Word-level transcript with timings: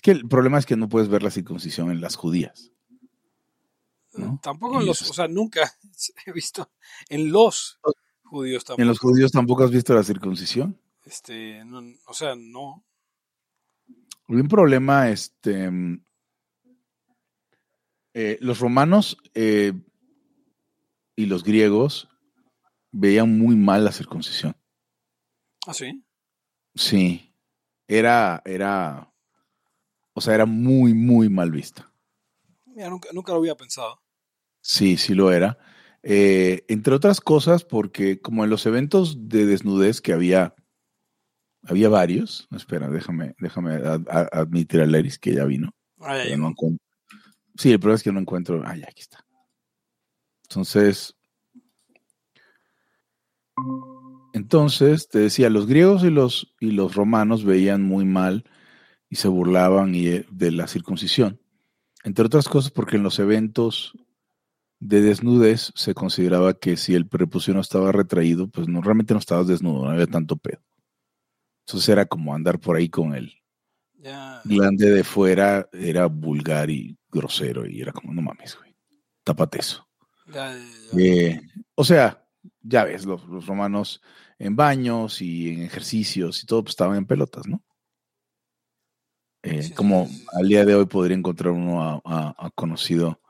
Es 0.00 0.02
que 0.02 0.12
el 0.12 0.26
problema 0.26 0.58
es 0.58 0.64
que 0.64 0.76
no 0.76 0.88
puedes 0.88 1.10
ver 1.10 1.22
la 1.22 1.30
circuncisión 1.30 1.90
en 1.90 2.00
las 2.00 2.16
judías. 2.16 2.72
Tampoco 4.40 4.80
en 4.80 4.86
los, 4.86 5.02
o 5.02 5.12
sea, 5.12 5.28
nunca 5.28 5.70
he 6.26 6.32
visto 6.32 6.70
en 7.10 7.30
los 7.30 7.78
judíos 8.22 8.64
tampoco. 8.64 8.80
¿En 8.80 8.88
los 8.88 8.98
judíos 8.98 9.30
tampoco 9.30 9.62
has 9.64 9.70
visto 9.70 9.92
la 9.92 10.02
circuncisión? 10.02 10.80
Este, 11.04 11.62
o 12.06 12.14
sea, 12.14 12.34
no. 12.34 12.82
Hay 14.28 14.36
un 14.36 14.48
problema, 14.48 15.10
este, 15.10 15.70
eh, 18.14 18.38
los 18.40 18.58
romanos 18.58 19.18
eh, 19.34 19.74
y 21.14 21.26
los 21.26 21.44
griegos 21.44 22.08
veían 22.90 23.38
muy 23.38 23.54
mal 23.54 23.84
la 23.84 23.92
circuncisión. 23.92 24.56
¿Ah, 25.66 25.74
sí? 25.74 26.02
Sí. 26.74 27.34
Era, 27.86 28.40
era, 28.46 29.09
o 30.12 30.20
sea, 30.20 30.34
era 30.34 30.46
muy, 30.46 30.94
muy 30.94 31.28
mal 31.28 31.50
vista. 31.50 31.92
Mira, 32.66 32.88
nunca, 32.88 33.08
nunca 33.12 33.32
lo 33.32 33.38
había 33.38 33.54
pensado. 33.54 34.00
Sí, 34.60 34.96
sí 34.96 35.14
lo 35.14 35.32
era. 35.32 35.58
Eh, 36.02 36.64
entre 36.68 36.94
otras 36.94 37.20
cosas, 37.20 37.64
porque 37.64 38.20
como 38.20 38.44
en 38.44 38.50
los 38.50 38.64
eventos 38.66 39.28
de 39.28 39.46
desnudez 39.46 40.00
que 40.00 40.12
había, 40.12 40.54
había 41.62 41.88
varios. 41.88 42.48
Espera, 42.52 42.88
déjame, 42.88 43.34
déjame 43.38 43.76
admitir 44.32 44.80
a 44.80 44.86
Leris 44.86 45.18
que 45.18 45.34
ya 45.34 45.44
vino. 45.44 45.70
Ah, 46.00 46.16
sí, 47.56 47.72
el 47.72 47.80
problema 47.80 47.96
es 47.96 48.02
que 48.02 48.12
no 48.12 48.20
encuentro. 48.20 48.62
Ah, 48.64 48.76
ya, 48.76 48.86
aquí 48.88 49.02
está. 49.02 49.24
Entonces, 50.44 51.14
entonces, 54.32 55.08
te 55.08 55.18
decía, 55.18 55.50
los 55.50 55.66
griegos 55.66 56.02
y 56.04 56.10
los, 56.10 56.54
y 56.60 56.70
los 56.70 56.94
romanos 56.94 57.44
veían 57.44 57.82
muy 57.82 58.04
mal 58.04 58.44
y 59.10 59.16
se 59.16 59.28
burlaban 59.28 59.94
eh, 59.94 60.24
de 60.30 60.52
la 60.52 60.66
circuncisión. 60.68 61.40
Entre 62.04 62.24
otras 62.24 62.48
cosas 62.48 62.70
porque 62.70 62.96
en 62.96 63.02
los 63.02 63.18
eventos 63.18 63.92
de 64.78 65.02
desnudez 65.02 65.72
se 65.74 65.92
consideraba 65.92 66.54
que 66.54 66.78
si 66.78 66.94
el 66.94 67.06
prepucio 67.06 67.52
no 67.52 67.60
estaba 67.60 67.92
retraído, 67.92 68.48
pues 68.48 68.68
no, 68.68 68.80
realmente 68.80 69.12
no 69.12 69.20
estabas 69.20 69.46
desnudo, 69.46 69.84
no 69.84 69.90
había 69.90 70.06
tanto 70.06 70.36
pedo. 70.36 70.62
Entonces 71.66 71.88
era 71.90 72.06
como 72.06 72.34
andar 72.34 72.58
por 72.58 72.76
ahí 72.76 72.88
con 72.88 73.14
el 73.14 73.34
glande 74.44 74.90
de 74.90 75.04
fuera, 75.04 75.68
era 75.72 76.06
vulgar 76.06 76.70
y 76.70 76.96
grosero 77.10 77.68
y 77.68 77.82
era 77.82 77.92
como, 77.92 78.14
no 78.14 78.22
mames, 78.22 78.56
güey, 78.56 78.74
tápate 79.22 79.58
eso. 79.58 79.86
Eh, 80.96 81.40
o 81.74 81.84
sea, 81.84 82.24
ya 82.62 82.84
ves, 82.84 83.04
los, 83.04 83.22
romanos 83.46 84.00
en 84.38 84.56
baños 84.56 85.20
y 85.20 85.50
en 85.50 85.62
ejercicios 85.62 86.42
y 86.42 86.46
todo, 86.46 86.62
pues 86.62 86.72
estaban 86.72 86.96
en 86.96 87.06
pelotas, 87.06 87.46
¿no? 87.46 87.62
Eh, 89.42 89.72
como 89.74 90.08
al 90.34 90.48
día 90.48 90.64
de 90.64 90.74
hoy 90.74 90.86
podría 90.86 91.16
encontrar 91.16 91.52
uno 91.52 92.02
a, 92.04 92.50
conocido 92.54 93.20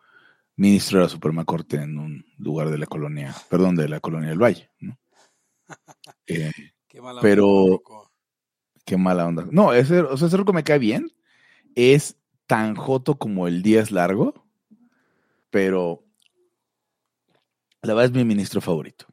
ministro 0.56 0.98
de 0.98 1.04
la 1.04 1.08
Suprema 1.08 1.44
Corte 1.44 1.76
en 1.76 1.98
un 1.98 2.24
lugar 2.36 2.70
de 2.70 2.78
la 2.78 2.86
colonia, 2.86 3.34
perdón, 3.48 3.76
de 3.76 3.88
la 3.88 4.00
colonia 4.00 4.30
del 4.30 4.42
Valle, 4.42 4.70
¿no? 4.80 4.98
Eh, 6.26 6.52
qué 6.88 7.00
mala 7.00 7.20
pero, 7.20 7.48
onda, 7.48 7.78
qué 8.84 8.96
mala 8.96 9.26
onda. 9.26 9.46
No, 9.50 9.72
ese, 9.72 10.00
o 10.00 10.16
sea, 10.16 10.28
ese 10.28 10.38
me 10.52 10.64
cae 10.64 10.78
bien. 10.78 11.12
Es 11.74 12.16
tan 12.46 12.74
joto 12.74 13.16
como 13.16 13.46
el 13.46 13.62
día 13.62 13.80
es 13.80 13.92
largo, 13.92 14.46
pero 15.50 16.04
la 17.82 17.94
verdad 17.94 18.06
es 18.06 18.16
mi 18.16 18.24
ministro 18.24 18.60
favorito. 18.60 19.06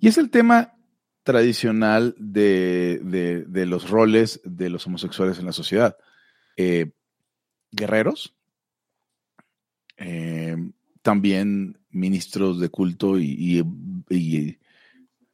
Y 0.00 0.08
es 0.08 0.18
el 0.18 0.30
tema 0.30 0.74
tradicional 1.22 2.14
de, 2.18 3.44
los 3.66 3.90
roles 3.90 4.40
de 4.44 4.70
los 4.70 4.86
homosexuales 4.86 5.38
en 5.38 5.46
la 5.46 5.52
sociedad. 5.52 5.96
Eh, 6.60 6.90
guerreros, 7.70 8.34
eh, 9.96 10.56
también 11.02 11.78
ministros 11.90 12.58
de 12.58 12.68
culto 12.68 13.16
y, 13.18 13.64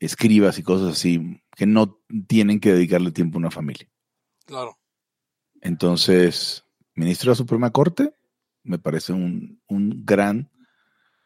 escribas 0.00 0.58
y 0.58 0.62
cosas 0.62 0.92
así 0.92 1.40
que 1.56 1.64
no 1.64 1.98
tienen 2.26 2.60
que 2.60 2.74
dedicarle 2.74 3.10
tiempo 3.10 3.38
a 3.38 3.40
una 3.40 3.50
familia. 3.50 3.88
Claro. 4.44 4.78
Entonces, 5.62 6.66
ministro 6.94 7.30
de 7.30 7.32
la 7.32 7.36
Suprema 7.36 7.70
Corte, 7.70 8.14
me 8.62 8.78
parece 8.78 9.14
un, 9.14 9.62
un 9.66 10.04
gran 10.04 10.50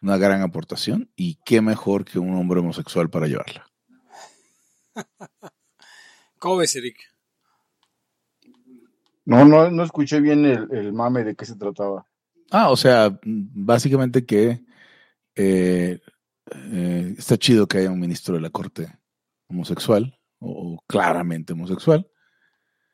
una 0.00 0.16
gran 0.16 0.42
aportación 0.42 1.10
y 1.16 1.41
qué 1.44 1.60
mejor 1.60 2.04
que 2.04 2.20
un 2.20 2.34
hombre 2.34 2.60
homosexual 2.60 3.10
para 3.10 3.26
llevarla. 3.26 3.69
¿Cómo 6.38 6.59
ves, 6.59 6.76
Eric? 6.76 6.98
No, 9.28 9.44
no, 9.44 9.71
no 9.71 9.83
escuché 9.83 10.21
bien 10.22 10.47
el, 10.47 10.94
mame 10.94 11.22
de 11.22 11.37
qué 11.37 11.44
se 11.44 11.55
trataba. 11.55 12.06
Ah, 12.50 12.71
o 12.71 12.77
sea, 12.77 13.21
básicamente 13.22 14.25
que 14.25 14.65
eh, 15.34 16.00
eh, 16.50 17.15
está 17.19 17.37
chido 17.37 17.69
que 17.69 17.77
haya 17.77 17.91
un 17.91 18.00
ministro 18.00 18.37
de 18.37 18.41
la 18.41 18.49
corte 18.49 18.89
homosexual 19.47 20.19
o, 20.39 20.83
claramente 20.87 21.53
homosexual 21.53 22.11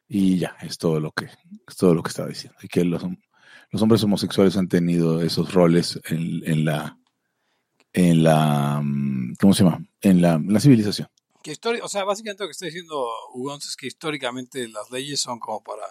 y 0.09 0.39
ya 0.39 0.57
es 0.61 0.77
todo 0.77 0.99
lo 0.99 1.13
que 1.13 1.27
es 1.27 1.77
todo 1.77 1.95
lo 1.95 2.03
que 2.03 2.09
estaba 2.09 2.29
diciendo 2.29 2.59
y 2.63 2.67
que 2.67 2.85
los, 2.85 3.05
los 3.71 3.83
hombres 3.83 4.03
homosexuales 4.03 4.57
han 4.57 4.69
tenido 4.69 5.23
esos 5.23 5.55
roles 5.55 6.01
en, 6.09 6.65
la 6.65 6.99
en 7.93 8.25
la 8.25 8.81
mm, 8.83 9.35
¿cómo 9.41 9.55
se 9.55 9.63
llama? 9.63 9.87
en 10.01 10.21
la, 10.21 10.41
civilización. 10.59 11.07
Que 11.45 11.57
o 11.81 11.89
sea, 11.89 12.03
básicamente 12.03 12.43
lo 12.43 12.49
que 12.49 12.53
está 12.53 12.67
diciendo 12.67 13.07
Hugo 13.35 13.55
es 13.55 13.77
que 13.77 13.87
históricamente 13.87 14.67
las 14.67 14.91
leyes 14.91 15.21
son 15.21 15.39
como 15.39 15.63
para 15.63 15.85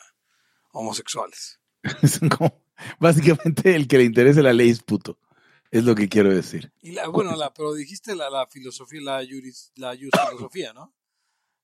homosexuales. 0.74 1.60
son 2.20 2.30
como, 2.30 2.62
básicamente 3.00 3.76
el 3.76 3.88
que 3.88 3.98
le 3.98 4.04
interese 4.04 4.44
la 4.44 4.54
ley 4.54 4.70
es 4.70 4.84
puto. 4.84 5.18
Es 5.72 5.86
lo 5.86 5.96
que 5.96 6.08
quiero 6.08 6.34
decir. 6.34 6.72
Y 6.82 6.96
bueno, 7.12 7.36
la, 7.36 7.52
pero 7.52 7.74
dijiste 7.74 8.16
la, 8.16 8.30
la 8.30 8.46
filosofía, 8.46 9.02
la, 9.02 9.26
juris, 9.26 9.72
la 9.76 9.96
filosofía, 9.96 10.72
¿no? 10.72 10.94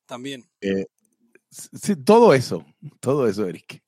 También. 0.08 0.50
Eh, 0.62 0.88
sí, 1.52 1.96
todo 1.96 2.34
eso, 2.34 2.66
todo 3.00 3.28
eso, 3.28 3.46
Eric. 3.46 3.84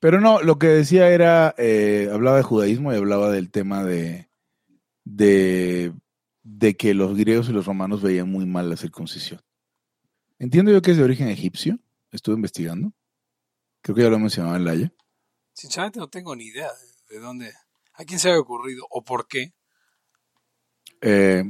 Pero 0.00 0.20
no, 0.20 0.42
lo 0.42 0.58
que 0.58 0.66
decía 0.66 1.08
era, 1.08 1.54
eh, 1.56 2.10
hablaba 2.12 2.36
de 2.36 2.42
judaísmo 2.42 2.92
y 2.92 2.96
hablaba 2.96 3.30
del 3.30 3.50
tema 3.50 3.84
de, 3.84 4.28
de, 5.04 5.94
que 6.76 6.92
los 6.92 7.16
griegos 7.16 7.48
y 7.48 7.52
los 7.52 7.64
romanos 7.64 8.02
veían 8.02 8.28
muy 8.28 8.44
mal 8.44 8.68
la 8.68 8.76
circuncisión. 8.76 9.40
Entiendo 10.38 10.72
yo 10.72 10.82
que 10.82 10.90
es 10.90 10.96
de 10.96 11.04
origen 11.04 11.28
egipcio, 11.28 11.78
estuve 12.10 12.34
investigando. 12.34 12.92
Creo 13.84 13.94
que 13.94 14.02
ya 14.02 14.08
lo 14.08 14.18
mencionaba 14.18 14.56
en 14.56 14.64
Laia. 14.64 14.92
Sinceramente 15.52 15.98
no 15.98 16.08
tengo 16.08 16.34
ni 16.34 16.44
idea 16.44 16.70
de, 17.10 17.20
dónde, 17.20 17.52
a 17.92 18.04
quién 18.06 18.18
se 18.18 18.30
ha 18.30 18.40
ocurrido 18.40 18.86
o 18.88 19.04
por 19.04 19.28
qué. 19.28 19.52
Eh, 21.02 21.44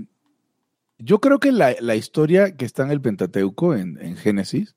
yo 0.99 1.21
creo 1.21 1.39
que 1.39 1.53
la, 1.53 1.95
historia 1.95 2.57
que 2.57 2.65
está 2.65 2.83
en 2.83 2.91
el 2.91 3.01
Pentateuco, 3.01 3.77
en, 3.77 4.03
en 4.03 4.17
Génesis, 4.17 4.75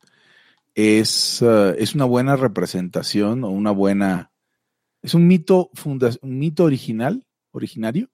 es, 0.75 1.41
uh, 1.41 1.73
es 1.79 1.95
una 1.95 2.05
buena 2.05 2.35
representación 2.35 3.43
o 3.43 3.49
una 3.49 3.71
buena, 3.71 4.31
es 5.01 5.15
un 5.15 5.25
mito, 5.25 5.71
un 5.83 6.37
mito 6.37 6.63
original, 6.63 7.25
originario, 7.49 8.11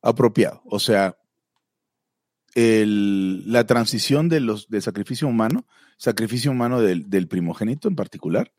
apropiado. 0.00 0.62
O 0.64 0.80
sea, 0.80 1.18
el, 2.54 3.52
la 3.52 3.66
transición 3.66 4.30
de 4.30 4.40
los, 4.40 4.70
del 4.70 4.80
sacrificio 4.80 5.28
humano, 5.28 5.66
sacrificio 5.98 6.50
humano 6.50 6.80
del, 6.80 7.10
del, 7.10 7.28
primogénito 7.28 7.86
en 7.88 7.96
particular, 7.96 8.50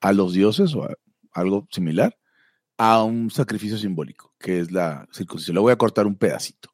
a 0.00 0.12
los 0.12 0.32
dioses 0.32 0.74
o 0.74 0.84
a 0.84 0.94
algo 1.32 1.66
similar, 1.70 2.18
a 2.76 3.02
un 3.02 3.30
sacrificio 3.30 3.76
simbólico, 3.76 4.34
que 4.38 4.60
es 4.60 4.70
la 4.70 5.08
circuncisión. 5.12 5.54
Le 5.54 5.60
voy 5.60 5.72
a 5.72 5.78
cortar 5.78 6.06
un 6.06 6.16
pedacito. 6.16 6.70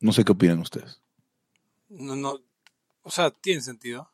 No 0.00 0.12
sé 0.12 0.24
qué 0.24 0.32
opinan 0.32 0.58
ustedes. 0.58 1.00
No, 1.88 2.16
no, 2.16 2.38
o 3.02 3.10
sea, 3.10 3.30
tiene 3.30 3.60
sentido. 3.60 4.10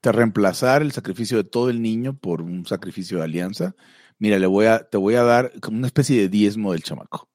Te 0.00 0.12
reemplazar 0.12 0.82
el 0.82 0.92
sacrificio 0.92 1.36
de 1.36 1.44
todo 1.44 1.70
el 1.70 1.82
niño 1.82 2.16
por 2.18 2.40
un 2.40 2.66
sacrificio 2.66 3.18
de 3.18 3.24
alianza. 3.24 3.74
Mira, 4.18 4.38
le 4.38 4.46
voy 4.46 4.66
a, 4.66 4.88
te 4.88 4.96
voy 4.96 5.14
a 5.14 5.22
dar 5.22 5.58
como 5.60 5.78
una 5.78 5.86
especie 5.86 6.20
de 6.20 6.28
diezmo 6.28 6.72
del 6.72 6.82
chamaco. 6.82 7.28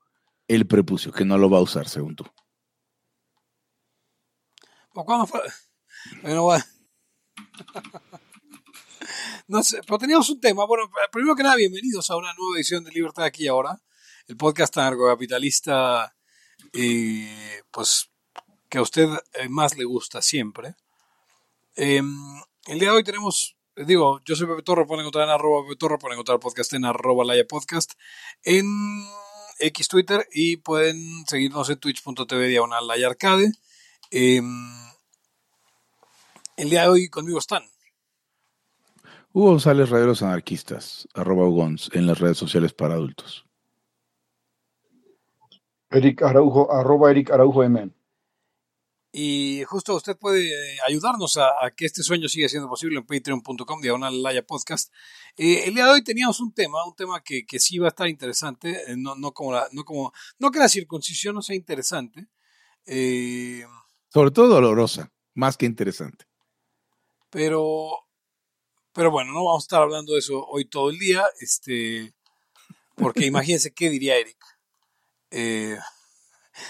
El 0.48 0.68
prepucio, 0.68 1.12
que 1.12 1.25
no 1.25 1.38
lo 1.38 1.50
va 1.50 1.60
a 1.60 1.62
usar, 1.62 1.88
según 1.88 2.16
tú. 2.16 2.25
cuándo 4.94 5.28
fue? 5.28 5.42
Bueno, 6.22 6.48
no 9.48 9.63
sé, 9.63 9.81
pero 9.86 9.98
teníamos 9.98 10.30
un 10.30 10.40
tema. 10.40 10.66
Bueno, 10.66 10.90
primero 11.12 11.36
que 11.36 11.44
nada, 11.44 11.56
bienvenidos 11.56 12.10
a 12.10 12.18
una 12.18 12.34
nueva 12.34 12.57
edición 12.57 12.84
de 12.84 12.92
Libertad 12.92 13.25
aquí 13.25 13.48
ahora. 13.48 13.81
El 14.28 14.38
podcast 14.38 14.78
anarcocapitalista, 14.78 16.16
eh, 16.74 17.62
pues 17.72 18.10
que 18.69 18.80
a 18.80 18.81
usted 18.81 19.07
eh, 19.34 19.50
más 19.50 19.78
le 19.78 19.86
gusta 19.86 20.22
siempre. 20.22 20.75
Em, 21.75 22.16
el 22.66 22.80
día 22.80 22.90
de 22.90 22.96
hoy 22.96 23.04
tenemos, 23.04 23.56
digo, 23.75 24.22
yo 24.25 24.36
soy 24.36 24.48
Pepe 24.48 24.63
Torre, 24.63 24.86
pueden 24.86 25.02
encontrar 25.02 25.25
en 25.25 25.34
arroba 25.34 25.63
Pepe 25.63 25.75
Torre, 25.78 25.98
pueden 25.98 26.16
encontrar 26.16 26.40
podcast 26.40 26.74
en 26.74 26.86
arroba 26.86 27.25
Laya 27.25 27.46
Podcast, 27.48 27.94
en 28.44 28.66
X 29.60 29.88
Twitter 29.88 30.28
y 30.34 30.57
pueden 30.57 31.25
seguirnos 31.28 31.69
en 31.69 31.80
twitch.tv 31.80 32.48
diagonal 32.48 32.88
Laya 32.88 33.07
Arcade. 33.07 33.52
Em, 34.12 34.46
El 36.57 36.69
día 36.69 36.84
de 36.84 36.88
hoy 36.88 37.10
conmigo 37.10 37.40
están. 37.40 37.63
Hugo 39.34 39.50
González, 39.50 39.90
Radio 39.90 40.07
Los 40.07 40.22
Anarquistas, 40.22 41.07
arroba 41.13 41.46
Ugons, 41.46 41.90
en 41.94 42.07
las 42.07 42.19
redes 42.19 42.38
sociales 42.38 42.74
para 42.74 42.94
adultos. 42.94 43.46
Eric 45.90 46.22
Araujo, 46.24 46.72
arroba 46.72 47.12
Eric 47.12 47.31
Araujo 47.31 47.63
M. 47.63 47.92
Y 49.12 49.63
justo 49.66 49.96
usted 49.96 50.18
puede 50.18 50.50
ayudarnos 50.88 51.36
a, 51.38 51.48
a 51.62 51.72
que 51.72 51.86
este 51.86 52.04
sueño 52.04 52.30
siga 52.30 52.48
siendo 52.48 52.69
posible 52.69 52.98
en 53.00 53.06
patreon.com, 53.06 53.81
diagonal 53.81 54.24
Laya 54.24 54.46
Podcast. 54.46 54.94
Eh, 55.36 55.63
el 55.66 55.74
día 55.74 55.86
de 55.86 55.92
hoy 55.92 56.04
teníamos 56.04 56.40
un 56.40 56.54
tema, 56.54 56.86
un 56.86 56.96
tema 56.96 57.22
que, 57.22 57.46
que 57.46 57.60
sí 57.60 57.78
va 57.78 57.88
a 57.88 57.90
estar 57.90 58.07
interesante, 58.07 58.92
eh, 58.92 58.96
no, 58.98 59.16
no, 59.16 59.34
como 59.34 59.52
la, 59.52 59.68
no, 59.74 59.84
como, 59.84 60.13
no 60.40 60.52
que 60.52 60.60
la 60.60 60.69
circuncisión 60.69 61.36
no 61.36 61.42
sea 61.42 61.56
interesante, 61.56 62.28
eh, 62.86 63.66
Sobre 64.10 64.31
todo 64.31 64.48
dolorosa, 64.48 65.12
más 65.34 65.57
que 65.57 65.66
interesante. 65.66 66.25
Pero, 67.36 67.90
pero 68.94 69.12
bueno, 69.12 69.34
no 69.34 69.44
vamos 69.44 69.64
a 69.64 69.66
estar 69.66 69.82
hablando 69.82 70.14
de 70.14 70.20
eso 70.20 70.42
hoy 70.48 70.64
todo 70.64 70.90
el 70.90 70.98
día, 70.98 71.22
este, 71.42 72.14
porque 72.96 73.26
imagínense 73.26 73.74
qué 73.74 73.90
diría 73.90 74.16
Eric. 74.16 74.38
Eh, 75.32 75.78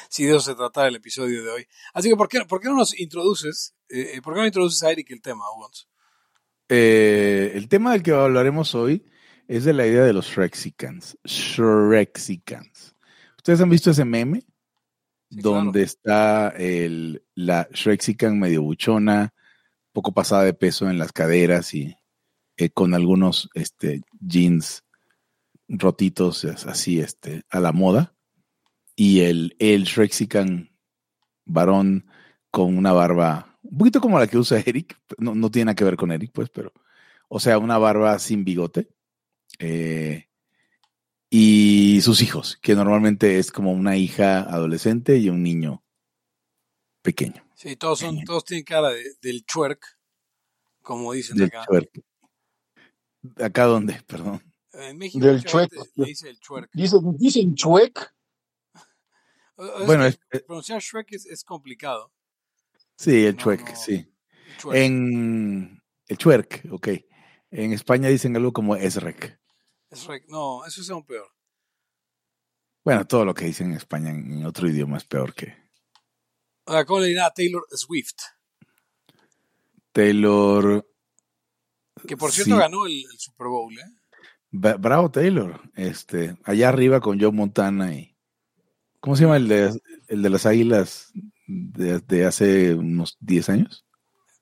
si 0.10 0.24
de 0.24 0.32
eso 0.32 0.40
se 0.40 0.56
tratara 0.56 0.88
el 0.88 0.96
episodio 0.96 1.44
de 1.44 1.52
hoy. 1.52 1.68
Así 1.94 2.10
que, 2.10 2.16
¿por 2.16 2.28
qué, 2.28 2.42
por 2.46 2.60
qué 2.60 2.70
no 2.70 2.78
nos 2.78 3.00
introduces? 3.00 3.76
eh, 3.90 4.14
eh, 4.16 4.22
¿Por 4.24 4.34
qué 4.34 4.40
no 4.40 4.48
introduces 4.48 4.82
a 4.82 4.92
Eric 4.92 5.12
el 5.12 5.22
tema, 5.22 5.44
Ugons? 5.56 5.88
Eh, 6.68 7.52
el 7.54 7.70
tema 7.70 7.92
del 7.92 8.02
que 8.02 8.10
hablaremos 8.10 8.74
hoy 8.74 9.06
es 9.48 9.66
de 9.66 9.74
la 9.74 9.86
idea 9.86 10.04
de 10.04 10.14
los 10.14 10.26
Shrexicans. 10.26 11.16
Shrexicans. 11.26 12.96
¿Ustedes 13.38 13.62
han 13.62 13.70
visto 13.70 13.92
ese 13.92 14.04
meme? 14.04 14.40
Sí, 15.30 15.42
donde 15.42 15.84
está 15.84 16.50
el, 16.58 17.24
la 17.36 17.68
Shrexican 17.72 18.40
medio 18.40 18.64
buchona, 18.64 19.35
poco 19.96 20.14
pasada 20.14 20.44
de 20.44 20.54
peso 20.54 20.88
en 20.90 21.00
las 21.00 21.12
caderas 21.12 21.74
y 21.74 21.96
eh, 22.58 22.70
con 22.70 22.94
algunos 22.94 23.50
este, 23.56 24.02
jeans 24.20 24.84
rotitos 25.68 26.46
así 26.46 27.00
este, 27.00 27.44
a 27.50 27.60
la 27.60 27.72
moda. 27.72 28.14
Y 28.96 29.22
el, 29.22 29.56
el 29.60 29.86
Shrexican 29.86 30.70
varón 31.46 32.06
con 32.52 32.78
una 32.78 32.94
barba, 32.94 33.58
un 33.64 33.78
poquito 33.80 34.00
como 34.00 34.20
la 34.20 34.28
que 34.28 34.38
usa 34.38 34.62
Eric, 34.64 34.98
no, 35.18 35.34
no 35.34 35.50
tiene 35.50 35.66
nada 35.66 35.76
que 35.76 35.84
ver 35.84 35.98
con 35.98 36.12
Eric, 36.12 36.32
pues, 36.34 36.50
pero, 36.50 36.72
o 37.28 37.40
sea, 37.40 37.58
una 37.58 37.78
barba 37.78 38.20
sin 38.20 38.46
bigote. 38.46 38.90
eh, 39.60 40.28
y 41.30 42.00
sus 42.02 42.22
hijos, 42.22 42.58
que 42.62 42.76
normalmente 42.76 43.40
es 43.40 43.52
como 43.52 43.74
una 43.74 43.98
hija 43.98 44.40
adolescente 44.42 45.18
y 45.18 45.30
un 45.30 45.44
niño 45.44 45.84
pequeño. 47.02 47.45
Sí, 47.56 47.75
todos, 47.78 48.00
son, 48.00 48.24
todos 48.24 48.44
tienen 48.46 48.66
cara 48.66 48.90
de- 48.90 49.16
del 49.22 49.46
twerk, 49.46 49.98
como 50.81 51.13
dicen 51.13 51.38
Del 51.38 51.48
acá. 51.48 51.66
twerk. 51.66 51.90
¿Acá 53.38 53.63
dónde? 53.66 54.02
Perdón. 54.06 54.42
En 54.74 54.98
México 54.98 55.25
Del 55.25 55.38
le 55.96 56.06
dice 56.06 56.30
el 56.30 56.40
twerk. 56.40 56.69
Dicen, 56.74 57.18
dicen 57.18 57.56
chuec. 57.56 58.13
Bueno, 59.88 60.06
es- 60.06 60.19
es- 60.31 60.42
pronunciar 60.44 60.81
Shrek 60.81 61.13
es, 61.13 61.25
es 61.28 61.44
complicado. 61.46 62.12
sí, 62.98 63.25
el 63.25 63.36
No, 63.38 63.42
chuec, 63.42 63.69
no. 63.69 63.75
sí. 63.75 64.13
El. 64.72 64.75
En 64.75 65.81
el 66.08 66.18
chuerk, 66.18 66.63
ok. 66.72 66.90
En 67.51 67.72
España 67.72 68.10
dicen 68.10 68.36
algo 68.36 68.51
como 68.51 68.75
esrec. 68.75 69.40
Es 69.90 70.00
Shrek. 70.01 70.28
No, 70.28 70.66
eso 70.66 70.81
es 70.81 70.90
aún 70.90 71.06
peor. 71.06 71.31
Bueno, 72.84 73.08
todo 73.08 73.24
lo 73.24 73.34
que 73.34 73.46
dicen 73.46 73.68
en 73.72 73.78
España 73.78 74.12
en, 74.12 74.46
otro 74.46 74.68
idioma 74.69 74.98
es 74.98 75.06
peor 75.06 75.34
que 75.34 75.56
¿Cómo 76.86 77.00
le 77.00 77.08
dirá 77.08 77.28
a 77.28 77.34
Taylor 77.34 77.66
Swift? 77.72 78.16
Taylor. 79.92 80.86
Que 82.08 82.18
por 82.18 82.32
cierto 82.32 82.54
Sí. 82.56 82.60
ganó 82.60 82.86
el, 82.86 82.94
el 83.12 83.18
Super 83.20 83.48
Bowl, 83.48 83.74
¿eh? 83.78 83.92
Bravo 84.52 85.10
Taylor. 85.12 85.62
Este, 85.76 86.38
allá 86.44 86.70
arriba 86.70 87.00
con 87.02 87.20
Joe 87.20 87.32
Montana 87.32 87.94
y. 87.94 88.16
¿Cómo 89.00 89.16
se 89.16 89.24
llama 89.24 89.38
el 89.38 89.48
de, 89.48 89.80
el 90.08 90.22
de 90.24 90.30
las 90.30 90.46
águilas 90.46 91.12
de, 91.46 92.00
de 92.00 92.26
hace 92.26 92.74
unos 92.74 93.18
10 93.20 93.50
años? 93.50 93.86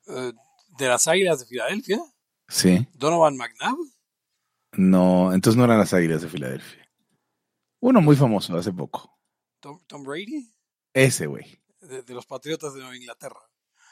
Eh, 0.08 0.32
de 0.78 0.88
las 0.88 1.08
Águilas 1.08 1.40
de 1.42 1.46
Filadelfia. 1.46 2.00
Sí. 2.48 2.88
Donovan 2.94 3.36
McNabb. 3.36 3.78
No, 4.74 5.34
entonces 5.34 5.58
no 5.58 5.66
eran 5.66 5.80
las 5.80 5.94
águilas 5.94 6.22
de 6.22 6.30
Filadelfia. 6.30 6.90
Uno 7.82 8.02
muy 8.02 8.16
famoso 8.16 8.56
hace 8.58 8.72
poco. 8.72 9.20
Tom, 9.60 9.82
Tom 9.86 10.04
Brady. 10.04 10.50
Ese 10.94 11.28
güey. 11.28 11.62
De, 11.88 12.02
de 12.04 12.14
los 12.14 12.26
Patriotas 12.26 12.74
de 12.74 12.80
Nueva 12.82 12.96
Inglaterra. 12.96 13.40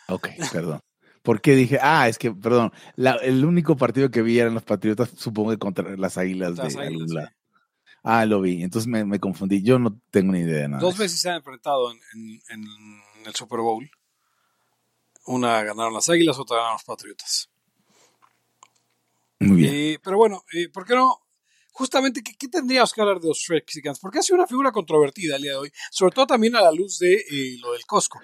Ok, 0.08 0.28
perdón. 0.52 0.80
¿Por 1.22 1.40
qué 1.42 1.56
dije? 1.56 1.78
Ah, 1.82 2.08
es 2.08 2.18
que, 2.18 2.32
perdón, 2.32 2.72
la- 2.96 3.16
el 3.18 3.46
único 3.46 3.78
partido 3.78 4.10
que 4.10 4.22
vi 4.22 4.40
eran 4.40 4.54
los 4.56 4.64
Patriotas, 4.64 5.12
supongo 5.16 5.52
que 5.52 5.58
contra 5.60 5.96
las 5.96 6.18
Águilas 6.18 6.58
Las 6.58 6.74
de 6.76 6.82
Águilas, 6.82 7.10
sí. 7.10 7.36
Ah, 8.04 8.26
lo 8.26 8.42
vi. 8.42 8.64
Entonces 8.64 8.88
me, 8.88 9.06
me 9.06 9.20
confundí. 9.20 9.62
Yo 9.62 9.78
no 9.78 10.00
tengo 10.10 10.32
ni 10.34 10.40
idea 10.40 10.62
de 10.64 10.68
nada. 10.70 10.82
Dos 10.82 10.98
veces 10.98 11.22
se 11.22 11.30
han 11.30 11.36
enfrentado 11.38 11.92
en, 11.92 12.00
en- 12.16 12.42
en 12.50 12.68
el 13.28 13.36
Super 13.36 13.60
Bowl. 13.60 13.90
Una 15.28 15.62
ganaron 15.64 15.94
las 15.94 16.10
Águilas, 16.10 16.40
otra 16.40 16.58
ganaron 16.58 16.76
los 16.76 16.84
Patriotas. 16.84 17.50
Muy 19.40 19.58
bien. 19.58 19.74
Eh, 19.74 20.00
pero 20.04 20.18
bueno, 20.18 20.44
¿por 20.74 20.86
qué 20.86 20.96
no? 20.96 21.21
Justamente, 21.72 22.22
¿qué, 22.22 22.34
qué 22.38 22.48
tendríamos 22.48 22.94
que 22.94 23.02
hablar 23.02 23.20
de 23.20 23.28
los 23.30 23.38
Shrexicans? 23.38 24.00
Porque 24.00 24.20
ha 24.20 24.22
sido 24.22 24.38
una 24.38 24.48
figura 24.48 24.72
controvertida 24.72 25.38
el 25.38 25.42
día 25.42 25.52
de 25.52 25.58
hoy, 25.58 25.72
sobre 25.90 26.14
todo 26.14 26.28
también 26.28 26.56
a 26.56 26.62
la 26.62 26.72
luz 26.72 27.00
de 27.00 27.14
eh, 27.14 27.58
lo 27.62 27.74
del 27.74 27.86
Costco. 27.86 28.20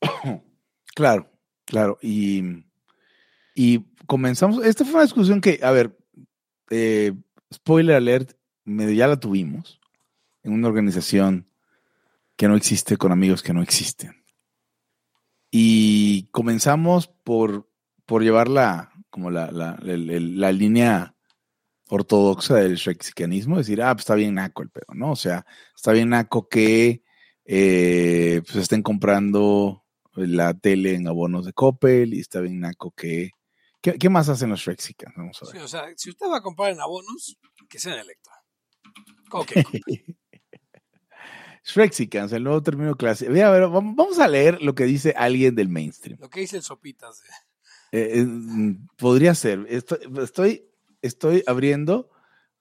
Claro, 0.92 1.30
claro. 1.66 1.98
Y, 2.02 2.42
y 3.54 3.84
comenzamos. 4.06 4.64
Esta 4.64 4.84
fue 4.84 4.94
una 4.94 5.04
discusión 5.04 5.40
que, 5.40 5.60
a 5.62 5.70
ver, 5.70 5.96
eh, 6.68 7.12
spoiler 7.54 7.94
alert, 7.94 8.32
medio 8.64 8.92
ya 8.92 9.06
la 9.06 9.20
tuvimos 9.20 9.80
en 10.42 10.52
una 10.52 10.68
organización 10.68 11.48
que 12.36 12.48
no 12.48 12.56
existe 12.56 12.96
con 12.96 13.12
amigos 13.12 13.42
que 13.42 13.52
no 13.52 13.62
existen. 13.62 14.24
Y 15.50 16.24
comenzamos 16.32 17.06
por, 17.06 17.70
por 18.04 18.22
llevar 18.22 18.48
la, 18.48 18.92
como 19.10 19.30
la, 19.30 19.50
la, 19.50 19.78
la 19.80 20.52
línea 20.52 21.14
ortodoxa 21.90 22.54
del 22.56 22.76
shrexicanismo, 22.76 23.58
decir, 23.58 23.82
ah, 23.82 23.92
pues 23.94 24.02
está 24.02 24.14
bien 24.14 24.34
naco 24.34 24.62
el 24.62 24.70
pedo, 24.70 24.86
¿no? 24.94 25.12
O 25.12 25.16
sea, 25.16 25.44
está 25.76 25.92
bien 25.92 26.08
naco 26.10 26.48
que 26.48 27.02
eh, 27.44 28.42
pues 28.46 28.56
estén 28.56 28.82
comprando 28.82 29.84
la 30.14 30.54
tele 30.54 30.94
en 30.94 31.06
abonos 31.08 31.44
de 31.46 31.52
Coppel 31.52 32.14
y 32.14 32.20
está 32.20 32.40
bien 32.40 32.60
naco 32.60 32.92
que... 32.92 33.30
¿Qué, 33.82 33.94
qué 33.98 34.08
más 34.10 34.28
hacen 34.28 34.50
los 34.50 34.60
Shrexicans? 34.60 35.14
Vamos 35.16 35.42
a 35.42 35.46
Sí, 35.46 35.52
ver. 35.54 35.62
o 35.62 35.68
sea, 35.68 35.84
si 35.96 36.10
usted 36.10 36.26
va 36.26 36.36
a 36.38 36.42
comprar 36.42 36.70
en 36.70 36.80
abonos, 36.80 37.38
que 37.68 37.78
sea 37.78 37.94
en 37.94 38.00
Electra. 38.00 38.32
Ok. 39.32 39.52
Shrexicans, 41.64 42.32
el 42.32 42.44
nuevo 42.44 42.62
término 42.62 42.94
clase. 42.94 43.28
Ve, 43.28 43.42
a 43.42 43.50
ver, 43.50 43.64
vam- 43.64 43.94
vamos 43.96 44.18
a 44.18 44.28
leer 44.28 44.60
lo 44.62 44.74
que 44.74 44.84
dice 44.84 45.14
alguien 45.16 45.54
del 45.54 45.68
mainstream. 45.68 46.18
lo 46.20 46.28
que 46.28 46.40
dice 46.40 46.56
el 46.56 46.62
Sopitas. 46.62 47.22
Eh, 47.92 48.20
eh, 48.20 48.26
podría 48.96 49.34
ser. 49.34 49.66
Estoy, 49.68 49.98
estoy, 50.22 50.69
estoy 51.02 51.42
abriendo 51.46 52.10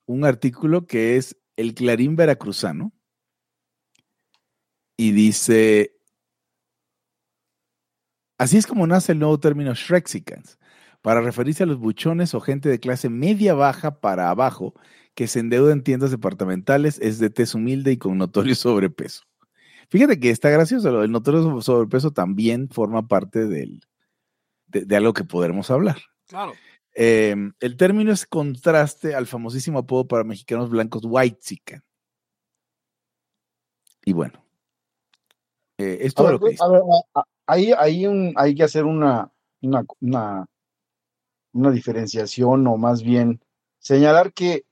un 0.05 0.25
artículo 0.25 0.87
que 0.87 1.17
es 1.17 1.37
el 1.55 1.73
Clarín 1.73 2.15
Veracruzano 2.15 2.93
y 4.97 5.11
dice, 5.11 5.95
así 8.37 8.57
es 8.57 8.67
como 8.67 8.87
nace 8.87 9.11
el 9.13 9.19
nuevo 9.19 9.39
término 9.39 9.73
Shrexicans, 9.73 10.57
para 11.01 11.21
referirse 11.21 11.63
a 11.63 11.65
los 11.65 11.79
buchones 11.79 12.33
o 12.33 12.41
gente 12.41 12.67
de 12.69 12.79
clase 12.79 13.09
media 13.09 13.53
baja 13.53 13.99
para 14.01 14.29
abajo 14.29 14.73
que 15.15 15.27
se 15.27 15.39
endeuda 15.39 15.71
en 15.73 15.83
tiendas 15.83 16.11
departamentales, 16.11 16.99
es 16.99 17.19
de 17.19 17.29
tez 17.29 17.55
humilde 17.55 17.91
y 17.93 17.97
con 17.97 18.17
notorio 18.17 18.55
sobrepeso. 18.55 19.23
Fíjate 19.89 20.19
que 20.19 20.29
está 20.29 20.49
gracioso, 20.49 20.99
del 21.01 21.11
notorio 21.11 21.41
so- 21.41 21.61
sobrepeso 21.61 22.11
también 22.11 22.69
forma 22.69 23.07
parte 23.07 23.47
del, 23.47 23.81
de, 24.67 24.85
de 24.85 24.95
algo 24.95 25.13
que 25.13 25.23
podremos 25.23 25.71
hablar. 25.71 25.97
Claro. 26.27 26.53
Eh, 26.95 27.35
el 27.59 27.77
término 27.77 28.11
es 28.11 28.25
contraste 28.25 29.15
al 29.15 29.27
famosísimo 29.27 29.79
apodo 29.79 30.07
para 30.07 30.23
mexicanos 30.23 30.69
blancos 30.69 31.03
white 31.05 31.39
Y 34.05 34.13
bueno, 34.13 34.43
eh, 35.77 35.99
es 36.01 36.13
A 36.13 36.15
todo 36.15 36.25
ver, 36.27 36.33
lo 36.33 36.39
que 36.39 36.49
dice. 36.51 36.63
a 36.63 36.67
ver, 36.67 36.81
a- 37.13 37.19
a- 37.19 37.23
ahí, 37.47 37.71
ahí 37.77 38.07
un- 38.07 38.33
hay 38.35 38.55
que 38.55 38.63
hacer 38.63 38.85
una, 38.85 39.31
una, 39.61 39.85
una, 40.01 40.45
una 41.53 41.71
diferenciación 41.71 42.65
o 42.67 42.77
más 42.77 43.03
bien 43.03 43.39
señalar 43.79 44.33
que 44.33 44.65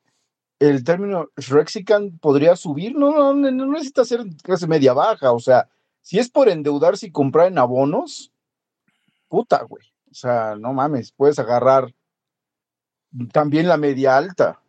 el 0.60 0.84
término 0.84 1.30
Shrexican 1.38 2.18
podría 2.18 2.56
subir, 2.56 2.96
no, 2.96 3.12
no, 3.12 3.34
no, 3.34 3.52
no 3.52 3.66
necesita 3.68 4.04
ser 4.06 4.26
clase 4.44 4.66
media 4.68 4.94
baja, 4.94 5.32
o 5.32 5.40
sea, 5.40 5.70
si 6.02 6.18
es 6.18 6.30
por 6.30 6.50
endeudarse 6.50 7.08
y 7.08 7.12
comprar 7.12 7.48
en 7.48 7.60
abonos, 7.60 8.32
puta, 9.28 9.62
güey. 9.64 9.86
O 10.10 10.14
sea, 10.16 10.56
no 10.56 10.74
mames, 10.74 11.12
puedes 11.12 11.38
agarrar 11.38 11.94
también 13.32 13.68
la 13.68 13.78
media 13.78 14.18
alta. 14.18 14.62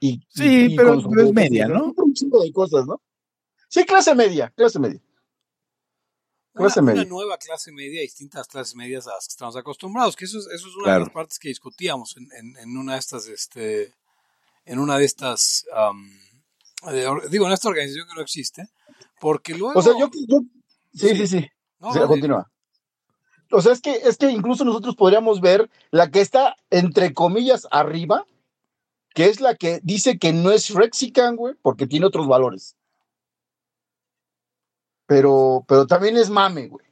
Y, 0.00 0.20
Sí, 0.28 0.66
y- 0.72 0.76
pero- 0.76 1.00
pero 1.08 1.22
es 1.26 1.32
media, 1.32 1.66
¿no? 1.68 1.92
Un 1.96 2.12
chingo 2.14 2.42
de 2.42 2.52
cosas, 2.52 2.86
¿no? 2.86 3.00
Sí, 3.68 3.84
clase 3.84 4.14
media, 4.14 4.50
clase 4.56 4.78
media. 4.78 5.00
Clase 6.52 6.78
una, 6.80 6.92
media. 6.92 7.02
una 7.02 7.08
nueva 7.10 7.36
clase 7.38 7.72
media, 7.72 8.00
distintas 8.00 8.46
clases 8.46 8.76
medias 8.76 9.08
a 9.08 9.14
las 9.14 9.26
que 9.26 9.32
estamos 9.32 9.56
acostumbrados, 9.56 10.14
que 10.14 10.24
eso 10.26 10.38
es, 10.38 10.46
eso 10.46 10.68
es 10.68 10.74
una 10.76 10.84
Claro. 10.84 10.98
de 11.00 11.04
las 11.06 11.14
partes 11.14 11.38
que 11.40 11.48
discutíamos 11.48 12.16
en, 12.16 12.28
en, 12.32 12.56
en 12.58 12.76
una 12.76 12.92
de 12.94 12.98
estas, 13.00 13.26
este, 13.26 13.92
en 14.64 14.78
una 14.78 14.96
de 14.98 15.04
estas, 15.04 15.66
de 16.92 17.06
or- 17.08 17.28
digo, 17.28 17.46
en 17.46 17.52
esta 17.52 17.68
organización 17.68 18.06
que 18.06 18.14
no 18.14 18.20
existe, 18.22 18.68
porque 19.20 19.54
luego... 19.56 19.78
O 19.78 19.82
sea, 19.82 19.94
yo, 19.98 20.08
yo 20.28 20.40
sí, 20.94 21.16
Sí. 21.16 21.26
sí. 21.26 21.46
No, 21.80 22.06
continúa. 22.06 22.48
O 23.54 23.62
sea, 23.62 23.72
es 23.72 23.80
que, 23.80 23.94
es 23.94 24.16
que 24.16 24.30
incluso 24.30 24.64
nosotros 24.64 24.96
podríamos 24.96 25.40
ver 25.40 25.70
la 25.90 26.10
que 26.10 26.20
está, 26.20 26.56
entre 26.70 27.14
comillas, 27.14 27.68
arriba, 27.70 28.26
que 29.14 29.26
es 29.26 29.40
la 29.40 29.54
que 29.54 29.80
dice 29.82 30.18
que 30.18 30.32
no 30.32 30.50
es 30.50 30.70
Rexican, 30.70 31.36
güey, 31.36 31.54
porque 31.62 31.86
tiene 31.86 32.06
otros 32.06 32.26
valores. 32.26 32.76
Pero, 35.06 35.64
pero 35.68 35.86
también 35.86 36.16
es 36.16 36.30
mame, 36.30 36.68
güey. 36.68 36.86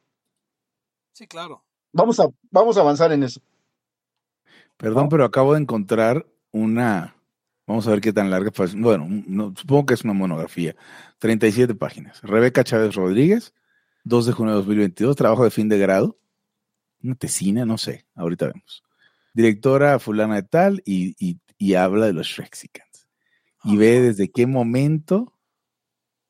Sí, 1.13 1.27
claro. 1.27 1.65
Vamos 1.93 2.21
a, 2.21 2.29
vamos 2.51 2.77
a 2.77 2.81
avanzar 2.81 3.13
en 3.13 3.25
eso. 3.25 3.41
Perdón, 4.77 5.09
pero 5.09 5.25
acabo 5.25 5.55
de 5.55 5.61
encontrar 5.61 6.27
una. 6.53 7.17
Vamos 7.67 7.87
a 7.87 7.91
ver 7.91 8.01
qué 8.01 8.13
tan 8.13 8.31
larga. 8.31 8.51
pues, 8.51 8.75
Bueno, 8.75 9.07
no, 9.09 9.53
supongo 9.57 9.87
que 9.87 9.95
es 9.95 10.05
una 10.05 10.13
monografía. 10.13 10.77
37 11.19 11.75
páginas. 11.75 12.21
Rebeca 12.23 12.65
Chávez 12.65 12.95
Rodríguez, 12.95 13.53
2 14.05 14.27
de 14.27 14.33
junio 14.33 14.53
de 14.53 14.59
2022, 14.59 15.17
trabajo 15.17 15.45
de 15.45 15.51
fin 15.51 15.69
de 15.69 15.79
grado. 15.79 16.19
Una 17.03 17.15
tesina, 17.15 17.65
no 17.65 17.79
sé, 17.79 18.07
ahorita 18.15 18.47
vemos. 18.47 18.83
Directora 19.35 19.99
fulana 19.99 20.37
de 20.37 20.43
tal 20.43 20.83
y, 20.85 21.15
y- 21.19 21.41
y 21.59 21.75
habla 21.75 22.07
de 22.07 22.13
los 22.13 22.27
Shrexicans. 22.27 23.09
Y 23.65 23.77
ve 23.77 24.01
desde 24.01 24.31
qué 24.31 24.47
momento 24.47 25.39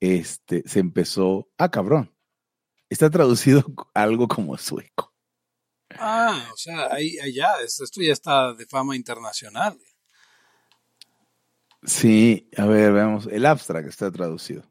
este, 0.00 0.62
se 0.67 0.81
empezó. 0.81 1.49
Ah, 1.59 1.71
cabrón. 1.71 2.12
Está 2.91 3.09
traducido 3.11 3.64
algo 3.95 4.29
como 4.29 4.57
sueco. 4.59 5.14
Ah, 5.99 6.49
o 6.52 6.57
sea, 6.57 6.93
ahí, 6.93 7.17
es- 7.64 7.81
esto 7.81 8.00
ya 8.02 8.12
está 8.12 8.55
de 8.55 8.67
fama 8.67 8.97
internacional. 8.97 9.79
Sí, 11.85 12.49
a 12.57 12.67
ver, 12.67 12.93
veamos. 12.93 13.26
El 13.26 13.47
abstract 13.47 13.88
está 13.88 14.11
traducido. 14.11 14.62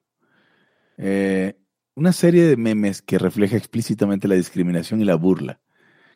Eh, 0.98 1.58
una 1.96 2.13
serie 2.13 2.43
de 2.43 2.58
memes 2.58 3.01
que 3.01 3.20
refleja 3.20 3.58
explícitamente 3.58 4.27
la 4.27 4.36
discriminación 4.36 5.01
y 5.01 5.05
la 5.05 5.15
burla, 5.15 5.60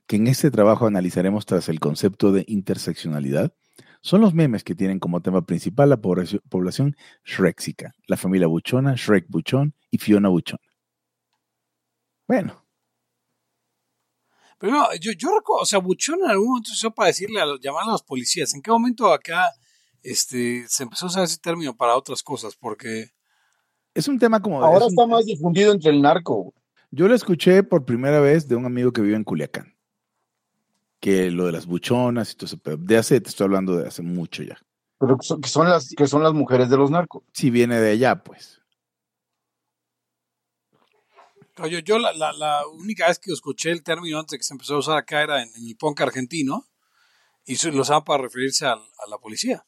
que 0.07 0.17
en 0.17 0.27
este 0.27 0.51
trabajo 0.51 0.85
analizaremos 0.85 1.45
tras 1.45 1.69
el 1.69 1.79
concepto 1.79 2.31
de 2.31 2.45
interseccionalidad, 2.47 3.53
son 4.01 4.21
los 4.21 4.33
memes 4.33 4.63
que 4.63 4.75
tienen 4.75 4.99
como 4.99 5.21
tema 5.21 5.45
principal 5.45 5.89
la 5.89 5.97
población, 5.97 6.95
shrexica, 7.23 7.95
la 8.07 8.17
familia 8.17 8.47
buchona, 8.47 8.93
Shrek 8.95 9.25
buchón 9.29 9.73
y 9.89 9.97
Fiona 9.97 10.29
buchona. 10.29 10.61
Bueno, 12.27 12.65
Pero 14.57 14.73
no, 14.73 14.95
yo, 14.95 15.11
yo 15.11 15.35
recuerdo, 15.35 15.61
o 15.63 15.65
sea, 15.65 15.79
Buchón 15.79 16.19
en 16.23 16.29
algún 16.29 16.47
momento 16.47 16.69
se 16.69 16.73
usó 16.87 16.91
para 16.91 17.07
decirle 17.07 17.41
a 17.41 17.45
los, 17.45 17.59
llamar 17.59 17.83
a 17.83 17.91
los 17.91 18.03
policías. 18.03 18.53
¿En 18.55 18.61
qué 18.61 18.71
momento 18.71 19.11
acá 19.11 19.51
este, 20.01 20.65
se 20.67 20.83
empezó 20.83 21.05
a 21.05 21.09
usar 21.09 21.23
ese 21.23 21.37
término 21.37 21.75
para 21.75 21.95
otras 21.95 22.23
cosas? 22.23 22.55
Porque, 22.55 23.09
es 23.93 24.07
un 24.07 24.17
tema 24.17 24.41
como... 24.41 24.63
Ahora 24.63 24.77
es 24.77 24.83
un- 24.85 24.89
está 24.89 25.07
más 25.07 25.25
difundido 25.25 25.71
entre 25.73 25.91
el 25.91 26.01
narco. 26.01 26.53
Yo 26.89 27.07
lo 27.07 27.15
escuché 27.15 27.63
por 27.63 27.85
primera 27.85 28.19
vez 28.19 28.47
de 28.47 28.55
un 28.55 28.65
amigo 28.65 28.91
que 28.91 29.01
vive 29.01 29.15
en 29.15 29.23
Culiacán. 29.23 29.74
Que 30.99 31.29
lo 31.31 31.45
de 31.45 31.51
las 31.51 31.65
buchonas 31.67 32.31
y 32.31 32.35
todo 32.35 32.45
eso, 32.47 32.57
pero 32.57 32.77
de 32.77 32.97
hace, 32.97 33.21
te 33.21 33.29
estoy 33.29 33.45
hablando 33.45 33.75
de 33.77 33.87
hace 33.87 34.01
mucho 34.01 34.43
ya. 34.43 34.57
Pero 34.99 35.17
que 35.17 35.25
son, 35.25 35.41
que 35.41 35.49
son 35.49 35.69
las, 35.69 35.89
que 35.89 36.07
son 36.07 36.23
las 36.23 36.33
mujeres 36.33 36.69
de 36.69 36.77
los 36.77 36.89
narcos. 36.91 37.23
Si 37.33 37.49
viene 37.51 37.79
de 37.79 37.91
allá, 37.91 38.23
pues. 38.23 38.61
yo, 41.69 41.79
yo 41.79 41.99
la, 41.99 42.13
la, 42.13 42.33
la 42.33 42.67
única 42.67 43.07
vez 43.07 43.19
que 43.19 43.31
escuché 43.31 43.71
el 43.71 43.83
término 43.83 44.19
antes 44.19 44.31
de 44.31 44.37
que 44.39 44.43
se 44.43 44.53
empezó 44.53 44.75
a 44.75 44.79
usar 44.79 44.97
acá 44.97 45.21
era 45.23 45.43
en, 45.43 45.49
en 45.55 45.67
el 45.67 45.75
punk 45.77 46.01
argentino 46.01 46.65
y 47.45 47.57
se 47.57 47.71
lo 47.71 47.81
usaban 47.81 48.03
para 48.03 48.23
referirse 48.23 48.65
al- 48.65 48.79
a 48.79 49.09
la 49.09 49.17
policía. 49.17 49.65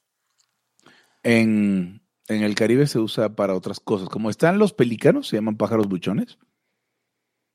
En, 1.23 2.01
en 2.27 2.43
el 2.43 2.55
Caribe 2.55 2.87
se 2.87 2.99
usa 2.99 3.35
para 3.35 3.55
otras 3.55 3.79
cosas. 3.79 4.09
Como 4.09 4.29
están 4.29 4.59
los 4.59 4.73
pelícanos, 4.73 5.27
se 5.27 5.37
llaman 5.37 5.57
pájaros 5.57 5.87
buchones. 5.87 6.37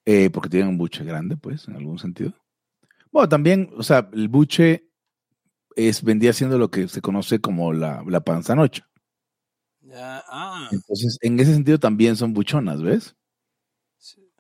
eh, 0.05 0.31
porque 0.31 0.49
tienen 0.49 0.69
un 0.69 0.79
buche 0.79 1.05
grande, 1.05 1.37
pues, 1.37 1.69
en 1.69 1.77
algún 1.77 1.99
sentido. 1.99 2.35
Bueno, 3.13 3.29
también, 3.29 3.71
o 3.77 3.83
sea, 3.83 4.09
el 4.13 4.29
buche 4.29 4.89
es, 5.77 6.03
vendía 6.03 6.33
siendo 6.33 6.59
lo 6.59 6.71
que 6.71 6.89
se 6.89 7.01
conoce 7.03 7.41
como 7.41 7.73
la, 7.73 8.03
la 8.07 8.21
panzanocha. 8.23 8.89
Ya, 9.81 10.25
ah, 10.29 10.69
Entonces, 10.73 11.19
en 11.21 11.39
ese 11.39 11.53
sentido 11.55 11.79
también 11.79 12.17
son 12.17 12.33
buchonas, 12.33 12.83
¿ves? 12.83 13.15
sí, 13.99 14.33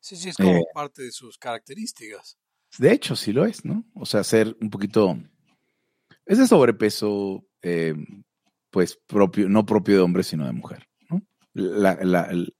sí, 0.00 0.16
sí, 0.16 0.28
es 0.28 0.36
como 0.36 0.50
Eh. 0.58 0.64
parte 0.74 1.02
de 1.02 1.12
sus 1.12 1.38
características. 1.38 2.38
De 2.78 2.92
hecho, 2.92 3.16
sí 3.16 3.32
lo 3.32 3.46
es, 3.46 3.64
¿no? 3.64 3.84
O 3.94 4.04
sea, 4.04 4.22
ser 4.24 4.56
un 4.60 4.68
poquito. 4.70 5.16
Es 6.26 6.38
de 6.38 6.46
sobrepeso, 6.46 7.46
eh, 7.62 7.94
pues 8.70 8.98
propio, 9.06 9.48
no 9.48 9.64
propio 9.64 9.94
de 9.96 10.02
hombre, 10.02 10.22
sino 10.22 10.44
de 10.46 10.52
mujer, 10.52 10.86
¿no? 11.08 11.22
La- 11.54 11.98
la- 12.02 12.24
el- 12.24 12.54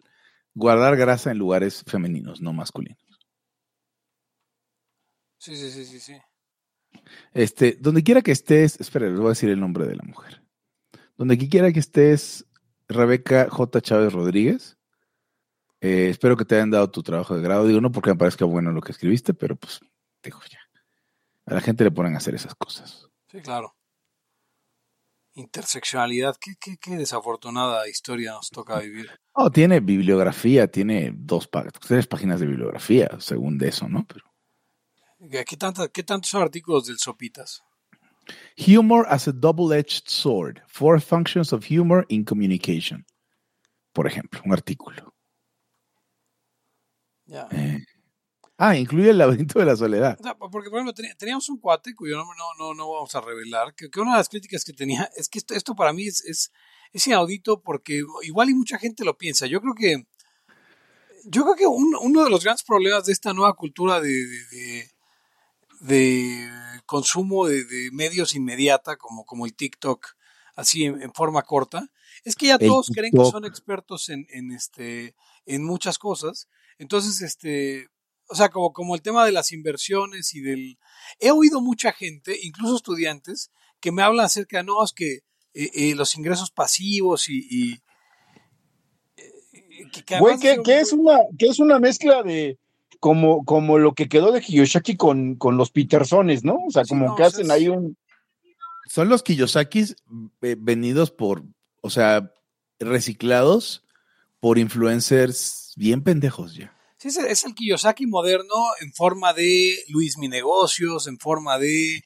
guardar 0.55 0.97
grasa 0.97 1.33
en 1.33 1.39
lugares 1.39 1.83
femeninos, 1.87 2.41
no 2.41 2.53
masculinos. 2.55 2.99
Sí, 5.39 5.57
sí, 5.57 5.71
sí, 5.71 5.85
sí, 5.85 6.01
sí. 6.01 6.17
Este, 7.35 7.77
donde 7.81 8.03
quiera 8.03 8.23
que 8.23 8.33
estés, 8.33 8.81
espera, 8.81 9.07
les 9.07 9.19
voy 9.19 9.27
a 9.27 9.31
decir 9.31 9.51
el 9.51 9.61
nombre 9.61 9.87
de 9.87 9.97
la 9.97 10.03
mujer. 10.03 10.43
Donde 11.17 11.37
quiera 11.39 11.73
que 11.73 11.81
estés, 11.81 12.47
Rebeca 12.89 13.49
J. 13.51 13.81
Chávez 13.81 14.13
Rodríguez, 14.13 14.79
eh, 15.81 16.09
espero 16.11 16.37
que 16.37 16.45
te 16.45 16.55
hayan 16.55 16.71
dado 16.71 16.91
tu 16.91 17.03
trabajo 17.03 17.37
de 17.37 17.43
grado. 17.43 17.67
Digo, 17.67 17.81
no 17.81 17.93
porque 17.93 18.11
me 18.11 18.17
parezca 18.17 18.45
bueno 18.45 18.73
lo 18.73 18.81
que 18.81 18.93
escribiste, 18.93 19.35
pero 19.35 19.57
pues, 19.57 19.81
digo 20.23 20.41
ya. 20.51 20.59
A 21.47 21.55
la 21.55 21.61
gente 21.61 21.85
le 21.85 21.91
ponen 21.91 22.15
a 22.15 22.19
hacer 22.19 22.35
esas 22.35 22.55
cosas. 22.55 23.07
Sí, 23.31 23.41
claro. 23.41 23.77
Interseccionalidad, 25.35 26.37
qué, 26.41 26.55
qué, 26.59 26.79
qué 26.79 26.97
desafortunada 26.97 27.87
historia 27.89 28.33
nos 28.33 28.49
toca 28.49 28.81
vivir. 28.81 29.11
Oh, 29.33 29.51
tiene 29.51 29.81
bibliografía, 29.81 30.71
tiene 30.71 31.13
dos 31.15 31.51
tres 31.87 32.07
páginas 32.07 32.41
de 32.41 32.47
bibliografía, 32.47 33.11
según 33.19 33.59
de 33.59 33.69
eso, 33.69 33.87
¿no? 33.89 34.07
Pero 34.07 34.25
¿Qué, 35.29 35.57
tanta- 35.57 35.89
qué 35.89 36.03
tantos 36.03 36.31
son 36.31 36.43
artículos 36.43 36.87
del 36.87 36.99
Sopitas? 36.99 37.63
humor 38.57 39.07
as 39.09 39.29
a 39.29 39.33
double-edged 39.33 40.09
sword. 40.09 40.61
Four 40.67 41.01
functions 41.01 41.53
of 41.53 41.65
humor 41.71 42.05
in 42.09 42.25
communication. 42.25 43.05
Por 43.93 44.07
ejemplo, 44.07 44.41
un 44.45 44.53
artículo. 44.53 45.15
Ya. 47.27 47.49
Eh, 47.51 47.85
Ah, 48.59 48.75
incluye 48.75 49.11
el 49.11 49.19
laberinto 49.19 49.59
de 49.59 49.67
la 49.67 49.77
soledad. 49.77 50.17
O 50.19 50.23
sea, 50.23 50.35
porque, 50.35 50.71
por 50.71 50.81
ejemplo, 50.81 50.95
teníamos 51.19 51.47
un 51.51 51.59
cuate 51.61 51.95
cuyo 51.95 52.17
nombre 52.17 52.39
no, 52.39 52.47
no, 52.69 52.73
no 52.75 52.91
vamos 52.91 53.15
a 53.15 53.21
revelar, 53.21 53.75
que, 53.75 53.91
que 53.91 54.01
una 54.01 54.13
de 54.13 54.17
las 54.17 54.31
críticas 54.31 54.65
que 54.65 54.73
tenía 54.73 55.11
es 55.15 55.29
que 55.29 55.39
esto, 55.39 55.53
esto 55.53 55.75
para 55.75 55.93
mí 55.93 56.07
es, 56.07 56.25
es, 56.25 56.51
es 56.91 57.07
inaudito 57.07 57.61
porque 57.61 58.01
igual 58.23 58.49
y 58.49 58.55
mucha 58.55 58.79
gente 58.79 59.05
lo 59.05 59.19
piensa. 59.19 59.47
Yo 59.47 59.61
creo 59.61 59.75
que 59.75 60.07
yo 61.27 61.43
creo 61.43 61.55
que 61.55 61.67
un- 61.67 61.97
uno 62.01 62.25
de 62.25 62.31
los 62.31 62.45
grandes 62.45 62.63
problemas 62.65 63.05
de 63.05 63.13
esta 63.13 63.35
nueva 63.35 63.53
cultura 63.55 64.01
de, 64.01 64.09
de, 64.09 64.47
de- 64.51 64.91
de 65.87 66.49
consumo 66.87 67.47
de, 67.47 67.65
de 67.65 67.91
medios 67.93 68.35
inmediata, 68.35 68.97
como, 68.97 69.25
como 69.25 69.47
el 69.47 69.55
TikTok, 69.55 70.07
así 70.55 70.85
en, 70.85 71.03
en 71.03 71.13
forma 71.13 71.43
corta, 71.43 71.91
es 72.25 72.35
que 72.37 72.47
ya 72.47 72.59
todos 72.59 72.89
creen 72.95 73.13
que 73.13 73.19
son 73.31 73.45
expertos 73.45 74.09
en, 74.09 74.27
en, 74.31 74.53
este, 74.53 75.15
en 75.45 75.65
muchas 75.65 75.99
cosas. 75.99 76.49
Entonces, 76.79 77.23
este, 77.23 77.89
o 78.29 78.35
sea, 78.35 78.49
como, 78.49 78.73
como 78.73 78.95
el 78.95 79.03
tema 79.03 79.25
de 79.25 79.33
las 79.33 79.53
inversiones 79.53 80.35
y 80.35 80.41
del... 80.41 80.79
He 81.21 81.31
oído 81.31 81.61
mucha 81.61 81.93
gente, 81.93 82.37
incluso 82.43 82.77
estudiantes, 82.77 83.51
que 83.81 83.93
me 83.93 84.03
hablan 84.03 84.27
acerca 84.27 84.59
de, 84.59 84.65
no, 84.65 84.83
es 84.83 84.93
que 84.93 85.21
eh, 85.55 85.71
eh, 85.75 85.95
los 85.95 86.17
ingresos 86.17 86.51
pasivos 86.51 87.29
y... 87.29 87.47
y 87.51 87.73
eh, 89.17 89.33
que- 89.93 90.05
que 90.05 90.19
Güey, 90.19 90.35
además 90.35 90.57
que, 90.57 90.63
que 90.63 90.81
es 90.81 90.93
una, 90.93 91.19
que 91.39 91.47
es 91.47 91.59
una 91.59 91.79
mezcla 91.79 92.23
de 92.23 92.59
como, 93.07 93.45
como 93.45 93.79
lo 93.79 93.95
que 93.95 94.09
quedó 94.09 94.33
de 94.33 94.41
Kiyosaki 94.41 94.97
con, 94.97 95.37
con 95.37 95.57
los 95.57 95.71
Petersones, 95.71 96.43
¿no? 96.43 96.57
O 96.67 96.71
sea, 96.73 96.85
Sí, 96.85 96.89
como 96.89 97.07
no, 97.07 97.15
que 97.15 97.23
o 97.23 97.31
sea, 97.31 97.39
hacen 97.39 97.47
es- 97.47 97.51
ahí 97.53 97.69
un. 97.69 97.97
Son 98.89 99.09
los 99.09 99.23
Kiyosakis 99.23 99.95
eh, 100.43 100.57
venidos 100.59 101.13
por, 101.13 101.45
o 101.83 101.91
sea, 101.91 102.33
reciclados 102.81 103.85
por 104.41 104.59
influencers 104.59 105.73
bien 105.77 106.03
pendejos 106.03 106.57
ya. 106.57 106.77
Sí, 106.99 107.07
es, 107.07 107.17
es 107.19 107.45
el 107.45 107.55
Kiyosaki 107.55 108.07
moderno 108.07 108.55
en 108.81 108.93
forma 108.93 109.33
de 109.33 109.77
Luis 109.89 110.19
Mi 110.19 110.27
Negocios, 110.27 111.07
en 111.07 111.19
forma 111.21 111.59
de... 111.61 112.01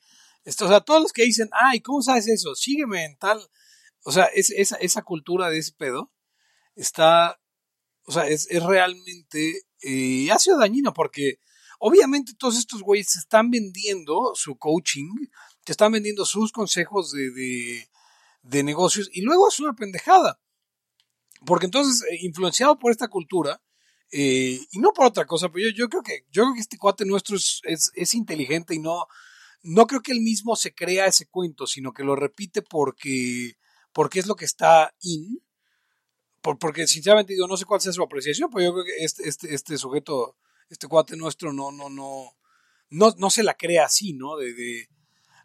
Esto, 0.44 0.66
o 0.66 0.68
sea, 0.68 0.80
todos 0.80 1.00
los 1.00 1.12
que 1.14 1.24
dicen, 1.24 1.48
ay, 1.52 1.80
¿cómo 1.80 2.02
sabes 2.02 2.28
eso? 2.28 2.54
Sígueme 2.54 3.06
en 3.06 3.16
tal... 3.16 3.40
O 4.04 4.12
sea, 4.12 4.24
es, 4.34 4.50
esa, 4.50 4.76
esa 4.76 5.00
cultura 5.00 5.48
de 5.48 5.60
ese 5.60 5.72
pedo 5.72 6.12
está... 6.76 7.40
O 8.04 8.12
sea, 8.12 8.26
es, 8.28 8.50
es 8.50 8.62
realmente... 8.62 9.62
eh, 9.82 10.30
ha 10.30 10.38
sido 10.38 10.58
dañino 10.58 10.92
porque 10.92 11.38
obviamente 11.78 12.34
todos 12.38 12.58
estos 12.58 12.82
güeyes 12.82 13.16
están 13.16 13.50
vendiendo 13.50 14.32
su 14.34 14.56
coaching, 14.56 15.08
te 15.64 15.72
están 15.72 15.92
vendiendo 15.92 16.24
sus 16.24 16.52
consejos 16.52 17.12
de, 17.12 17.88
de, 18.42 18.62
negocios 18.62 19.08
y 19.12 19.22
luego 19.22 19.48
es 19.48 19.60
una 19.60 19.74
pendejada. 19.74 20.40
Porque 21.46 21.66
entonces, 21.66 22.02
eh, 22.10 22.18
influenciado 22.22 22.78
por 22.78 22.92
esta 22.92 23.08
cultura, 23.08 23.60
Eh, 24.12 24.58
y 24.72 24.78
no 24.80 24.92
por 24.92 25.06
otra 25.06 25.24
cosa, 25.24 25.48
pero 25.50 25.68
yo, 25.68 25.74
yo, 25.76 25.88
creo 25.88 26.02
que 26.02 26.26
yo 26.32 26.42
creo 26.42 26.54
que 26.54 26.60
este 26.60 26.78
cuate 26.78 27.04
nuestro 27.04 27.36
es, 27.36 27.60
es, 27.62 27.92
es, 27.94 28.14
inteligente 28.14 28.74
y 28.74 28.80
no, 28.80 29.06
no 29.62 29.86
creo 29.86 30.00
que 30.02 30.12
él 30.12 30.20
mismo 30.20 30.56
se 30.56 30.74
crea 30.74 31.06
ese 31.06 31.26
cuento, 31.26 31.66
sino 31.66 31.92
que 31.92 32.02
lo 32.04 32.16
repite 32.16 32.60
porque, 32.62 33.56
porque 33.92 34.18
es 34.18 34.26
lo 34.26 34.34
que 34.34 34.46
está 34.46 34.92
in. 35.02 35.40
Por, 36.40 36.58
porque 36.58 36.86
sinceramente 36.86 37.34
digo, 37.34 37.46
no 37.46 37.56
sé 37.56 37.64
cuál 37.64 37.80
sea 37.80 37.92
su 37.92 38.02
apreciación, 38.02 38.50
pero 38.50 38.64
yo 38.64 38.72
creo 38.72 38.84
que 38.84 39.04
este, 39.04 39.28
este, 39.28 39.54
este 39.54 39.76
sujeto, 39.78 40.36
este 40.68 40.86
cuate 40.86 41.16
nuestro, 41.16 41.52
no, 41.52 41.70
no, 41.70 41.90
no, 41.90 42.32
no, 42.90 43.14
no 43.16 43.30
se 43.30 43.42
la 43.42 43.54
crea 43.54 43.84
así, 43.84 44.14
¿no? 44.14 44.36
De, 44.36 44.54
de, 44.54 44.88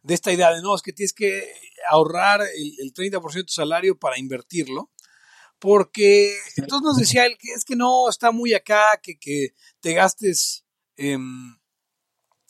de 0.03 0.13
esta 0.13 0.31
idea 0.31 0.53
de 0.53 0.61
no, 0.61 0.75
es 0.75 0.81
que 0.81 0.93
tienes 0.93 1.13
que 1.13 1.51
ahorrar 1.89 2.41
el, 2.41 2.73
el 2.79 2.93
30% 2.93 3.33
de 3.33 3.43
tu 3.43 3.53
salario 3.53 3.97
para 3.97 4.19
invertirlo. 4.19 4.91
Porque 5.59 6.37
entonces 6.57 6.83
nos 6.83 6.97
decía 6.97 7.25
él 7.25 7.37
que 7.39 7.51
es 7.53 7.63
que 7.63 7.75
no 7.75 8.09
está 8.09 8.31
muy 8.31 8.53
acá, 8.53 8.99
que, 9.01 9.17
que 9.17 9.53
te 9.79 9.93
gastes 9.93 10.65
eh, 10.97 11.17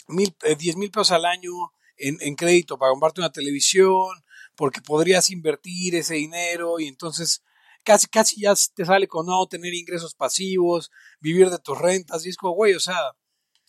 mil, 0.08 0.36
eh, 0.44 0.56
10 0.56 0.76
mil 0.78 0.92
pesos 0.92 1.12
al 1.12 1.26
año 1.26 1.52
en, 1.98 2.18
en, 2.22 2.36
crédito 2.36 2.78
para 2.78 2.92
comprarte 2.92 3.22
una 3.22 3.32
televisión, 3.32 4.10
porque 4.56 4.82
podrías 4.82 5.30
invertir 5.30 5.96
ese 5.96 6.16
dinero 6.16 6.80
y 6.80 6.88
entonces 6.88 7.44
casi, 7.86 8.08
casi 8.08 8.42
ya 8.42 8.54
te 8.74 8.84
sale 8.84 9.08
con 9.08 9.26
no 9.28 9.46
tener 9.48 9.74
ingresos 9.74 10.14
pasivos, 10.16 10.92
vivir 11.22 11.50
de 11.50 11.60
tus 11.60 11.78
rentas, 11.78 12.26
y 12.26 12.30
es 12.30 12.38
como, 12.38 12.54
güey, 12.54 12.74
o 12.74 12.80
sea. 12.80 13.00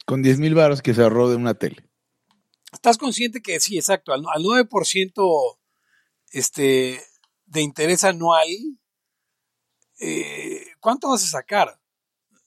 Con 0.05 0.23
10 0.23 0.41
mil 0.41 0.55
baros 0.55 0.83
que 0.83 0.95
se 0.95 1.03
ahorró 1.03 1.31
de 1.31 1.37
una 1.37 1.55
tele. 1.55 1.89
Estás 2.73 2.99
consciente 2.99 3.41
que 3.41 3.61
sí, 3.61 3.77
exacto, 3.77 4.13
al, 4.13 4.25
al 4.35 4.43
9% 4.43 5.59
este, 6.33 7.01
de 7.47 7.61
interés 7.63 8.05
anual, 8.05 8.49
eh, 10.01 10.67
¿cuánto 10.81 11.09
vas 11.09 11.25
a 11.25 11.29
sacar? 11.29 11.81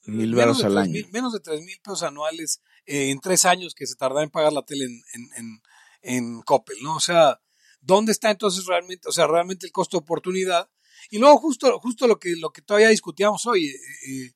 Mil 0.04 0.34
baros 0.34 0.64
al 0.64 0.78
año. 0.78 0.92
Mil, 0.92 1.10
menos 1.12 1.32
de 1.32 1.40
3 1.40 1.62
mil 1.62 1.78
pesos 1.82 2.02
anuales 2.02 2.62
eh, 2.86 3.10
en 3.10 3.20
tres 3.20 3.44
años 3.44 3.74
que 3.74 3.86
se 3.86 3.96
tarda 3.96 4.22
en 4.22 4.30
pagar 4.30 4.52
la 4.52 4.62
tele 4.62 4.84
en, 4.84 5.02
en, 5.14 5.30
en, 5.36 5.62
en, 6.02 6.42
Coppel, 6.42 6.76
¿no? 6.82 6.96
O 6.96 7.00
sea, 7.00 7.40
¿dónde 7.80 8.12
está 8.12 8.30
entonces 8.30 8.66
realmente, 8.66 9.08
o 9.08 9.12
sea, 9.12 9.26
realmente 9.26 9.66
el 9.66 9.72
costo 9.72 9.98
de 9.98 10.02
oportunidad? 10.02 10.70
Y 11.08 11.18
luego 11.18 11.38
justo, 11.38 11.78
justo 11.80 12.06
lo 12.06 12.18
que, 12.18 12.36
lo 12.36 12.50
que 12.50 12.62
todavía 12.62 12.88
discutíamos 12.88 13.46
hoy, 13.46 13.68
eh, 13.68 13.76
eh, 14.08 14.32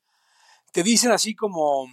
te 0.73 0.83
dicen 0.83 1.13
así 1.13 1.35
como, 1.35 1.87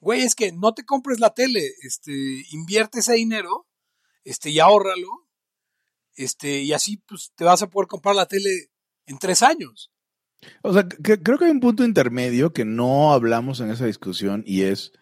güey, 0.00 0.22
es 0.22 0.34
que 0.34 0.52
no 0.52 0.74
te 0.74 0.84
compres 0.84 1.20
la 1.20 1.34
tele, 1.34 1.74
este, 1.82 2.12
invierte 2.50 3.00
ese 3.00 3.14
dinero, 3.14 3.66
este, 4.24 4.50
y 4.50 4.60
ahórralo, 4.60 5.08
este, 6.16 6.62
y 6.62 6.72
así 6.72 6.98
pues 6.98 7.32
te 7.34 7.44
vas 7.44 7.62
a 7.62 7.70
poder 7.70 7.88
comprar 7.88 8.14
la 8.14 8.26
tele 8.26 8.70
en 9.06 9.18
tres 9.18 9.42
años. 9.42 9.90
O 10.62 10.72
sea, 10.72 10.88
creo 10.88 11.38
que 11.38 11.44
hay 11.44 11.50
un 11.50 11.60
punto 11.60 11.84
intermedio 11.84 12.52
que 12.52 12.64
no 12.64 13.12
hablamos 13.12 13.60
en 13.60 13.70
esa 13.70 13.86
discusión 13.86 14.42
y 14.46 14.62
es 14.62 14.92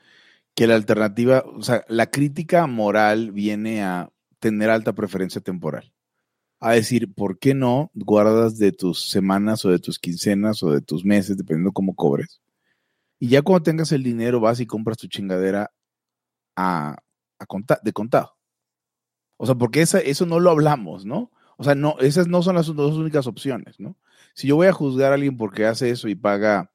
que 0.54 0.66
la 0.66 0.75
alternativa, 0.75 1.44
o 1.47 1.62
sea, 1.62 1.85
la 1.88 2.11
crítica 2.11 2.66
moral 2.66 3.32
viene 3.32 3.82
a 3.82 4.12
tener 4.38 4.70
alta 4.70 4.94
preferencia 4.94 5.40
temporal. 5.40 5.92
A 6.61 6.73
decir, 6.73 7.12
¿por 7.14 7.38
qué 7.38 7.55
no 7.55 7.90
guardas 7.95 8.59
de 8.59 8.73
tus 8.73 9.11
semanas 9.11 9.64
o 9.64 9.71
de 9.71 9.79
tus 9.79 9.99
quincenas 9.99 10.62
o 10.62 10.71
de 10.71 10.83
tus 10.83 11.05
meses, 11.05 11.37
dependiendo 11.37 11.73
cómo 11.73 11.95
cobres? 11.95 12.40
Y 13.19 13.29
ya 13.29 13.43
cuando 13.43 13.62
tengas 13.62 13.93
el 13.93 14.02
dinero 14.02 14.40
vas 14.40 14.61
y 14.61 14.67
compras 14.67 14.99
tu 14.99 15.07
chingadera 15.07 15.73
a, 16.57 16.97
a 17.38 17.47
conta, 17.47 17.79
de 17.83 17.93
contado. 17.93 18.37
O 19.38 19.47
sea, 19.47 19.55
porque 19.55 19.81
esa, 19.81 20.00
eso 20.00 20.26
no 20.26 20.38
lo 20.38 20.50
hablamos, 20.50 21.07
¿no? 21.07 21.31
O 21.57 21.64
sea, 21.64 21.75
no, 21.75 21.97
esas 22.00 22.29
no 22.29 22.43
son 22.43 22.57
las 22.57 22.67
dos 22.67 22.97
únicas 22.97 23.26
opciones, 23.26 23.81
¿no? 23.81 23.97
Si 24.35 24.47
yo 24.47 24.57
voy 24.57 24.67
a 24.67 24.73
juzgar 24.73 25.12
a 25.12 25.14
alguien 25.14 25.37
porque 25.37 25.67
hace 25.67 25.90
eso 25.90 26.09
y 26.09 26.14
paga 26.14 26.71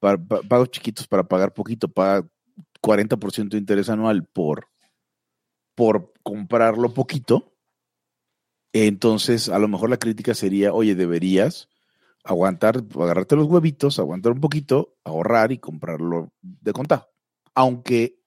pa, 0.00 0.16
pa, 0.16 0.42
pagos 0.42 0.70
chiquitos 0.70 1.06
para 1.06 1.24
pagar 1.24 1.54
poquito, 1.54 1.88
paga 1.88 2.28
40% 2.82 3.50
de 3.50 3.58
interés 3.58 3.88
anual 3.88 4.26
por, 4.26 4.68
por 5.76 6.12
comprarlo 6.22 6.92
poquito, 6.92 7.51
entonces 8.72 9.48
a 9.48 9.58
lo 9.58 9.68
mejor 9.68 9.90
la 9.90 9.98
crítica 9.98 10.34
sería, 10.34 10.72
oye, 10.72 10.94
deberías 10.94 11.68
aguantar, 12.24 12.82
agarrarte 12.94 13.36
los 13.36 13.46
huevitos, 13.46 13.98
aguantar 13.98 14.32
un 14.32 14.40
poquito, 14.40 14.96
ahorrar 15.04 15.52
y 15.52 15.58
comprarlo 15.58 16.32
de 16.40 16.72
contado. 16.72 17.10
Aunque 17.54 18.18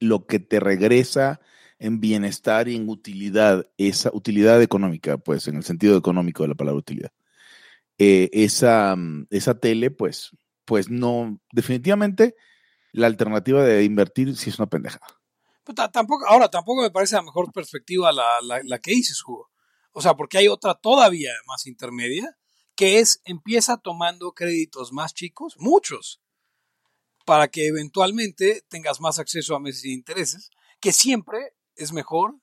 lo 0.00 0.26
que 0.26 0.38
te 0.38 0.60
regresa 0.60 1.40
en 1.78 2.00
bienestar 2.00 2.68
y 2.68 2.76
en 2.76 2.88
utilidad, 2.88 3.68
esa 3.76 4.10
utilidad 4.12 4.60
económica, 4.62 5.18
pues 5.18 5.48
en 5.48 5.56
el 5.56 5.64
sentido 5.64 5.96
económico 5.96 6.42
de 6.42 6.50
la 6.50 6.54
palabra 6.54 6.78
utilidad, 6.78 7.12
eh, 7.98 8.30
esa, 8.32 8.96
esa 9.30 9.58
tele, 9.58 9.90
pues, 9.90 10.30
pues 10.64 10.90
no, 10.90 11.40
definitivamente 11.52 12.36
la 12.92 13.06
alternativa 13.06 13.64
de 13.64 13.84
invertir 13.84 14.36
sí 14.36 14.50
es 14.50 14.58
una 14.58 14.68
pendejada. 14.68 15.06
Pero 15.64 15.88
tampoco, 15.90 16.26
ahora 16.26 16.48
tampoco 16.48 16.82
me 16.82 16.90
parece 16.90 17.16
la 17.16 17.22
mejor 17.22 17.52
perspectiva 17.52 18.12
la, 18.12 18.26
la, 18.42 18.60
la 18.64 18.78
que 18.78 18.92
dices, 18.92 19.22
Hugo. 19.26 19.50
O 19.92 20.02
sea, 20.02 20.14
porque 20.14 20.38
hay 20.38 20.48
otra 20.48 20.74
todavía 20.74 21.32
más 21.46 21.66
intermedia, 21.66 22.36
que 22.74 22.98
es 23.00 23.20
empieza 23.24 23.76
tomando 23.76 24.32
créditos 24.32 24.92
más 24.92 25.14
chicos, 25.14 25.56
muchos, 25.58 26.20
para 27.24 27.48
que 27.48 27.66
eventualmente 27.66 28.64
tengas 28.68 29.00
más 29.00 29.18
acceso 29.18 29.54
a 29.54 29.60
meses 29.60 29.82
de 29.82 29.90
intereses, 29.90 30.50
que 30.80 30.92
siempre 30.92 31.54
es 31.76 31.92
mejor 31.92 32.36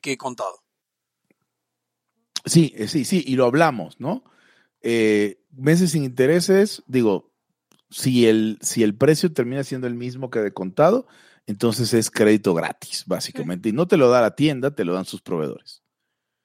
que 0.00 0.16
contado. 0.16 0.62
Sí, 2.44 2.74
sí, 2.88 3.04
sí, 3.04 3.24
y 3.26 3.36
lo 3.36 3.46
hablamos, 3.46 3.98
¿no? 4.00 4.24
Eh, 4.80 5.42
meses 5.50 5.92
sin 5.92 6.04
intereses, 6.04 6.82
digo, 6.86 7.32
si 7.90 8.26
el, 8.26 8.58
si 8.60 8.82
el 8.82 8.96
precio 8.96 9.32
termina 9.32 9.64
siendo 9.64 9.86
el 9.86 9.94
mismo 9.94 10.30
que 10.30 10.40
de 10.40 10.52
contado, 10.52 11.06
entonces 11.46 11.94
es 11.94 12.10
crédito 12.10 12.54
gratis, 12.54 13.04
básicamente. 13.06 13.68
Sí. 13.68 13.74
Y 13.74 13.76
no 13.76 13.86
te 13.86 13.96
lo 13.96 14.10
da 14.10 14.20
la 14.20 14.34
tienda, 14.34 14.74
te 14.74 14.84
lo 14.84 14.94
dan 14.94 15.04
sus 15.04 15.22
proveedores. 15.22 15.83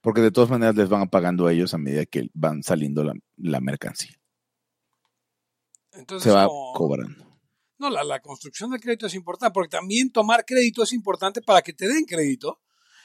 Porque 0.10 0.22
de 0.22 0.32
todas 0.32 0.50
maneras 0.50 0.76
les 0.76 0.90
van 0.90 1.08
pagando 1.08 1.46
a 1.46 1.54
ellos 1.54 1.76
a 1.76 1.78
medida 1.78 2.04
que 2.04 2.32
van 2.34 2.64
saliendo 2.64 3.04
la, 3.04 3.14
la 3.38 3.60
mercancía. 3.60 4.20
Entonces, 5.92 6.32
Se 6.32 6.36
va 6.36 6.48
como, 6.48 6.74
cobrando. 6.74 7.40
No, 7.78 7.92
la, 7.92 8.04
la, 8.04 8.20
construcción 8.20 8.72
de 8.72 8.80
crédito 8.80 9.06
es 9.06 9.14
importante, 9.14 9.54
porque 9.54 9.70
también 9.70 10.12
tomar 10.12 10.46
crédito 10.46 10.82
es 10.82 10.94
importante 10.94 11.44
para 11.44 11.62
que 11.62 11.74
te 11.74 11.88
den 11.88 12.06
crédito. 12.06 12.60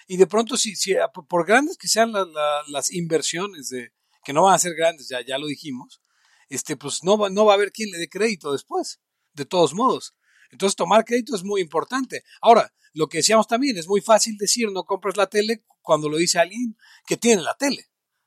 Y 0.06 0.16
de 0.16 0.26
pronto, 0.26 0.56
si, 0.56 0.76
si 0.76 0.94
por 1.28 1.46
grandes 1.46 1.76
que 1.76 1.88
sean 1.88 2.10
la, 2.10 2.24
las 2.68 2.90
inversiones, 2.90 3.68
de, 3.68 3.92
que 4.24 4.32
no 4.32 4.44
van 4.44 4.54
a 4.54 4.58
ser 4.58 4.74
grandes, 4.74 5.06
ya, 5.06 5.20
ya 5.20 5.36
lo 5.36 5.46
dijimos, 5.46 6.00
este, 6.48 6.78
pues 6.78 7.04
no 7.04 7.18
va, 7.18 7.28
no 7.28 7.44
va 7.44 7.52
a 7.52 7.56
haber 7.56 7.70
quien 7.70 7.90
le 7.90 7.98
dé 7.98 8.08
crédito 8.08 8.50
después, 8.50 9.02
de 9.34 9.44
todos 9.44 9.74
modos. 9.74 10.14
Entonces, 10.50 10.74
tomar 10.74 11.04
crédito 11.04 11.36
es 11.36 11.44
muy 11.44 11.60
importante. 11.60 12.24
Ahora, 12.40 12.72
lo 12.94 13.08
que 13.08 13.18
decíamos 13.18 13.46
también, 13.46 13.76
es 13.76 13.88
muy 13.88 14.00
fácil 14.00 14.38
decir 14.38 14.72
no 14.72 14.84
compres 14.84 15.18
la 15.18 15.26
tele 15.26 15.64
cuando 15.84 16.08
lo 16.08 16.16
dice 16.16 16.40
alguien 16.40 16.76
que 17.06 17.16
tiene 17.16 17.42
la 17.42 17.54
tele, 17.54 17.84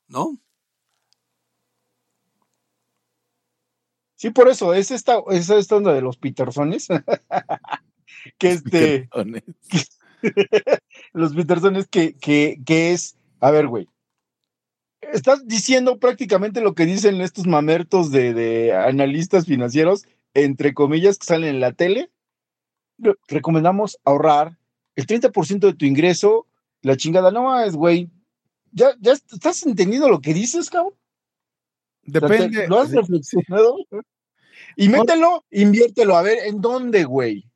¿no? 0.08 0.39
Sí, 4.15 4.32
por 4.32 4.50
eso, 4.50 4.74
es 4.74 4.89
esta, 4.89 5.22
es 5.30 5.50
esta 5.50 5.76
onda 5.76 5.93
de 5.93 6.02
los 6.02 6.17
Petersones. 6.17 6.88
que 8.39 8.50
este. 8.50 9.10
Petersones. 9.12 9.43
los 11.13 11.36
Petersones 11.36 11.88
que, 11.88 12.15
que, 12.15 12.60
que 12.65 12.93
es. 12.93 13.15
A 13.39 13.52
ver, 13.52 13.67
güey. 13.67 13.88
Estás 15.02 15.48
diciendo 15.48 16.00
prácticamente 16.00 16.62
lo 16.62 16.74
que 16.74 16.88
dicen 16.88 17.22
estos 17.22 17.46
mamertos 17.46 18.12
de, 18.12 18.34
de 18.34 18.74
analistas 18.74 19.46
financieros, 19.46 20.08
entre 20.34 20.74
comillas, 20.74 21.20
que 21.20 21.28
salen 21.28 21.56
en 21.56 21.60
la 21.60 21.74
tele. 21.74 22.10
Recomendamos 23.28 24.00
ahorrar 24.04 24.58
el 24.96 25.06
30% 25.06 25.60
de 25.60 25.74
tu 25.76 25.86
ingreso. 25.86 26.48
La 26.82 26.96
chingada 26.96 27.32
no 27.32 27.60
es, 27.60 27.76
güey. 27.76 28.10
¿Ya, 28.72 28.96
¿Ya 29.00 29.13
estás 29.13 29.66
entendiendo 29.66 30.10
lo 30.10 30.22
que 30.22 30.34
dices, 30.34 30.70
cabrón? 30.70 30.94
Depende. 32.04 32.68
¿Lo 32.68 32.80
has 32.80 32.92
reflexionado? 32.92 33.78
Y 34.76 34.90
mételo, 34.90 35.46
inviértelo. 35.52 36.16
A 36.16 36.22
ver, 36.22 36.40
¿en 36.46 36.62
dónde, 36.62 37.04
güey? 37.04 37.50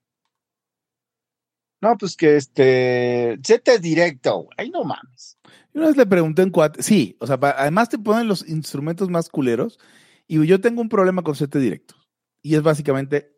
No, 1.81 1.97
pues 1.97 2.15
que 2.15 2.38
este. 2.38 3.39
Zeta 3.45 3.73
es 3.73 3.81
directo, 3.81 4.43
güey. 4.43 4.49
Ay, 4.57 4.69
no 4.69 4.84
mames. 4.84 5.38
Una 5.73 5.88
vez 5.88 5.97
le 5.97 6.05
pregunté 6.05 6.41
en 6.41 6.49
cuatro. 6.49 6.84
Sí, 6.84 7.15
o 7.19 7.27
sea, 7.27 7.39
además 7.41 7.89
te 7.89 7.97
ponen 7.97 8.27
los 8.27 8.47
instrumentos 8.47 9.10
más 9.10 9.29
culeros. 9.29 9.79
Y 10.27 10.45
yo 10.45 10.62
tengo 10.62 10.81
un 10.81 10.89
problema 10.89 11.23
con 11.23 11.36
CT 11.36 11.55
directo. 11.57 11.95
Y 12.41 12.55
es 12.55 12.62
básicamente 12.62 13.38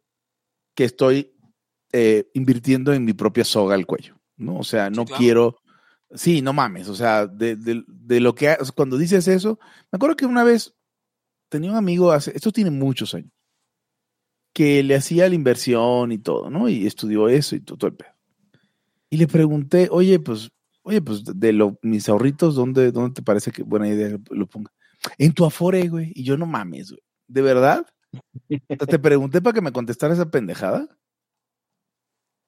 que 0.76 0.86
estoy 0.86 1.36
eh, 1.92 2.30
invirtiendo 2.34 2.94
en 2.94 3.06
mi 3.06 3.14
propia 3.14 3.44
soga 3.44 3.76
al 3.76 3.86
cuello. 3.86 4.16
¿no? 4.38 4.58
O 4.58 4.64
sea, 4.64 4.90
no 4.90 5.04
sí, 5.04 5.08
claro. 5.08 5.20
quiero. 5.20 5.58
Sí, 6.14 6.42
no 6.42 6.54
mames. 6.54 6.90
O 6.90 6.96
sea, 6.96 7.28
de, 7.28 7.56
de, 7.56 7.84
de 7.88 8.20
lo 8.20 8.36
que. 8.36 8.52
O 8.52 8.66
cuando 8.76 8.98
dices 8.98 9.28
eso. 9.28 9.60
Me 9.92 9.98
acuerdo 9.98 10.16
que 10.16 10.26
una 10.26 10.44
vez 10.44 10.76
tenía 11.54 11.70
un 11.70 11.78
amigo 11.78 12.12
hace, 12.12 12.32
esto 12.36 12.52
tiene 12.52 12.72
muchos 12.72 13.14
años, 13.14 13.32
que 14.54 14.82
le 14.82 14.96
hacía 14.96 15.30
la 15.30 15.36
inversión 15.36 16.12
y 16.12 16.18
todo, 16.18 16.50
¿no? 16.50 16.68
Y 16.68 16.88
estudió 16.88 17.28
eso 17.30 17.56
y 17.56 17.60
todo, 17.60 17.78
todo 17.78 17.90
el 17.90 17.96
pedo. 17.96 18.10
Y 19.12 19.18
le 19.18 19.28
pregunté, 19.28 19.88
oye, 19.92 20.20
pues, 20.20 20.50
oye, 20.82 21.00
pues 21.00 21.24
de 21.24 21.54
lo, 21.54 21.78
mis 21.84 22.10
ahorritos, 22.10 22.56
¿dónde, 22.56 22.92
¿dónde 22.92 23.14
te 23.14 23.22
parece 23.22 23.52
que 23.52 23.62
buena 23.62 23.88
idea 23.88 24.18
lo 24.32 24.48
ponga? 24.48 24.72
En 25.20 25.32
tu 25.34 25.46
Afore, 25.46 25.88
güey. 25.90 26.12
Y 26.16 26.24
yo 26.24 26.38
no 26.38 26.48
mames, 26.48 26.90
güey. 26.90 27.04
¿De 27.28 27.44
verdad? 27.44 27.86
Te 28.90 28.98
pregunté 28.98 29.40
para 29.40 29.54
que 29.54 29.62
me 29.62 29.72
contestara 29.72 30.16
esa 30.16 30.32
pendejada. 30.32 30.88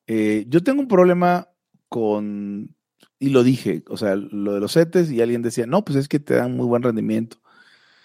Eh, 0.08 0.45
yo 0.47 0.63
tengo 0.63 0.82
un 0.82 0.88
problema 0.88 1.47
con, 1.89 2.75
y 3.19 3.30
lo 3.30 3.43
dije, 3.43 3.84
o 3.89 3.97
sea, 3.97 4.15
lo 4.15 4.54
de 4.54 4.60
los 4.60 4.73
CETES 4.73 5.12
y 5.12 5.21
alguien 5.21 5.41
decía, 5.41 5.65
no, 5.65 5.86
pues 5.86 5.97
es 5.97 6.08
que 6.08 6.19
te 6.19 6.36
dan 6.36 6.56
muy 6.56 6.65
buen 6.65 6.84
rendimiento. 6.84 7.38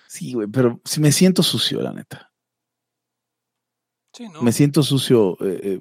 Sí, 0.07 0.33
güey, 0.35 0.49
pero 0.49 0.81
si 0.85 1.01
me 1.01 1.13
siento 1.13 1.43
sucio, 1.43 1.81
la 1.81 1.93
neta. 1.93 2.33
Sí, 4.13 4.29
¿no? 4.29 4.43
Me 4.43 4.53
siento 4.53 4.83
sucio 4.83 5.37
eh, 5.41 5.61
eh, 5.63 5.81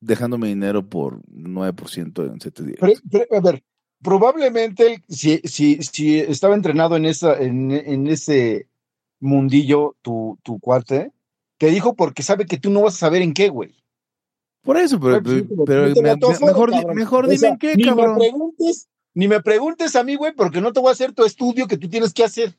dejándome 0.00 0.48
dinero 0.48 0.88
por 0.88 1.22
9% 1.26 2.32
en 2.32 2.40
CETES. 2.40 2.76
Pero, 2.80 2.92
pero, 3.10 3.36
a 3.36 3.40
ver, 3.40 3.64
probablemente 4.02 5.02
si, 5.08 5.38
si, 5.44 5.82
si 5.82 6.18
estaba 6.18 6.54
entrenado 6.54 6.96
en, 6.96 7.06
esa, 7.06 7.36
en, 7.38 7.70
en 7.70 8.06
ese 8.06 8.68
mundillo 9.20 9.96
tu, 10.02 10.38
tu 10.42 10.58
cuate, 10.58 11.12
te 11.58 11.68
dijo 11.68 11.94
porque 11.94 12.22
sabe 12.22 12.46
que 12.46 12.58
tú 12.58 12.70
no 12.70 12.82
vas 12.82 12.94
a 12.94 12.98
saber 12.98 13.22
en 13.22 13.34
qué, 13.34 13.48
güey. 13.48 13.74
Por 14.66 14.76
eso, 14.76 14.98
pero, 15.00 15.22
me- 15.22 16.16
mejor, 16.16 16.70
cabrón. 16.72 16.96
mejor 16.96 17.24
O 17.24 17.28
dime 17.28 17.38
sea, 17.38 17.50
en 17.50 17.58
qué, 17.58 17.74
ni 17.76 17.84
cabrón. 17.84 18.18
Me 18.18 18.28
preguntes, 18.30 18.88
ni 19.14 19.28
me 19.28 19.40
preguntes 19.40 19.96
a 19.96 20.02
mí, 20.02 20.16
güey, 20.16 20.34
porque 20.34 20.60
no 20.60 20.72
te 20.72 20.80
voy 20.80 20.88
a 20.90 20.92
hacer 20.92 21.12
tu 21.12 21.24
estudio 21.24 21.68
que 21.68 21.78
tú 21.78 21.88
tienes 21.88 22.12
que 22.12 22.24
hacer. 22.24 22.58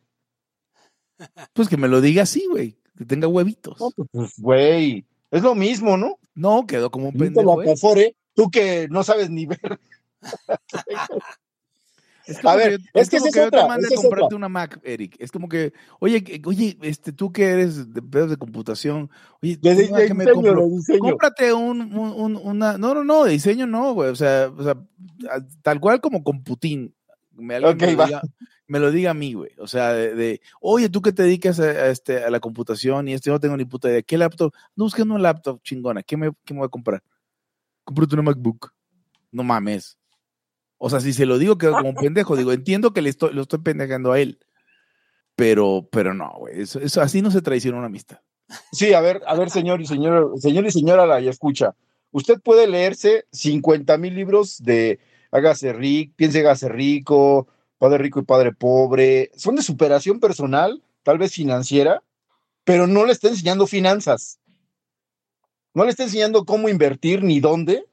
Pues 1.53 1.67
que 1.67 1.77
me 1.77 1.87
lo 1.87 1.99
diga 1.99 2.23
así, 2.23 2.45
güey. 2.49 2.77
Que 2.97 3.05
tenga 3.05 3.27
huevitos. 3.27 3.79
No, 3.79 3.91
pues, 3.91 4.07
pues, 4.11 4.39
güey, 4.39 5.05
es 5.29 5.43
lo 5.43 5.53
mismo, 5.53 5.97
¿no? 5.97 6.17
No, 6.33 6.65
quedó 6.65 6.89
como 6.89 7.09
un 7.09 7.13
pendejo. 7.17 7.59
acafore, 7.61 8.15
tú 8.33 8.49
que 8.49 8.87
no 8.89 9.03
sabes 9.03 9.29
ni 9.29 9.45
ver. 9.45 9.79
Es 12.27 12.37
A 12.39 12.41
como 12.41 12.55
ver, 12.57 12.79
que, 12.79 12.99
es 12.99 13.09
que 13.09 13.17
como 13.19 13.31
que 13.31 13.39
yo 13.39 13.51
te 13.51 13.67
mande 13.67 13.87
a 13.87 13.95
comprarte 13.95 14.25
otra. 14.25 14.37
una 14.37 14.49
Mac, 14.49 14.79
Eric. 14.83 15.15
Es 15.19 15.31
como 15.31 15.47
que, 15.47 15.73
oye, 15.99 16.41
oye, 16.45 16.77
este, 16.81 17.13
tú 17.13 17.31
que 17.31 17.45
eres 17.45 17.93
de 17.93 18.01
pedos 18.01 18.29
de 18.29 18.37
computación, 18.37 19.09
oye, 19.41 19.57
De, 19.57 19.75
de- 19.75 19.85
¿cómo 19.87 19.97
de 19.97 20.07
que 20.07 20.13
me 20.13 20.25
diseño, 20.25 20.43
compro? 20.55 20.67
diseño. 20.67 20.99
Cómprate 20.99 21.53
un, 21.53 21.81
un- 21.81 22.13
un- 22.13 22.35
una, 22.43 22.77
no, 22.77 22.93
no, 22.93 23.03
no, 23.03 23.23
de 23.23 23.31
diseño 23.31 23.65
no, 23.65 23.93
güey, 23.93 24.09
o 24.09 24.15
sea, 24.15 24.51
o 24.55 24.63
sea, 24.63 24.73
a- 25.31 25.45
tal 25.61 25.79
cual 25.79 26.01
como 26.01 26.23
con 26.23 26.43
Putin. 26.43 26.93
Me, 27.31 27.55
alguien 27.55 27.75
Ok, 27.75 27.81
me, 27.81 27.95
lo 27.95 28.05
diga, 28.05 28.21
me 28.67 28.79
lo 28.79 28.91
diga 28.91 29.11
a 29.11 29.13
mí, 29.13 29.33
güey. 29.33 29.51
O 29.59 29.67
sea, 29.67 29.93
de, 29.93 30.15
de, 30.15 30.41
oye, 30.59 30.89
tú 30.89 31.01
que 31.03 31.11
te 31.13 31.21
dedicas 31.23 31.59
a, 31.59 31.65
a 31.65 31.87
este, 31.89 32.23
a 32.23 32.31
la 32.31 32.39
computación 32.39 33.07
y 33.07 33.13
este, 33.13 33.27
yo 33.29 33.33
no 33.33 33.39
tengo 33.39 33.55
ni 33.55 33.63
puta 33.65 33.89
idea. 33.89 34.01
¿Qué 34.01 34.17
laptop? 34.17 34.51
No, 34.75 34.85
busquen 34.85 35.11
un 35.11 35.21
laptop 35.21 35.61
chingona. 35.61 36.01
¿Qué 36.01 36.17
me, 36.17 36.31
qué 36.43 36.53
me 36.55 36.61
voy 36.61 36.65
a 36.65 36.69
comprar? 36.69 37.03
Cómprate 37.83 38.15
una 38.15 38.23
MacBook. 38.23 38.73
No 39.31 39.43
mames. 39.43 39.96
O 40.77 40.89
sea, 40.89 40.99
si 40.99 41.13
se 41.13 41.25
lo 41.25 41.37
digo 41.37 41.57
quedo 41.57 41.73
como 41.73 41.89
un 41.89 41.95
pendejo, 42.01 42.35
digo, 42.35 42.51
entiendo 42.51 42.93
que 42.93 43.01
le 43.01 43.09
estoy, 43.09 43.33
lo 43.33 43.43
estoy 43.43 43.59
pendejando 43.59 44.11
a 44.11 44.19
él. 44.19 44.39
Pero, 45.35 45.87
pero 45.91 46.13
no, 46.13 46.33
güey. 46.39 46.61
Eso, 46.61 46.79
eso 46.79 47.01
así 47.01 47.21
no 47.21 47.31
se 47.31 47.41
traiciona 47.41 47.77
una 47.77 47.87
amistad. 47.87 48.19
Sí, 48.71 48.93
a 48.93 49.01
ver, 49.01 49.21
a 49.27 49.35
ver, 49.35 49.49
señor 49.49 49.81
y 49.81 49.85
señor, 49.85 50.33
señor 50.39 50.65
y 50.65 50.71
señora 50.71 51.05
la 51.05 51.19
y 51.19 51.27
escucha. 51.27 51.75
Usted 52.11 52.39
puede 52.41 52.67
leerse 52.67 53.25
50 53.31 53.97
mil 53.97 54.15
libros 54.15 54.63
de 54.63 54.99
hágase 55.31 55.73
rico, 55.73 56.13
piense 56.15 56.39
hágase 56.39 56.69
rico, 56.69 57.47
padre 57.77 57.99
rico 57.99 58.19
y 58.19 58.23
padre 58.23 58.53
pobre. 58.53 59.31
Son 59.35 59.55
de 59.55 59.61
superación 59.61 60.19
personal, 60.19 60.81
tal 61.03 61.17
vez 61.17 61.33
financiera, 61.33 62.03
pero 62.63 62.87
no 62.87 63.05
le 63.05 63.11
está 63.11 63.27
enseñando 63.27 63.67
finanzas. 63.67 64.39
No 65.73 65.83
le 65.83 65.91
está 65.91 66.03
enseñando 66.03 66.45
cómo 66.45 66.69
invertir 66.69 67.23
ni 67.23 67.39
dónde. 67.39 67.85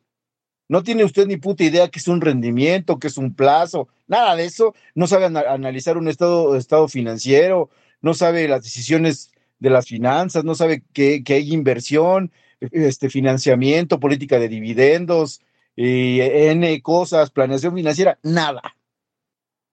No 0.68 0.82
tiene 0.82 1.04
usted 1.04 1.26
ni 1.26 1.36
puta 1.36 1.64
idea 1.64 1.88
que 1.88 1.98
es 1.98 2.08
un 2.08 2.20
rendimiento, 2.20 2.98
que 2.98 3.08
es 3.08 3.18
un 3.18 3.34
plazo, 3.34 3.88
nada 4.06 4.34
de 4.36 4.46
eso. 4.46 4.74
No 4.94 5.06
sabe 5.06 5.26
ana- 5.26 5.44
analizar 5.48 5.98
un 5.98 6.08
estado, 6.08 6.56
estado 6.56 6.88
financiero, 6.88 7.70
no 8.00 8.14
sabe 8.14 8.48
las 8.48 8.62
decisiones 8.62 9.32
de 9.58 9.70
las 9.70 9.86
finanzas, 9.86 10.44
no 10.44 10.54
sabe 10.54 10.82
que 10.92 11.22
hay 11.28 11.52
inversión, 11.52 12.32
este 12.60 13.10
financiamiento, 13.10 14.00
política 14.00 14.38
de 14.38 14.48
dividendos, 14.48 15.40
y 15.76 16.20
N 16.20 16.80
cosas, 16.82 17.30
planeación 17.30 17.74
financiera, 17.74 18.18
nada. 18.22 18.62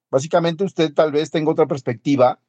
Básicamente 0.10 0.64
usted 0.64 0.94
tal 0.94 1.12
vez 1.12 1.32
tenga 1.32 1.52
otra 1.52 1.68
perspectiva 1.68 2.40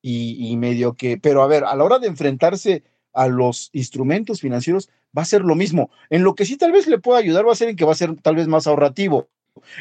y, 0.00 0.50
y 0.50 0.56
medio 0.56 0.94
que, 0.94 1.18
pero 1.18 1.42
a 1.42 1.46
ver, 1.46 1.64
a 1.64 1.74
la 1.74 1.84
hora 1.84 1.98
de 1.98 2.06
enfrentarse 2.06 2.84
a 3.16 3.28
los 3.28 3.70
instrumentos 3.72 4.40
financieros 4.40 4.90
va 5.16 5.22
a 5.22 5.26
ser 5.26 5.40
lo 5.40 5.54
mismo. 5.54 5.90
En 6.10 6.22
lo 6.22 6.34
que 6.34 6.44
sí 6.44 6.56
tal 6.56 6.70
vez 6.70 6.86
le 6.86 6.98
pueda 6.98 7.18
ayudar 7.18 7.46
va 7.46 7.52
a 7.52 7.56
ser 7.56 7.68
en 7.68 7.76
que 7.76 7.86
va 7.86 7.92
a 7.92 7.96
ser 7.96 8.14
tal 8.20 8.36
vez 8.36 8.46
más 8.46 8.66
ahorrativo. 8.66 9.28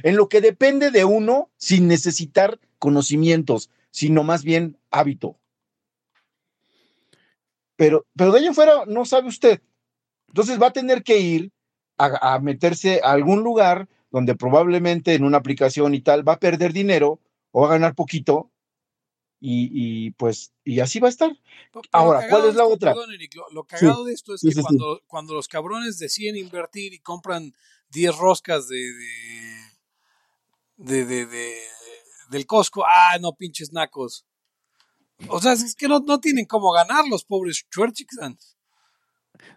En 0.04 0.16
lo 0.16 0.30
que 0.30 0.40
depende 0.40 0.90
de 0.90 1.04
uno 1.04 1.50
sin 1.58 1.88
necesitar 1.88 2.60
conocimientos, 2.80 3.70
sino 3.92 4.24
más 4.24 4.44
bien 4.44 4.78
hábito. 4.90 5.38
Pero, 7.76 8.06
pero 8.16 8.32
de 8.32 8.40
ahí 8.40 8.46
en 8.48 8.56
fuera 8.56 8.86
no 8.88 9.04
sabe 9.04 9.28
usted. 9.28 9.62
Entonces 10.30 10.62
va 10.62 10.68
a 10.68 10.74
tener 10.74 11.04
que 11.04 11.20
ir 11.20 11.52
a, 11.98 12.36
a 12.36 12.40
meterse 12.40 13.02
a 13.04 13.12
algún 13.12 13.44
lugar 13.44 13.90
donde 14.12 14.36
probablemente 14.36 15.14
en 15.14 15.26
una 15.26 15.38
aplicación 15.38 15.94
y 15.94 16.00
tal 16.00 16.28
va 16.28 16.34
a 16.34 16.40
perder 16.40 16.72
dinero 16.72 17.20
o 17.52 17.62
va 17.62 17.68
a 17.68 17.72
ganar 17.72 17.96
poquito 17.96 18.50
y, 19.48 19.70
y 20.08 20.12
pues 20.12 20.54
y 20.64 20.80
así 20.80 21.00
va 21.00 21.08
a 21.08 21.12
estar. 21.12 21.32
Pero 21.72 21.84
Ahora, 21.92 22.28
¿cuál 22.30 22.46
es 22.46 22.56
la 22.56 22.66
otra? 22.66 22.94
perdón, 22.94 23.14
Eric, 23.14 23.36
lo, 23.36 23.50
lo 23.52 23.64
cagado 23.66 24.04
de 24.06 24.14
esto 24.14 24.34
es 24.34 24.42
sí, 24.42 24.48
que 24.48 24.54
sí, 24.54 24.60
sí. 24.60 24.64
cuando, 24.64 25.02
cuando 25.08 25.34
los 25.36 25.48
cabrones 25.48 26.00
deciden 26.00 26.36
invertir 26.36 26.94
y 26.94 27.00
compran 27.00 27.54
10 27.90 28.16
roscas 28.18 28.68
de, 28.68 28.78
de, 28.78 29.06
de, 30.78 31.06
de- 31.06 31.26
de- 31.28 31.62
del 32.30 32.46
Costco, 32.48 32.84
ah, 32.86 33.18
no, 33.22 33.34
pinches 33.34 33.72
nacos. 33.72 34.26
O 35.28 35.40
sea, 35.40 35.54
es 35.54 35.76
que 35.76 35.88
no, 35.88 36.00
no 36.00 36.20
tienen 36.20 36.46
cómo 36.46 36.72
ganar 36.72 37.08
los 37.08 37.24
pobres 37.24 37.66
chuerchicans. 37.70 38.58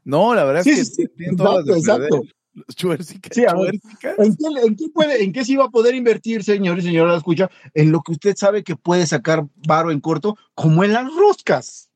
No, 0.05 0.35
la 0.35 0.45
verdad 0.45 0.63
Sí, 0.63 0.71
es 0.71 0.77
que 0.77 0.85
sí, 0.85 0.93
sí, 0.95 1.09
tienen 1.17 1.37
todas 1.37 1.65
las 1.67 1.79
exacto, 1.79 2.01
de 2.03 2.07
exacto. 2.07 2.21
perder. 2.21 2.37
Sí. 2.77 2.87
¿En 2.89 4.37
qué, 4.37 4.47
en 4.65 4.77
qué 4.77 4.89
puede, 4.93 5.23
¿En 5.23 5.33
qué 5.33 5.45
sí 5.45 5.57
va 5.57 5.67
a 5.67 5.71
poder 5.71 5.95
invertir, 5.95 6.45
señor 6.45 6.79
y 6.79 6.83
señora 6.83 7.13
la 7.13 7.19
escucha? 7.19 7.51
En 7.75 7.93
lo 7.93 8.03
que 8.03 8.13
usted 8.13 8.37
sabe 8.37 8.65
que 8.65 8.77
puede 8.77 9.07
sacar 9.07 9.47
varo 9.67 9.91
en 9.91 10.01
corto, 10.01 10.37
como 10.55 10.85
en 10.85 10.93
las 10.93 11.07
roscas. 11.15 11.91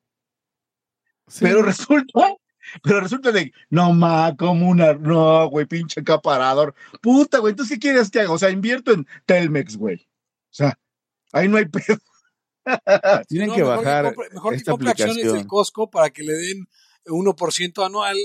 Sí. 1.27 1.39
Pero 1.41 1.61
resulta, 1.61 2.35
pero 2.81 3.01
resulta 3.01 3.31
de, 3.31 3.53
no 3.69 3.93
ma, 3.93 4.35
como 4.37 4.69
una, 4.69 4.93
no, 4.93 5.47
güey, 5.49 5.65
pinche 5.65 6.01
acaparador. 6.01 6.73
Puta, 7.01 7.39
güey, 7.39 7.51
¿entonces 7.51 7.77
qué 7.77 7.79
quieres 7.79 8.09
que 8.09 8.21
haga? 8.21 8.31
O 8.31 8.37
sea, 8.37 8.49
invierto 8.49 8.91
en 8.91 9.07
Telmex, 9.25 9.77
güey. 9.77 9.95
O 9.97 10.55
sea, 10.55 10.77
ahí 11.31 11.47
no 11.47 11.57
hay 11.57 11.65
pedo. 11.65 11.97
Tienen 13.27 13.49
No, 13.49 13.55
que 13.55 13.61
mejor 13.61 13.77
bajar 13.77 14.05
compre, 14.13 14.33
mejor 14.33 14.51
que 14.51 14.57
esta 14.57 14.71
compre 14.71 14.89
acciones 14.91 15.15
del 15.15 15.25
aplicación. 15.25 15.47
Costco 15.47 15.89
para 15.89 16.09
que 16.09 16.23
le 16.23 16.33
den 16.33 16.67
1% 17.05 17.85
anual 17.85 18.17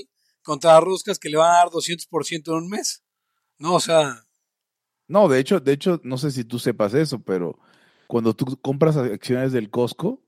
contra 0.48 0.72
las 0.72 0.82
roscas 0.82 1.18
que 1.18 1.28
le 1.28 1.37
van 1.37 1.50
a 1.52 1.58
dar 1.58 1.70
200% 1.70 2.52
en 2.52 2.64
un 2.64 2.68
mes. 2.70 3.04
No, 3.58 3.74
o 3.74 3.80
sea, 3.80 4.24
No, 5.06 5.28
de 5.28 5.38
hecho, 5.38 5.61
de 5.61 5.72
hecho, 5.72 6.00
no 6.04 6.16
sé 6.18 6.30
si 6.30 6.44
tú 6.44 6.58
sepas 6.58 6.94
eso, 6.94 7.20
pero 7.20 7.58
cuando 8.06 8.34
tú 8.34 8.58
compras 8.61 8.96
acciones 8.96 9.52
del 9.52 9.68
Costco, 9.70 10.22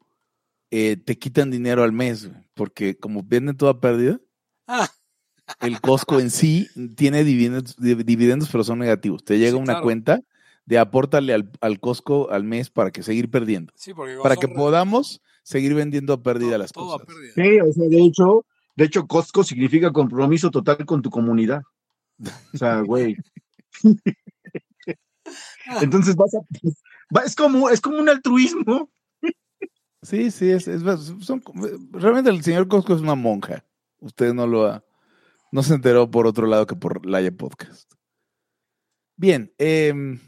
eh, 0.71 0.97
te 0.97 1.19
quitan 1.19 1.51
dinero 1.51 1.83
al 1.83 1.93
mes, 1.93 2.31
porque 2.55 2.97
como 2.99 3.23
venden 3.23 3.57
toda 3.57 3.81
pérdida, 3.81 4.21
ah, 4.67 4.89
el 5.61 5.81
Costco 5.81 6.21
en 6.21 6.31
sí 6.31 6.69
tiene 6.97 7.25
dividendos, 7.25 7.77
di- 7.77 7.95
dividendos, 8.05 8.49
pero 8.51 8.63
son 8.65 8.79
negativos. 8.79 9.25
Te 9.25 9.39
llega 9.39 9.53
Sí, 9.53 9.57
una 9.59 9.73
claro. 9.75 9.83
cuenta 9.85 10.21
de 10.67 10.79
apórtale 10.79 11.35
al, 11.35 11.51
al 11.61 11.81
Costco 11.81 12.31
al 12.31 12.45
mes 12.45 12.71
para 12.71 12.91
que 12.91 13.03
seguir 13.03 13.31
perdiendo, 13.31 13.73
sí, 13.77 13.93
porque 13.95 14.17
para 14.23 14.37
que 14.37 14.49
podamos 14.49 15.21
seguir 15.43 15.75
vendiendo 15.75 16.13
a 16.13 16.23
pérdida 16.23 16.51
todo- 16.51 16.59
las 16.59 16.73
todo 16.73 16.95
a 16.95 16.99
cosas. 17.01 17.07
pérdida. 17.07 17.33
Sí, 17.35 17.61
o 17.61 17.73
sea, 17.73 17.89
de 17.89 18.03
hecho, 18.05 18.47
de 18.77 18.85
hecho, 18.85 19.07
Costco 19.07 19.45
significa 19.45 19.93
compromiso 19.93 20.51
total 20.51 20.85
con 20.87 21.03
tu 21.03 21.11
comunidad. 21.11 21.63
O 22.55 22.57
sea, 22.59 22.81
güey. 22.81 23.17
Entonces 25.81 26.17
vas 26.17 26.35
a, 26.35 26.39
va- 27.15 27.23
es 27.25 27.35
como, 27.37 27.71
es 27.71 27.81
como 27.81 27.99
un 27.99 28.09
altruismo. 28.09 28.91
Sí, 30.03 30.31
sí, 30.31 30.51
es, 30.51 30.67
es- 30.67 30.83
son- 31.21 31.43
realmente 31.93 32.31
el 32.31 32.43
señor 32.43 32.69
Costco 32.69 32.95
es 32.95 33.01
una 33.03 33.15
monja. 33.15 33.65
Usted 34.01 34.33
no 34.33 34.47
lo 34.47 34.67
ha, 34.67 34.85
no 35.53 35.63
se 35.63 35.75
enteró 35.75 36.11
por 36.11 36.27
otro 36.27 36.47
lado 36.47 36.67
que 36.67 36.75
por 36.77 37.05
Laia 37.07 37.31
Podcast. 37.31 37.93
Bien, 39.17 39.53
em, 39.59 40.19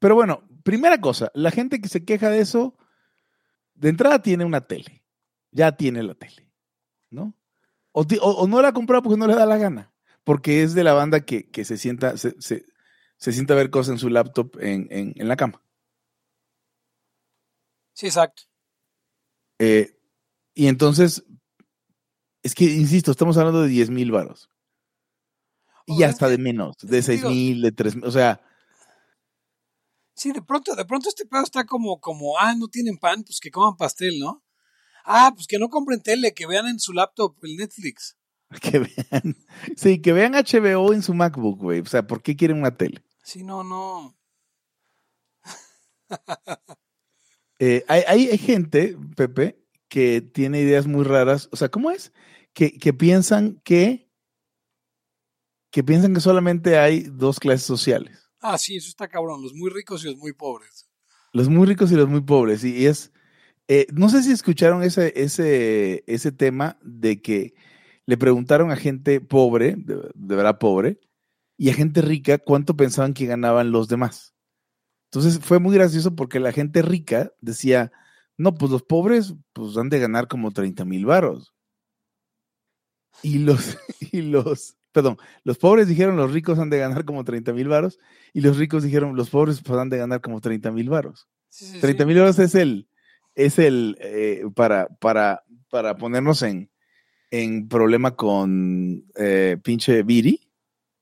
pero 0.00 0.16
bueno, 0.16 0.42
primera 0.64 1.00
cosa, 1.00 1.30
la 1.34 1.52
gente 1.52 1.80
que 1.80 1.88
se 1.88 2.04
queja 2.04 2.28
de 2.30 2.40
eso, 2.40 2.76
de 3.74 3.88
entrada 3.90 4.20
tiene 4.20 4.44
una 4.44 4.62
tele, 4.62 5.04
ya 5.52 5.76
tiene 5.76 6.02
la 6.02 6.14
tele, 6.16 6.50
¿no? 7.10 7.34
O, 7.98 8.06
ti- 8.06 8.18
o- 8.20 8.30
o 8.42 8.46
no 8.46 8.60
la 8.60 8.68
ha 8.68 8.72
comprado 8.74 9.02
porque 9.02 9.16
no 9.18 9.26
le 9.26 9.34
da 9.34 9.46
la 9.46 9.56
gana, 9.56 9.90
porque 10.22 10.62
es 10.62 10.74
de 10.74 10.84
la 10.84 10.92
banda 10.92 11.24
que, 11.24 11.48
que 11.48 11.64
se 11.64 11.78
sienta, 11.78 12.18
se, 12.18 12.34
se, 12.42 12.66
se 13.16 13.32
sienta 13.32 13.54
a 13.54 13.56
ver 13.56 13.70
cosas 13.70 13.92
en 13.92 13.98
su 13.98 14.10
laptop 14.10 14.54
en, 14.60 14.86
en, 14.90 15.14
en 15.16 15.28
la 15.28 15.36
cama. 15.36 15.62
Sí, 17.94 18.04
exacto. 18.06 18.42
Eh, 19.58 19.98
y 20.52 20.66
entonces, 20.66 21.24
es 22.42 22.54
que, 22.54 22.64
insisto, 22.64 23.10
estamos 23.12 23.38
hablando 23.38 23.62
de 23.62 23.68
10 23.68 23.88
mil 23.88 24.10
varos. 24.10 24.50
Y 25.86 26.02
O 26.02 26.06
hasta 26.06 26.28
de 26.28 26.36
menos, 26.36 26.76
de 26.82 26.98
que 26.98 27.02
6 27.02 27.20
digo- 27.20 27.30
mil, 27.30 27.62
de 27.62 27.72
3 27.72 27.96
mil, 27.96 28.04
o 28.04 28.10
sea, 28.10 28.42
Sí, 30.18 30.32
de 30.32 30.40
pronto, 30.42 30.74
de 30.74 30.84
pronto 30.86 31.08
este 31.10 31.24
pedo 31.26 31.42
está 31.42 31.64
como, 31.64 31.98
como, 32.00 32.38
ah, 32.38 32.54
no 32.54 32.68
tienen 32.68 32.96
pan, 32.98 33.22
pues 33.22 33.38
que 33.40 33.50
coman 33.50 33.76
pastel, 33.76 34.18
¿no? 34.18 34.42
Ah, 35.08 35.30
pues 35.32 35.46
que 35.46 35.58
no 35.58 35.68
compren 35.68 36.02
tele, 36.02 36.34
que 36.34 36.46
vean 36.46 36.66
en 36.66 36.80
su 36.80 36.92
laptop 36.92 37.36
el 37.42 37.56
Netflix. 37.56 38.16
Que 38.60 38.78
vean, 38.78 39.36
sí, 39.76 40.00
que 40.00 40.12
vean 40.12 40.34
HBO 40.34 40.92
en 40.92 41.02
su 41.02 41.14
MacBook, 41.14 41.58
güey. 41.58 41.80
O 41.80 41.86
sea, 41.86 42.06
¿por 42.06 42.22
qué 42.22 42.36
quieren 42.36 42.58
una 42.58 42.76
tele? 42.76 43.02
Sí, 43.22 43.42
no, 43.42 43.64
no. 43.64 44.16
Eh, 47.58 47.86
hay, 47.88 48.02
hay 48.02 48.36
gente, 48.36 48.98
Pepe, 49.16 49.66
que 49.88 50.20
tiene 50.20 50.60
ideas 50.60 50.86
muy 50.86 51.04
raras. 51.04 51.48
O 51.52 51.56
sea, 51.56 51.70
¿cómo 51.70 51.90
es? 51.90 52.12
Que, 52.52 52.76
que 52.76 52.92
piensan 52.92 53.62
que, 53.64 54.10
que 55.70 55.82
piensan 55.82 56.12
que 56.12 56.20
solamente 56.20 56.78
hay 56.78 57.04
dos 57.04 57.40
clases 57.40 57.66
sociales. 57.66 58.28
Ah, 58.40 58.58
sí, 58.58 58.76
eso 58.76 58.90
está 58.90 59.08
cabrón. 59.08 59.42
Los 59.42 59.54
muy 59.54 59.70
ricos 59.70 60.04
y 60.04 60.08
los 60.08 60.16
muy 60.18 60.34
pobres. 60.34 60.90
Los 61.32 61.48
muy 61.48 61.66
ricos 61.66 61.90
y 61.92 61.94
los 61.94 62.10
muy 62.10 62.20
pobres. 62.20 62.62
Y 62.62 62.84
es, 62.86 63.10
eh, 63.68 63.86
no 63.92 64.08
sé 64.08 64.22
si 64.22 64.32
escucharon 64.32 64.82
ese, 64.82 65.12
ese, 65.16 66.04
ese 66.06 66.32
tema 66.32 66.78
de 66.82 67.20
que 67.20 67.54
le 68.06 68.16
preguntaron 68.16 68.70
a 68.70 68.76
gente 68.76 69.20
pobre, 69.20 69.74
de, 69.76 69.96
de 70.14 70.36
verdad 70.36 70.58
pobre, 70.58 71.00
y 71.56 71.70
a 71.70 71.74
gente 71.74 72.02
rica 72.02 72.38
cuánto 72.38 72.76
pensaban 72.76 73.14
que 73.14 73.26
ganaban 73.26 73.72
los 73.72 73.88
demás. 73.88 74.34
Entonces 75.10 75.40
fue 75.40 75.58
muy 75.58 75.74
gracioso 75.74 76.14
porque 76.14 76.40
la 76.40 76.52
gente 76.52 76.82
rica 76.82 77.32
decía, 77.40 77.92
no, 78.36 78.54
pues 78.54 78.70
los 78.70 78.82
pobres 78.82 79.34
pues 79.52 79.76
han 79.76 79.88
de 79.88 79.98
ganar 79.98 80.28
como 80.28 80.50
30 80.50 80.84
mil 80.84 81.06
varos. 81.06 81.54
Y 83.22 83.38
los, 83.38 83.78
y 84.12 84.22
los, 84.22 84.76
perdón, 84.92 85.16
los 85.42 85.58
pobres 85.58 85.88
dijeron 85.88 86.16
los 86.16 86.32
ricos 86.32 86.58
han 86.58 86.70
de 86.70 86.78
ganar 86.78 87.04
como 87.04 87.24
30 87.24 87.52
mil 87.52 87.68
varos 87.68 87.98
y 88.32 88.40
los 88.40 88.58
ricos 88.58 88.82
dijeron 88.82 89.16
los 89.16 89.30
pobres 89.30 89.62
pues 89.62 89.78
han 89.78 89.88
de 89.88 89.98
ganar 89.98 90.20
como 90.20 90.40
30 90.40 90.70
mil 90.72 90.90
varos. 90.90 91.28
Sí, 91.48 91.64
sí, 91.64 91.80
30 91.80 92.02
sí. 92.02 92.06
mil 92.06 92.18
varos 92.18 92.38
es 92.38 92.54
el, 92.54 92.88
es 93.36 93.58
el, 93.58 93.96
eh, 94.00 94.42
para, 94.54 94.88
para, 94.98 95.44
para 95.70 95.96
ponernos 95.96 96.42
en, 96.42 96.70
en 97.30 97.68
problema 97.68 98.16
con 98.16 99.04
eh, 99.16 99.58
pinche 99.62 100.02
Viri, 100.02 100.50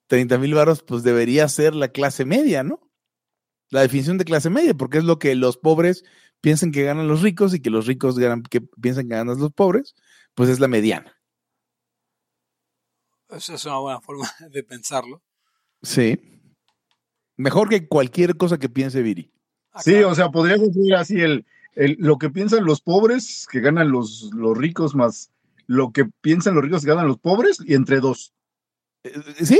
30 0.08 0.36
mil 0.38 0.54
varos 0.54 0.82
pues 0.82 1.02
debería 1.02 1.48
ser 1.48 1.74
la 1.74 1.88
clase 1.88 2.24
media, 2.24 2.62
¿no? 2.62 2.90
La 3.70 3.80
definición 3.80 4.18
de 4.18 4.24
clase 4.24 4.50
media, 4.50 4.74
porque 4.74 4.98
es 4.98 5.04
lo 5.04 5.18
que 5.18 5.34
los 5.34 5.56
pobres 5.56 6.04
piensan 6.40 6.72
que 6.72 6.82
ganan 6.82 7.08
los 7.08 7.22
ricos 7.22 7.54
y 7.54 7.60
que 7.60 7.70
los 7.70 7.86
ricos 7.86 8.18
ganan, 8.18 8.42
que 8.42 8.60
piensan 8.60 9.08
que 9.08 9.14
ganan 9.14 9.38
los 9.38 9.52
pobres, 9.52 9.94
pues 10.34 10.50
es 10.50 10.60
la 10.60 10.68
mediana. 10.68 11.16
Esa 13.30 13.54
es 13.54 13.64
una 13.64 13.78
buena 13.78 14.00
forma 14.00 14.30
de 14.50 14.62
pensarlo. 14.62 15.22
Sí. 15.82 16.18
Mejor 17.36 17.68
que 17.68 17.88
cualquier 17.88 18.36
cosa 18.36 18.58
que 18.58 18.68
piense 18.68 19.02
Viri. 19.02 19.32
Ah, 19.72 19.82
Sí, 19.82 19.94
o 20.02 20.14
sea, 20.14 20.30
podría 20.30 20.56
decir 20.56 20.94
así 20.94 21.20
el, 21.20 21.46
el- 21.76 21.96
lo 21.98 22.18
que 22.18 22.30
piensan 22.30 22.64
los 22.64 22.80
pobres 22.80 23.46
que 23.50 23.60
ganan 23.60 23.90
los, 23.90 24.30
los 24.34 24.56
ricos 24.56 24.94
más 24.94 25.30
lo 25.66 25.92
que 25.92 26.04
piensan 26.20 26.54
los 26.54 26.62
ricos 26.62 26.82
que 26.82 26.88
ganan 26.90 27.08
los 27.08 27.18
pobres 27.18 27.58
y 27.64 27.72
entre 27.74 28.00
dos. 28.00 28.34
Eh, 29.02 29.12
¿Sí? 29.42 29.58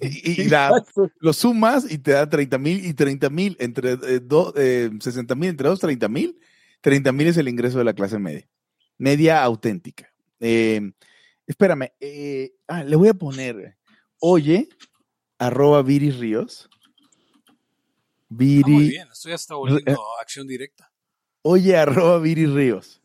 Y, 0.00 0.42
y 0.42 0.44
la- 0.48 0.82
lo 1.20 1.32
sumas 1.34 1.90
y 1.90 1.98
te 1.98 2.12
da 2.12 2.28
30 2.28 2.56
mil 2.58 2.84
y 2.84 2.94
30 2.94 3.28
mil 3.28 3.54
entre 3.60 3.92
eh, 3.92 4.20
do- 4.22 4.54
eh, 4.56 4.90
60 4.98 5.34
mil 5.34 5.50
entre 5.50 5.68
dos, 5.68 5.80
30 5.80 6.08
mil. 6.08 6.38
30 6.80 7.12
mil 7.12 7.26
es 7.26 7.36
el 7.36 7.48
ingreso 7.48 7.76
de 7.78 7.84
la 7.84 7.92
clase 7.92 8.18
media. 8.18 8.48
Media 8.96 9.42
auténtica. 9.44 10.10
Eh, 10.40 10.92
espérame, 11.46 11.92
eh, 12.00 12.54
ah, 12.66 12.82
le 12.84 12.96
voy 12.96 13.08
a 13.08 13.14
poner, 13.14 13.76
oye, 14.20 14.68
arroba 15.38 15.82
Viri 15.82 16.10
Ríos. 16.10 16.70
Ah, 16.72 17.54
Viri, 18.30 18.72
muy 18.72 18.88
bien, 18.88 19.08
esto 19.12 19.28
ya 19.28 19.34
está 19.34 19.54
volviendo 19.56 20.00
acción 20.22 20.46
directa. 20.46 20.87
Oye, 21.42 21.76
arroba 21.76 22.18
Viri 22.18 22.46
Ríos. 22.46 23.00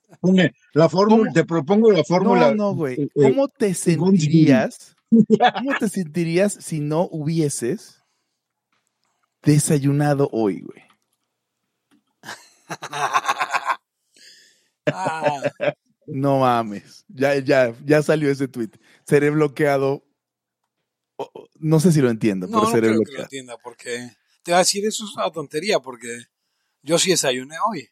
La 0.73 0.89
fórmula, 0.89 1.31
te 1.33 1.43
propongo 1.43 1.91
la 1.91 2.03
fórmula. 2.03 2.49
No, 2.51 2.55
no, 2.71 2.75
güey. 2.75 3.01
eh, 3.01 3.09
eh, 3.15 3.29
¿Cómo 3.29 3.47
te 3.47 3.73
sentirías? 3.73 4.95
¿Cómo 5.57 5.77
te 5.79 5.89
sentirías 5.89 6.53
si 6.53 6.79
no 6.79 7.07
hubieses 7.11 8.01
desayunado 9.43 10.29
hoy, 10.31 10.61
güey? 10.61 10.83
Ah, 14.85 15.41
No 16.07 16.39
mames. 16.39 17.05
Ya, 17.07 17.35
ya, 17.39 17.73
ya 17.85 18.01
salió 18.03 18.29
ese 18.29 18.47
tweet. 18.49 18.71
Seré 19.05 19.29
bloqueado. 19.29 20.03
No 21.59 21.79
sé 21.79 21.93
si 21.93 22.01
lo 22.01 22.09
entiendo, 22.09 22.47
no, 22.47 22.53
pero 22.57 22.63
no 22.65 22.71
seré 22.71 22.87
creo 22.87 22.91
que 22.91 22.97
lo 22.97 22.99
bloqueado. 23.03 23.23
entienda, 23.23 23.57
porque 23.63 24.09
te 24.43 24.51
va 24.51 24.57
a 24.57 24.61
decir 24.61 24.85
eso 24.85 25.05
es 25.05 25.15
una 25.15 25.31
tontería, 25.31 25.79
porque 25.79 26.23
yo 26.81 26.97
sí 26.99 27.11
desayuné 27.11 27.55
hoy. 27.69 27.87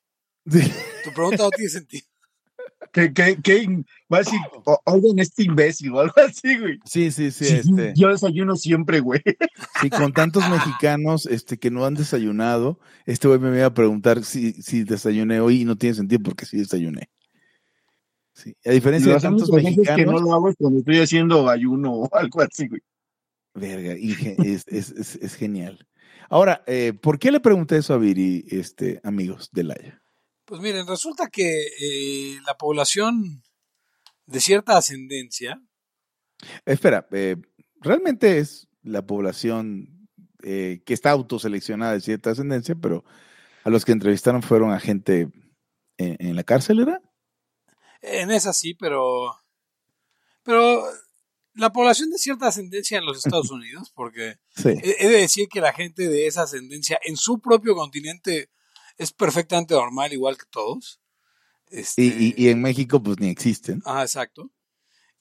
Sí. 0.49 0.59
Tu 1.03 1.11
pregunta 1.13 1.43
no 1.43 1.49
tiene 1.51 1.69
sentido. 1.69 2.05
que, 2.93 3.13
que, 3.13 3.37
que 3.41 3.67
va 4.11 4.17
a 4.17 4.19
decir, 4.19 4.39
"O- 4.65 4.79
oigan, 4.85 5.19
este 5.19 5.43
imbécil 5.43 5.91
o 5.93 5.99
algo 6.01 6.13
así, 6.27 6.57
güey. 6.57 6.79
Sí, 6.85 7.11
sí, 7.11 7.31
sí, 7.31 7.45
Sí, 7.45 7.53
este, 7.57 7.93
Yo 7.95 8.09
desayuno 8.09 8.55
siempre, 8.55 8.99
güey. 8.99 9.21
sí, 9.81 9.89
con 9.89 10.11
tantos 10.13 10.47
mexicanos 10.49 11.25
este, 11.27 11.57
que 11.57 11.71
no 11.71 11.85
han 11.85 11.93
desayunado, 11.93 12.79
este 13.05 13.27
güey 13.27 13.39
me 13.39 13.55
iba 13.55 13.67
a 13.67 13.73
preguntar 13.73 14.23
si, 14.25 14.53
si 14.61 14.83
desayuné 14.83 15.39
hoy 15.39 15.61
y 15.61 15.65
no 15.65 15.77
tiene 15.77 15.95
sentido 15.95 16.21
porque 16.23 16.45
sí 16.45 16.57
desayuné. 16.57 17.09
Sí. 18.33 18.55
A 18.65 18.71
Y 18.71 18.75
diferencia 18.75 19.13
de 19.13 19.19
tantos 19.19 19.51
veces 19.51 19.71
que 19.75 19.75
no 19.75 19.81
mexicanos, 19.83 20.21
lo 20.21 20.33
hago 20.33 20.49
es 20.49 20.55
cuando 20.57 20.79
estoy 20.79 20.99
haciendo 20.99 21.49
ayuno 21.49 21.93
o 21.93 22.09
algo 22.15 22.41
así, 22.41 22.67
güey. 22.67 22.81
verga, 23.53 23.93
inge- 23.95 24.35
es, 24.43 24.63
es, 24.67 24.89
es, 24.91 25.15
es 25.17 25.35
genial. 25.35 25.87
Ahora, 26.29 26.63
eh, 26.65 26.93
¿por 26.93 27.19
qué 27.19 27.31
le 27.31 27.39
pregunté 27.41 27.77
eso 27.77 27.93
a 27.93 27.97
Viri, 27.97 28.45
este, 28.49 28.99
amigos 29.03 29.49
de 29.51 29.63
Laia? 29.63 30.01
Pues 30.45 30.61
miren, 30.61 30.87
resulta 30.87 31.29
que 31.29 31.67
eh, 31.79 32.39
la 32.45 32.55
población 32.57 33.43
de 34.25 34.39
cierta 34.39 34.77
ascendencia, 34.77 35.61
Espera, 36.65 37.07
eh, 37.11 37.35
realmente 37.79 38.39
es 38.39 38.67
la 38.81 39.05
población 39.05 40.07
eh, 40.43 40.81
que 40.85 40.93
está 40.95 41.11
autoseleccionada 41.11 41.93
de 41.93 42.01
cierta 42.01 42.31
ascendencia, 42.31 42.73
pero 42.75 43.03
a 43.63 43.69
los 43.69 43.85
que 43.85 43.91
entrevistaron 43.91 44.41
fueron 44.41 44.71
a 44.71 44.79
gente 44.79 45.29
en, 45.97 46.17
en 46.19 46.35
la 46.35 46.43
cárcel, 46.43 46.79
¿era? 46.79 46.99
en 48.01 48.31
esa 48.31 48.51
sí, 48.53 48.73
pero, 48.73 49.35
pero 50.41 50.83
la 51.53 51.71
población 51.71 52.09
de 52.09 52.17
cierta 52.17 52.47
ascendencia 52.47 52.97
en 52.97 53.05
los 53.05 53.17
Estados 53.23 53.51
Unidos, 53.51 53.91
porque 53.93 54.37
Sí. 54.55 54.69
he 54.69 55.05
he 55.05 55.09
de 55.09 55.17
decir 55.17 55.47
que 55.47 55.61
la 55.61 55.73
gente 55.73 56.07
de 56.09 56.25
esa 56.25 56.43
ascendencia 56.43 56.99
en 57.03 57.17
su 57.17 57.39
propio 57.39 57.75
continente 57.75 58.49
es 59.01 59.11
perfectamente 59.11 59.73
normal, 59.73 60.13
igual 60.13 60.37
que 60.37 60.45
todos. 60.49 61.01
Este, 61.69 62.03
Y, 62.03 62.33
y- 62.37 62.45
y 62.45 62.49
en 62.49 62.61
México, 62.61 63.01
pues 63.01 63.19
ni 63.19 63.29
existen. 63.29 63.81
Ah, 63.85 64.01
exacto. 64.03 64.51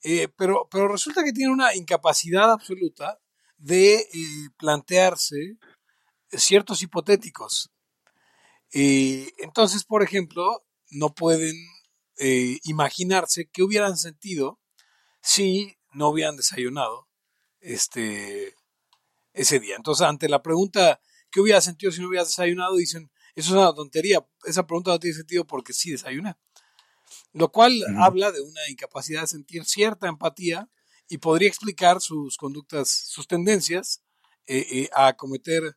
Eh, 0.03 0.29
pero, 0.37 0.69
pero 0.71 0.88
resulta 0.88 1.23
que 1.25 1.33
tiene 1.33 1.53
una 1.53 1.75
incapacidad 1.75 2.51
absoluta 2.53 3.19
de 3.59 3.97
eh, 3.97 4.49
plantearse 4.59 5.59
ciertos 6.33 6.83
hipotéticos. 6.83 7.71
Eh, 8.73 9.33
entonces, 9.38 9.85
por 9.85 10.03
ejemplo, 10.03 10.64
no 10.90 11.14
pueden 11.14 11.55
eh, 12.19 12.59
imaginarse 12.64 13.49
qué 13.53 13.62
hubieran 13.62 13.97
sentido 13.97 14.61
si 15.23 15.77
no 15.93 16.09
hubieran 16.11 16.37
desayunado 16.37 17.09
este, 17.61 18.55
ese 19.33 19.61
día. 19.61 19.77
Entonces, 19.77 20.07
ante 20.07 20.29
la 20.29 20.43
pregunta, 20.43 21.01
¿qué 21.31 21.40
hubiera 21.40 21.61
sentido 21.61 21.93
si 21.93 22.01
no 22.01 22.09
hubieras 22.09 22.29
desayunado? 22.29 22.77
Dicen, 22.77 23.11
eso 23.40 23.57
es 23.57 23.62
una 23.62 23.74
tontería. 23.74 24.24
Esa 24.44 24.66
pregunta 24.66 24.90
no 24.90 24.98
tiene 24.98 25.16
sentido 25.16 25.46
porque 25.46 25.72
sí 25.72 25.90
desayuné. 25.90 26.37
Lo 27.33 27.50
cual 27.50 27.72
habla 27.98 28.33
de 28.33 28.40
una 28.40 28.61
incapacidad 28.68 29.22
de 29.22 29.26
sentir 29.26 29.64
cierta 29.64 30.09
empatía 30.09 30.68
y 31.09 31.18
podría 31.18 31.48
explicar 31.48 32.00
sus 32.00 32.37
conductas, 32.37 32.88
sus 32.88 33.26
tendencias 33.26 34.03
eh, 34.46 34.66
eh, 34.70 34.88
a 34.94 35.14
cometer 35.14 35.76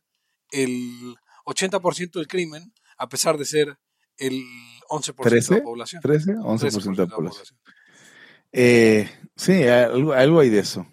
el 0.50 1.16
80% 1.46 2.12
del 2.12 2.28
crimen, 2.28 2.72
a 2.98 3.08
pesar 3.08 3.38
de 3.38 3.44
ser 3.44 3.78
el 4.16 4.44
11% 4.88 5.16
de 5.16 5.30
¿Trece? 5.30 5.54
la 5.56 5.62
población. 5.62 6.02
13, 6.02 6.34
11% 6.34 6.58
13% 6.58 6.96
de 6.96 7.06
la 7.06 7.16
población. 7.16 7.58
Eh, 8.52 9.10
sí, 9.36 9.64
algo, 9.64 10.12
algo 10.12 10.40
hay 10.40 10.50
de 10.50 10.60
eso. 10.60 10.86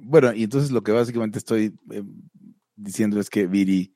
Bueno, 0.00 0.32
y 0.32 0.44
entonces 0.44 0.70
lo 0.70 0.82
que 0.82 0.92
básicamente 0.92 1.38
estoy 1.38 1.74
diciendo 2.76 3.18
es 3.18 3.28
que 3.28 3.46
Viri 3.46 3.92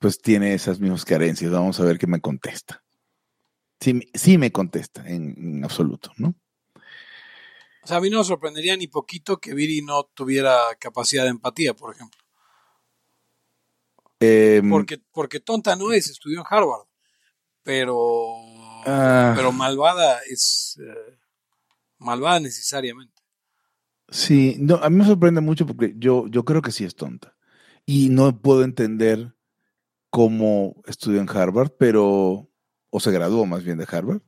pues 0.00 0.20
tiene 0.20 0.54
esas 0.54 0.80
mismas 0.80 1.04
carencias. 1.04 1.52
Vamos 1.52 1.78
a 1.78 1.84
ver 1.84 1.98
qué 1.98 2.08
me 2.08 2.20
contesta. 2.20 2.82
Sí, 3.80 3.94
me- 3.94 4.08
sí 4.14 4.36
me 4.38 4.50
contesta 4.50 5.08
en, 5.08 5.34
en 5.38 5.64
absoluto, 5.64 6.10
¿no? 6.16 6.34
O 7.82 7.86
sea, 7.86 7.98
a 7.98 8.00
mí 8.00 8.10
no 8.10 8.18
me 8.18 8.24
sorprendería 8.24 8.76
ni 8.76 8.88
poquito 8.88 9.38
que 9.38 9.54
Viri 9.54 9.82
no 9.82 10.04
tuviera 10.12 10.58
capacidad 10.78 11.24
de 11.24 11.30
empatía, 11.30 11.74
por 11.74 11.94
ejemplo. 11.94 12.18
Eh, 14.20 14.60
Porque, 14.68 14.98
porque 15.12 15.40
tonta 15.40 15.76
no 15.76 15.92
es, 15.92 16.10
estudió 16.10 16.40
en 16.40 16.44
Harvard. 16.48 16.86
Pero, 17.62 18.36
Ah. 18.86 19.32
pero 19.36 19.52
malvada 19.52 20.20
es 20.28 20.78
eh, 20.82 21.18
malvada 21.98 22.40
necesariamente. 22.40 23.22
Sí, 24.08 24.56
no, 24.58 24.76
a 24.76 24.90
mí 24.90 24.96
me 24.96 25.04
sorprende 25.06 25.40
mucho 25.40 25.66
porque 25.66 25.94
yo, 25.96 26.26
yo 26.28 26.44
creo 26.44 26.62
que 26.62 26.72
sí 26.72 26.84
es 26.84 26.96
tonta. 26.96 27.36
Y 27.86 28.08
no 28.08 28.36
puedo 28.40 28.64
entender 28.64 29.34
cómo 30.10 30.82
estudió 30.86 31.20
en 31.20 31.30
Harvard, 31.30 31.70
pero, 31.78 32.50
o 32.90 33.00
se 33.00 33.12
graduó 33.12 33.46
más 33.46 33.64
bien 33.64 33.78
de 33.78 33.86
Harvard, 33.88 34.20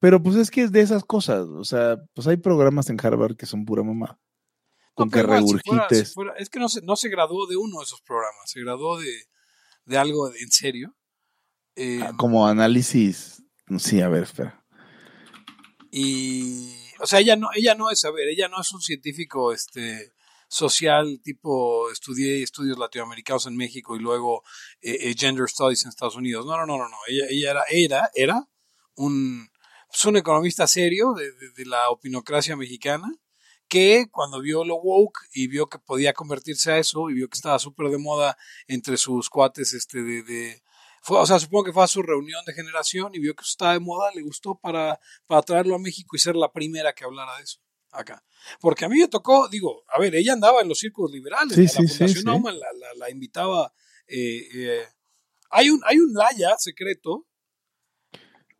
Pero 0.00 0.22
pues 0.22 0.36
es 0.36 0.50
que 0.50 0.62
es 0.62 0.72
de 0.72 0.80
esas 0.80 1.04
cosas, 1.04 1.46
o 1.46 1.64
sea, 1.64 1.96
pues 2.14 2.26
hay 2.26 2.38
programas 2.38 2.90
en 2.90 2.98
Harvard 3.00 3.36
que 3.36 3.46
son 3.46 3.64
pura 3.64 3.82
mamá. 3.82 4.18
Con 4.94 5.10
que 5.10 5.22
regurgites. 5.22 6.14
es 6.38 6.50
que 6.50 6.58
no 6.58 6.68
se, 6.68 6.82
no 6.82 6.96
se 6.96 7.08
graduó 7.08 7.46
de 7.46 7.56
uno 7.56 7.78
de 7.78 7.84
esos 7.84 8.02
programas, 8.02 8.50
se 8.50 8.60
graduó 8.60 8.98
de, 8.98 9.24
de 9.84 9.98
algo 9.98 10.28
en 10.28 10.50
serio. 10.50 10.94
Ah, 11.76 12.08
em, 12.10 12.16
como 12.16 12.46
análisis, 12.46 13.42
sí, 13.78 14.00
a 14.00 14.08
ver, 14.08 14.24
espera. 14.24 14.64
Y, 15.90 16.74
o 17.00 17.06
sea, 17.06 17.20
ella 17.20 17.36
no, 17.36 17.48
ella 17.54 17.74
no 17.74 17.90
es, 17.90 18.04
a 18.04 18.10
ver, 18.10 18.28
ella 18.28 18.48
no 18.48 18.60
es 18.60 18.72
un 18.72 18.80
científico, 18.80 19.52
este, 19.52 20.12
social, 20.52 21.20
tipo 21.22 21.90
estudié 21.90 22.42
estudios 22.42 22.78
latinoamericanos 22.78 23.46
en 23.46 23.56
México 23.56 23.96
y 23.96 24.00
luego 24.00 24.42
eh, 24.82 24.98
eh, 25.00 25.14
Gender 25.16 25.48
Studies 25.48 25.84
en 25.84 25.88
Estados 25.88 26.16
Unidos. 26.16 26.44
No, 26.44 26.56
no, 26.58 26.66
no, 26.66 26.76
no, 26.76 26.88
no. 26.88 26.96
Ella, 27.08 27.24
ella 27.30 27.50
era, 27.50 27.64
era, 27.70 28.10
era 28.14 28.48
un, 28.96 29.48
pues, 29.88 30.04
un 30.04 30.16
economista 30.18 30.66
serio 30.66 31.14
de, 31.14 31.32
de, 31.56 31.64
la 31.64 31.88
opinocracia 31.88 32.54
mexicana 32.54 33.10
que 33.66 34.08
cuando 34.10 34.42
vio 34.42 34.64
lo 34.64 34.76
woke 34.76 35.20
y 35.32 35.48
vio 35.48 35.68
que 35.68 35.78
podía 35.78 36.12
convertirse 36.12 36.72
a 36.72 36.78
eso 36.78 37.08
y 37.08 37.14
vio 37.14 37.28
que 37.28 37.36
estaba 37.36 37.58
súper 37.58 37.88
de 37.88 37.96
moda 37.96 38.36
entre 38.66 38.98
sus 38.98 39.30
cuates 39.30 39.72
este 39.72 40.02
de, 40.02 40.22
de 40.22 40.62
fue, 41.02 41.18
o 41.18 41.26
sea, 41.26 41.38
supongo 41.38 41.64
que 41.64 41.72
fue 41.72 41.82
a 41.84 41.88
su 41.88 42.02
reunión 42.02 42.44
de 42.44 42.52
generación 42.52 43.14
y 43.14 43.20
vio 43.20 43.34
que 43.34 43.42
estaba 43.42 43.72
de 43.72 43.80
moda, 43.80 44.10
le 44.14 44.22
gustó 44.22 44.58
para, 44.60 45.00
para 45.26 45.42
traerlo 45.42 45.74
a 45.76 45.78
México 45.78 46.14
y 46.14 46.18
ser 46.18 46.36
la 46.36 46.52
primera 46.52 46.92
que 46.92 47.04
hablara 47.04 47.38
de 47.38 47.44
eso 47.44 47.61
acá. 47.92 48.22
Porque 48.60 48.84
a 48.84 48.88
mí 48.88 48.98
me 48.98 49.08
tocó, 49.08 49.48
digo, 49.48 49.84
a 49.88 50.00
ver, 50.00 50.14
ella 50.14 50.32
andaba 50.32 50.62
en 50.62 50.68
los 50.68 50.78
círculos 50.78 51.12
liberales, 51.12 51.54
sí, 51.54 51.62
la 51.62 51.68
sí, 51.68 51.76
Fundación 51.76 52.08
sí, 52.08 52.24
la, 52.24 52.94
la, 52.96 53.10
invitaba. 53.10 53.72
Eh, 54.06 54.48
eh, 54.54 54.82
hay, 55.50 55.70
un, 55.70 55.80
hay 55.84 55.98
un 55.98 56.12
Laya 56.12 56.56
secreto 56.58 57.26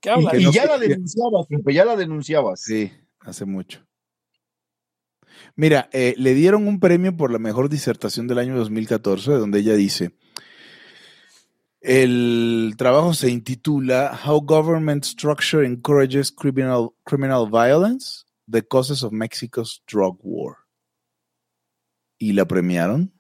que 0.01 0.11
habla. 0.11 0.37
Y, 0.37 0.47
y 0.47 0.53
ya 0.53 0.67
la 0.67 0.79
denunciabas, 0.79 1.47
ya 1.67 1.85
la 1.85 1.97
denunciabas. 1.97 2.63
Sí, 2.63 2.93
hace 3.21 3.45
mucho. 3.45 3.85
Mira, 5.57 5.89
eh, 5.93 6.15
le 6.17 6.35
dieron 6.35 6.67
un 6.69 6.79
premio 6.79 7.17
por 7.17 7.33
la 7.33 7.39
mejor 7.39 7.69
disertación 7.69 8.29
del 8.29 8.39
año 8.39 8.57
2014, 8.57 9.33
donde 9.33 9.61
ella 9.61 9.75
dice, 9.75 10.15
el 11.81 12.75
trabajo 12.77 13.13
se 13.13 13.31
intitula 13.31 14.19
How 14.25 14.41
Government 14.45 15.05
Structure 15.05 15.67
Encourages 15.67 16.31
Criminal, 16.31 16.91
criminal 17.05 17.51
Violence 17.51 18.25
The 18.53 18.63
Causes 18.63 19.03
of 19.03 19.13
Mexico's 19.13 19.83
Drug 19.87 20.19
War. 20.23 20.59
Y 22.19 22.35
la 22.35 22.47
premiaron 22.47 23.13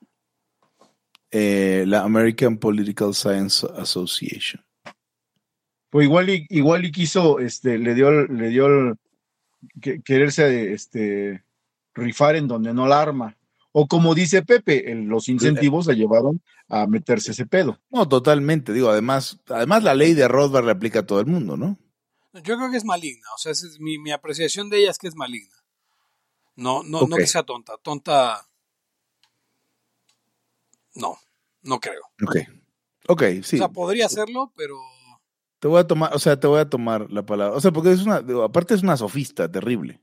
eh, 1.33 1.85
la 1.87 2.03
American 2.03 2.59
Political 2.59 3.15
Science 3.15 3.67
Association. 3.77 4.63
Pues 5.91 6.05
igual 6.05 6.31
y, 6.31 6.47
igual 6.51 6.85
y 6.85 6.93
quiso, 6.93 7.39
este, 7.39 7.79
le 7.79 7.95
dio, 7.95 8.27
le 8.27 8.49
dio 8.49 8.67
el, 8.67 8.97
que, 9.81 10.03
quererse 10.03 10.73
este, 10.73 11.43
rifar 11.95 12.37
en 12.37 12.49
donde 12.49 12.75
no 12.75 12.87
la 12.87 13.01
arma. 13.01 13.37
O 13.73 13.87
como 13.89 14.15
dice 14.15 14.43
Pepe, 14.43 14.93
el, 14.93 15.05
los 15.05 15.31
incentivos 15.31 15.87
la 15.87 15.95
llevaron 15.95 16.43
a 16.69 16.87
meterse 16.87 17.33
ese 17.33 17.47
pedo. 17.47 17.79
No, 17.91 18.07
totalmente. 18.07 18.75
Digo, 18.75 18.91
además, 18.91 19.41
además 19.49 19.83
la 19.83 19.95
ley 19.95 20.13
de 20.13 20.29
Rothbard 20.29 20.67
le 20.67 20.73
aplica 20.73 21.01
a 21.01 21.07
todo 21.07 21.21
el 21.21 21.27
mundo, 21.27 21.57
¿no? 21.57 21.79
Yo 22.33 22.57
creo 22.57 22.71
que 22.71 22.79
es 22.79 22.85
maligna, 22.85 23.27
o 23.35 23.39
sea, 23.39 23.53
es 23.53 23.79
mi, 23.79 23.99
mi, 23.99 24.11
apreciación 24.11 24.71
de 24.71 24.79
ella 24.79 24.91
es 24.91 24.99
que 24.99 25.09
es 25.09 25.15
maligna. 25.15 25.55
No, 26.57 26.83
no, 26.83 26.99
okay. 26.99 27.09
no 27.09 27.17
que 27.17 27.27
sea 27.27 27.43
tonta. 27.43 27.77
Tonta. 27.83 28.47
No, 30.95 31.19
no 31.63 31.81
creo. 31.81 32.03
Ok. 32.27 32.37
Ok, 33.09 33.23
sí. 33.43 33.57
O 33.57 33.59
sea, 33.59 33.69
podría 33.69 34.07
hacerlo, 34.07 34.53
pero. 34.57 34.77
Te 35.59 35.69
voy 35.69 35.81
a 35.81 35.87
tomar, 35.87 36.15
o 36.15 36.19
sea, 36.19 36.39
te 36.39 36.47
voy 36.47 36.61
a 36.61 36.69
tomar 36.69 37.11
la 37.11 37.25
palabra. 37.25 37.57
O 37.57 37.61
sea, 37.61 37.71
porque 37.71 37.93
es 37.93 38.03
una, 38.03 38.23
aparte 38.45 38.75
es 38.75 38.83
una 38.83 38.97
sofista 38.97 39.51
terrible. 39.51 40.01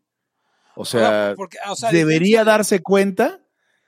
O 0.75 0.85
sea, 0.85 1.33
porque, 1.35 1.57
o 1.67 1.75
sea 1.75 1.91
debería 1.91 2.45
darse 2.45 2.81
cuenta 2.81 3.43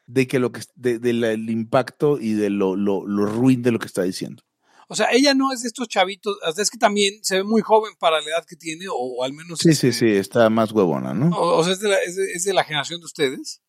de 0.07 0.27
que 0.27 0.39
lo 0.39 0.51
que 0.51 0.61
del 0.75 0.99
de, 1.21 1.37
de 1.37 1.51
impacto 1.51 2.19
y 2.19 2.33
de 2.33 2.49
lo, 2.49 2.75
lo, 2.75 3.05
lo 3.07 3.25
ruin 3.25 3.61
de 3.61 3.71
lo 3.71 3.79
que 3.79 3.87
está 3.87 4.03
diciendo. 4.03 4.43
O 4.91 4.95
sea, 4.95 5.07
ella 5.13 5.33
no 5.33 5.53
es 5.53 5.61
de 5.61 5.69
estos 5.69 5.87
chavitos, 5.87 6.35
es 6.57 6.69
que 6.69 6.77
también 6.77 7.23
se 7.23 7.37
ve 7.37 7.43
muy 7.45 7.61
joven 7.61 7.93
para 7.97 8.19
la 8.19 8.27
edad 8.27 8.45
que 8.45 8.57
tiene, 8.57 8.89
o, 8.89 8.95
o 8.95 9.23
al 9.23 9.31
menos... 9.31 9.59
Sí, 9.59 9.69
este, 9.69 9.93
sí, 9.93 9.99
sí, 9.99 10.17
está 10.17 10.49
más 10.49 10.73
huevona, 10.73 11.13
¿no? 11.13 11.29
O, 11.29 11.59
o 11.59 11.63
sea, 11.63 11.71
es 11.71 11.79
de, 11.79 11.87
la, 11.87 11.95
es, 12.03 12.17
de, 12.17 12.33
es 12.33 12.43
de, 12.43 12.53
la, 12.53 12.65
generación 12.65 12.99
de 12.99 13.05
ustedes. 13.05 13.61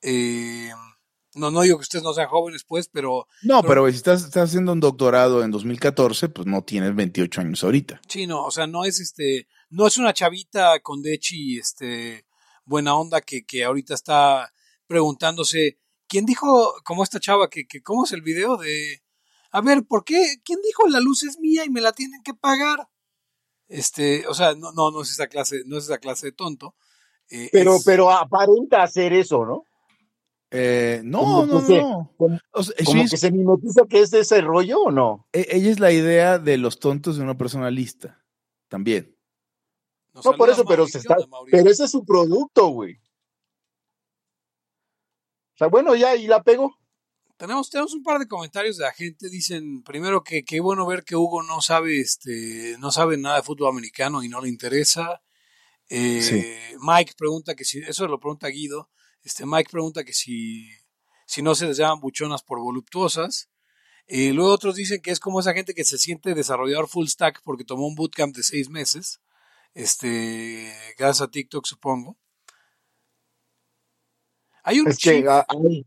Eh, 0.00 0.70
no, 1.34 1.50
no 1.50 1.60
digo 1.60 1.76
que 1.76 1.82
ustedes 1.82 2.02
no 2.02 2.14
sean 2.14 2.28
jóvenes, 2.28 2.64
pues, 2.66 2.88
pero... 2.88 3.28
No, 3.42 3.60
pero, 3.60 3.82
pero 3.82 3.90
si 3.90 3.96
estás, 3.96 4.24
estás, 4.24 4.48
haciendo 4.48 4.72
un 4.72 4.80
doctorado 4.80 5.44
en 5.44 5.50
2014, 5.50 6.30
pues 6.30 6.46
no 6.46 6.62
tienes 6.62 6.96
28 6.96 7.42
años 7.42 7.62
ahorita. 7.62 8.00
Sí, 8.08 8.26
no, 8.26 8.46
o 8.46 8.50
sea, 8.50 8.66
no 8.66 8.86
es 8.86 9.00
este... 9.00 9.48
No 9.68 9.86
es 9.86 9.98
una 9.98 10.14
chavita 10.14 10.80
con 10.80 11.02
dechi, 11.02 11.58
este... 11.58 12.24
Buena 12.64 12.94
onda 12.94 13.20
que, 13.20 13.44
que 13.44 13.64
ahorita 13.64 13.92
está 13.92 14.50
preguntándose... 14.86 15.78
¿Quién 16.08 16.24
dijo, 16.24 16.72
como 16.86 17.04
esta 17.04 17.20
chava, 17.20 17.50
que, 17.50 17.66
que 17.66 17.82
cómo 17.82 18.04
es 18.06 18.12
el 18.12 18.22
video 18.22 18.56
de 18.56 19.03
a 19.54 19.60
ver, 19.60 19.84
¿por 19.86 20.02
qué? 20.02 20.20
¿Quién 20.44 20.58
dijo 20.62 20.88
la 20.88 20.98
luz 20.98 21.22
es 21.22 21.38
mía 21.38 21.64
y 21.64 21.70
me 21.70 21.80
la 21.80 21.92
tienen 21.92 22.24
que 22.24 22.34
pagar? 22.34 22.88
Este, 23.68 24.26
o 24.26 24.34
sea, 24.34 24.56
no, 24.56 24.72
no, 24.72 24.90
no 24.90 25.02
es 25.02 25.12
esa 25.12 25.28
clase, 25.28 25.62
no 25.66 25.78
es 25.78 25.84
esa 25.84 25.98
clase 25.98 26.26
de 26.26 26.32
tonto. 26.32 26.74
Eh, 27.30 27.50
pero, 27.52 27.76
es... 27.76 27.84
pero 27.84 28.10
aparenta 28.10 28.82
hacer 28.82 29.12
eso, 29.12 29.46
¿no? 29.46 29.62
Eh, 30.50 31.02
no, 31.04 31.46
no, 31.46 31.60
se, 31.60 31.80
no. 31.80 32.12
Como, 32.16 32.40
o 32.50 32.62
sea, 32.64 32.74
como 32.84 33.04
que 33.08 33.16
se 33.16 33.30
mimetiza 33.30 33.82
que 33.88 34.00
es 34.00 34.10
de 34.10 34.20
ese 34.20 34.40
rollo 34.40 34.80
o 34.80 34.90
no. 34.90 35.28
E, 35.32 35.46
Ella 35.48 35.70
es 35.70 35.78
la 35.78 35.92
idea 35.92 36.40
de 36.40 36.58
los 36.58 36.80
tontos 36.80 37.16
de 37.16 37.22
una 37.22 37.38
persona 37.38 37.70
lista. 37.70 38.24
También. 38.66 39.16
Nos 40.14 40.24
no, 40.24 40.32
por 40.32 40.50
eso, 40.50 40.64
pero, 40.64 40.88
se 40.88 40.98
está, 40.98 41.16
pero 41.48 41.70
ese 41.70 41.84
es 41.84 41.90
su 41.92 42.04
producto, 42.04 42.66
güey. 42.70 42.96
O 45.54 45.58
sea, 45.58 45.68
bueno, 45.68 45.94
ya, 45.94 46.16
y 46.16 46.26
la 46.26 46.42
pego. 46.42 46.76
Tenemos, 47.36 47.68
tenemos 47.68 47.94
un 47.94 48.02
par 48.02 48.18
de 48.20 48.28
comentarios 48.28 48.76
de 48.76 48.84
la 48.84 48.92
gente. 48.92 49.28
Dicen, 49.28 49.82
primero 49.82 50.22
que 50.22 50.44
qué 50.44 50.60
bueno 50.60 50.86
ver 50.86 51.04
que 51.04 51.16
Hugo 51.16 51.42
no 51.42 51.60
sabe, 51.60 52.00
este, 52.00 52.76
no 52.78 52.90
sabe 52.90 53.16
nada 53.16 53.36
de 53.36 53.42
fútbol 53.42 53.70
americano 53.70 54.22
y 54.22 54.28
no 54.28 54.40
le 54.40 54.48
interesa. 54.48 55.22
Eh, 55.88 56.22
sí. 56.22 56.76
Mike 56.80 57.14
pregunta 57.16 57.54
que 57.54 57.64
si, 57.64 57.78
eso 57.80 58.06
lo 58.06 58.20
pregunta 58.20 58.48
Guido. 58.48 58.90
Este, 59.22 59.46
Mike 59.46 59.70
pregunta 59.70 60.04
que 60.04 60.12
si, 60.12 60.68
si 61.26 61.42
no 61.42 61.54
se 61.54 61.66
les 61.66 61.76
llaman 61.76 62.00
buchonas 62.00 62.42
por 62.42 62.60
voluptuosas. 62.60 63.50
Eh, 64.06 64.32
luego 64.32 64.50
otros 64.52 64.76
dicen 64.76 65.00
que 65.00 65.10
es 65.10 65.18
como 65.18 65.40
esa 65.40 65.54
gente 65.54 65.74
que 65.74 65.84
se 65.84 65.98
siente 65.98 66.34
desarrollador 66.34 66.88
full 66.88 67.06
stack 67.06 67.40
porque 67.42 67.64
tomó 67.64 67.86
un 67.86 67.94
bootcamp 67.94 68.36
de 68.36 68.42
seis 68.42 68.68
meses. 68.68 69.20
Este, 69.72 70.72
gracias 70.98 71.22
a 71.22 71.30
TikTok, 71.30 71.66
supongo. 71.66 72.18
Hay 74.62 74.80
un 74.80 74.88
es 74.88 74.98
que 74.98 75.10
hay, 75.10 75.86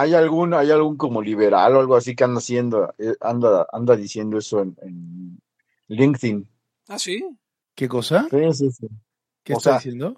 hay 0.00 0.14
algún, 0.14 0.54
hay 0.54 0.70
algún 0.70 0.96
como 0.96 1.20
liberal 1.20 1.76
o 1.76 1.80
algo 1.80 1.96
así 1.96 2.16
que 2.16 2.24
anda 2.24 2.38
haciendo, 2.38 2.94
eh, 2.98 3.14
anda, 3.20 3.66
anda 3.72 3.96
diciendo 3.96 4.38
eso 4.38 4.62
en, 4.62 4.76
en 4.82 5.40
LinkedIn. 5.88 6.48
Ah, 6.88 6.98
sí. 6.98 7.22
¿Qué 7.74 7.88
cosa? 7.88 8.26
Sí, 8.30 8.52
sí, 8.52 8.70
sí. 8.70 8.88
¿Qué 9.42 9.54
o 9.54 9.58
está 9.58 9.70
sea, 9.70 9.78
diciendo? 9.78 10.16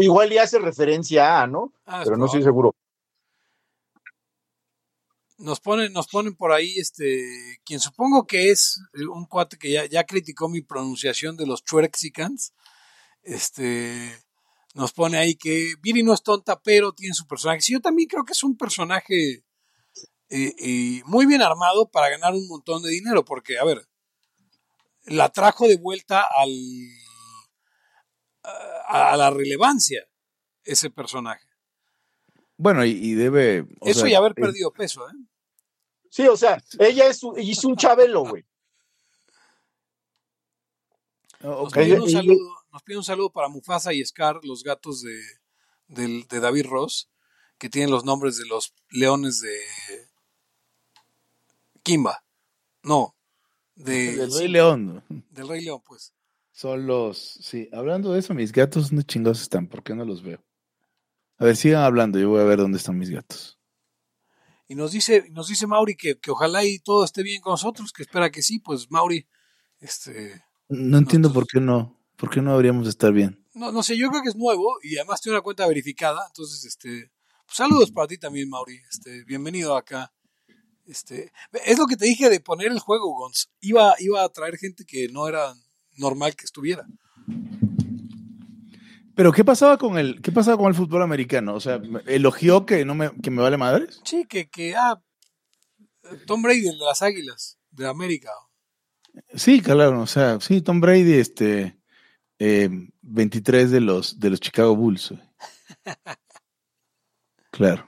Igual 0.00 0.30
ya 0.30 0.42
hace 0.42 0.58
referencia 0.58 1.42
a, 1.42 1.46
¿no? 1.46 1.72
Ah, 1.86 2.02
Pero 2.04 2.16
no 2.16 2.26
estoy 2.26 2.42
seguro. 2.42 2.74
Nos 5.38 5.60
ponen, 5.60 5.92
nos 5.92 6.08
ponen 6.08 6.34
por 6.34 6.50
ahí, 6.50 6.74
este, 6.78 7.60
quien 7.64 7.78
supongo 7.78 8.26
que 8.26 8.50
es 8.50 8.80
un 8.94 9.26
cuate 9.26 9.56
que 9.56 9.70
ya, 9.70 9.86
ya 9.86 10.04
criticó 10.04 10.48
mi 10.48 10.62
pronunciación 10.62 11.36
de 11.36 11.46
los 11.46 11.62
Twerexicans. 11.62 12.52
Este, 13.22 14.10
nos 14.74 14.92
pone 14.92 15.18
ahí 15.18 15.34
que 15.34 15.74
Viri 15.80 16.02
no 16.02 16.14
es 16.14 16.22
tonta, 16.22 16.60
pero 16.60 16.92
tiene 16.92 17.14
su 17.14 17.26
personaje. 17.26 17.60
Sí, 17.60 17.72
yo 17.72 17.80
también 17.80 18.08
creo 18.08 18.24
que 18.24 18.32
es 18.32 18.42
un 18.44 18.56
personaje 18.56 19.44
eh, 20.30 20.54
eh, 20.58 21.02
muy 21.06 21.26
bien 21.26 21.42
armado 21.42 21.90
para 21.90 22.10
ganar 22.10 22.34
un 22.34 22.46
montón 22.48 22.82
de 22.82 22.90
dinero, 22.90 23.24
porque, 23.24 23.58
a 23.58 23.64
ver, 23.64 23.88
la 25.04 25.30
trajo 25.30 25.66
de 25.66 25.78
vuelta 25.78 26.26
al, 26.36 26.52
a, 28.42 29.12
a 29.12 29.16
la 29.16 29.30
relevancia 29.30 30.06
ese 30.64 30.90
personaje. 30.90 31.46
Bueno, 32.56 32.84
y, 32.84 32.90
y 32.90 33.14
debe... 33.14 33.66
Eso 33.80 34.00
sea, 34.00 34.10
y 34.10 34.14
haber 34.14 34.34
perdido 34.34 34.72
peso, 34.72 35.08
¿eh? 35.08 35.14
Sí, 36.10 36.26
o 36.26 36.36
sea, 36.36 36.62
ella 36.78 37.06
es, 37.06 37.20
hizo 37.38 37.68
un 37.68 37.76
chabelo, 37.76 38.22
güey. 38.24 38.44
Okay. 41.40 41.92
un 41.92 42.10
saludo 42.10 42.57
nos 42.72 42.82
pide 42.82 42.98
un 42.98 43.04
saludo 43.04 43.30
para 43.30 43.48
Mufasa 43.48 43.92
y 43.92 44.04
Scar, 44.04 44.40
los 44.42 44.62
gatos 44.62 45.02
de, 45.02 45.20
de, 45.88 46.24
de, 46.28 46.40
David 46.40 46.66
Ross, 46.66 47.08
que 47.58 47.68
tienen 47.68 47.90
los 47.90 48.04
nombres 48.04 48.36
de 48.36 48.46
los 48.46 48.74
leones 48.90 49.40
de 49.40 49.58
Kimba. 51.82 52.24
No, 52.82 53.16
de, 53.74 54.16
del 54.16 54.32
Rey 54.32 54.48
León. 54.48 55.04
Del 55.30 55.48
Rey 55.48 55.64
León, 55.64 55.82
pues. 55.84 56.14
Son 56.52 56.86
los. 56.86 57.18
Sí, 57.18 57.68
hablando 57.72 58.12
de 58.12 58.18
eso, 58.18 58.34
mis 58.34 58.52
gatos 58.52 58.92
no 58.92 59.02
chingados 59.02 59.40
están, 59.42 59.68
¿por 59.68 59.82
qué 59.82 59.94
no 59.94 60.04
los 60.04 60.22
veo? 60.22 60.42
A 61.38 61.44
ver, 61.44 61.56
sigan 61.56 61.84
hablando, 61.84 62.18
yo 62.18 62.30
voy 62.30 62.40
a 62.40 62.44
ver 62.44 62.58
dónde 62.58 62.78
están 62.78 62.98
mis 62.98 63.10
gatos. 63.10 63.58
Y 64.66 64.74
nos 64.74 64.92
dice, 64.92 65.30
nos 65.30 65.48
dice 65.48 65.66
Mauri 65.66 65.96
que, 65.96 66.18
que 66.18 66.30
ojalá 66.30 66.64
y 66.64 66.78
todo 66.80 67.04
esté 67.04 67.22
bien 67.22 67.40
con 67.40 67.52
nosotros, 67.52 67.92
que 67.92 68.02
espera 68.02 68.30
que 68.30 68.42
sí, 68.42 68.58
pues 68.58 68.90
Mauri, 68.90 69.26
este. 69.80 70.44
No 70.68 70.98
entiendo 70.98 71.28
nosotros... 71.28 71.32
por 71.32 71.46
qué 71.46 71.64
no. 71.64 71.97
¿Por 72.18 72.30
qué 72.30 72.42
no 72.42 72.52
habríamos 72.52 72.84
de 72.84 72.90
estar 72.90 73.12
bien? 73.12 73.44
No, 73.54 73.70
no 73.70 73.82
sé, 73.84 73.96
yo 73.96 74.08
creo 74.10 74.22
que 74.22 74.30
es 74.30 74.36
nuevo 74.36 74.78
y 74.82 74.96
además 74.96 75.20
tiene 75.20 75.36
una 75.36 75.42
cuenta 75.42 75.68
verificada, 75.68 76.20
entonces, 76.26 76.64
este, 76.64 77.12
pues, 77.46 77.56
saludos 77.56 77.92
para 77.92 78.08
ti 78.08 78.18
también, 78.18 78.50
Mauri. 78.50 78.80
Este, 78.90 79.22
bienvenido 79.24 79.76
acá. 79.76 80.12
Este, 80.84 81.32
es 81.64 81.78
lo 81.78 81.86
que 81.86 81.96
te 81.96 82.06
dije 82.06 82.28
de 82.28 82.40
poner 82.40 82.72
el 82.72 82.80
juego, 82.80 83.14
Gons. 83.14 83.50
Iba, 83.60 83.94
iba 84.00 84.24
a 84.24 84.28
traer 84.30 84.56
gente 84.56 84.84
que 84.84 85.08
no 85.08 85.28
era 85.28 85.54
normal 85.96 86.34
que 86.34 86.44
estuviera. 86.44 86.86
Pero 89.14 89.32
¿qué 89.32 89.44
pasaba 89.44 89.78
con 89.78 89.96
el, 89.96 90.20
qué 90.20 90.32
pasaba 90.32 90.56
con 90.56 90.66
el 90.66 90.74
fútbol 90.74 91.02
americano? 91.02 91.54
O 91.54 91.60
sea, 91.60 91.80
elogió 92.06 92.66
que 92.66 92.84
no 92.84 92.96
me, 92.96 93.12
que 93.20 93.30
me 93.30 93.42
vale 93.42 93.56
madres. 93.56 94.00
Sí, 94.04 94.24
que, 94.28 94.48
que 94.48 94.74
ah, 94.74 95.00
Tom 96.26 96.42
Brady, 96.42 96.66
el 96.66 96.78
de 96.78 96.84
las 96.84 97.00
Águilas 97.02 97.58
de 97.70 97.86
América. 97.86 98.30
Sí, 99.34 99.60
claro, 99.60 100.00
o 100.02 100.06
sea, 100.06 100.40
sí, 100.40 100.62
Tom 100.62 100.80
Brady, 100.80 101.14
este, 101.14 101.77
eh, 102.38 102.68
23 103.02 103.70
de 103.70 103.80
los, 103.80 104.18
de 104.18 104.30
los 104.30 104.40
Chicago 104.40 104.74
Bulls. 104.76 105.12
Claro. 107.50 107.84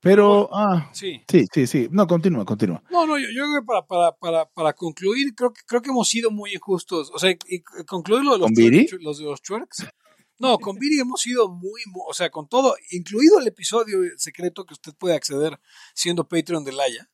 Pero, 0.00 0.48
ah, 0.54 0.90
Sí. 0.94 1.22
sí, 1.28 1.44
sí, 1.52 1.66
sí. 1.66 1.88
No, 1.90 2.06
continúa, 2.06 2.44
continúa. 2.44 2.82
No, 2.90 3.06
no, 3.06 3.18
yo, 3.18 3.26
yo 3.34 3.44
creo 3.44 3.60
que 3.60 3.66
para, 3.66 3.86
para, 3.86 4.12
para, 4.16 4.46
para 4.46 4.72
concluir, 4.72 5.34
creo 5.34 5.52
que, 5.52 5.60
creo 5.66 5.82
que 5.82 5.90
hemos 5.90 6.08
sido 6.08 6.30
muy 6.30 6.54
injustos. 6.54 7.10
O 7.14 7.18
sea, 7.18 7.30
y, 7.30 7.60
concluir 7.86 8.24
lo 8.24 8.32
de 8.32 8.38
los, 8.38 8.46
¿Con 8.46 8.54
Viri? 8.54 8.86
twerks- 8.86 9.00
los 9.00 9.18
de 9.18 9.24
los 9.24 9.42
twerks. 9.42 9.86
No, 10.38 10.58
con 10.58 10.76
Viri 10.78 11.00
hemos 11.00 11.20
sido 11.20 11.50
muy, 11.50 11.82
mu- 11.86 12.04
o 12.08 12.14
sea, 12.14 12.30
con 12.30 12.48
todo, 12.48 12.74
incluido 12.92 13.38
el 13.40 13.46
episodio 13.48 13.98
secreto 14.16 14.64
que 14.64 14.72
usted 14.72 14.92
puede 14.98 15.14
acceder 15.14 15.60
siendo 15.94 16.26
Patreon 16.26 16.64
de 16.64 16.72
Laia. 16.72 17.10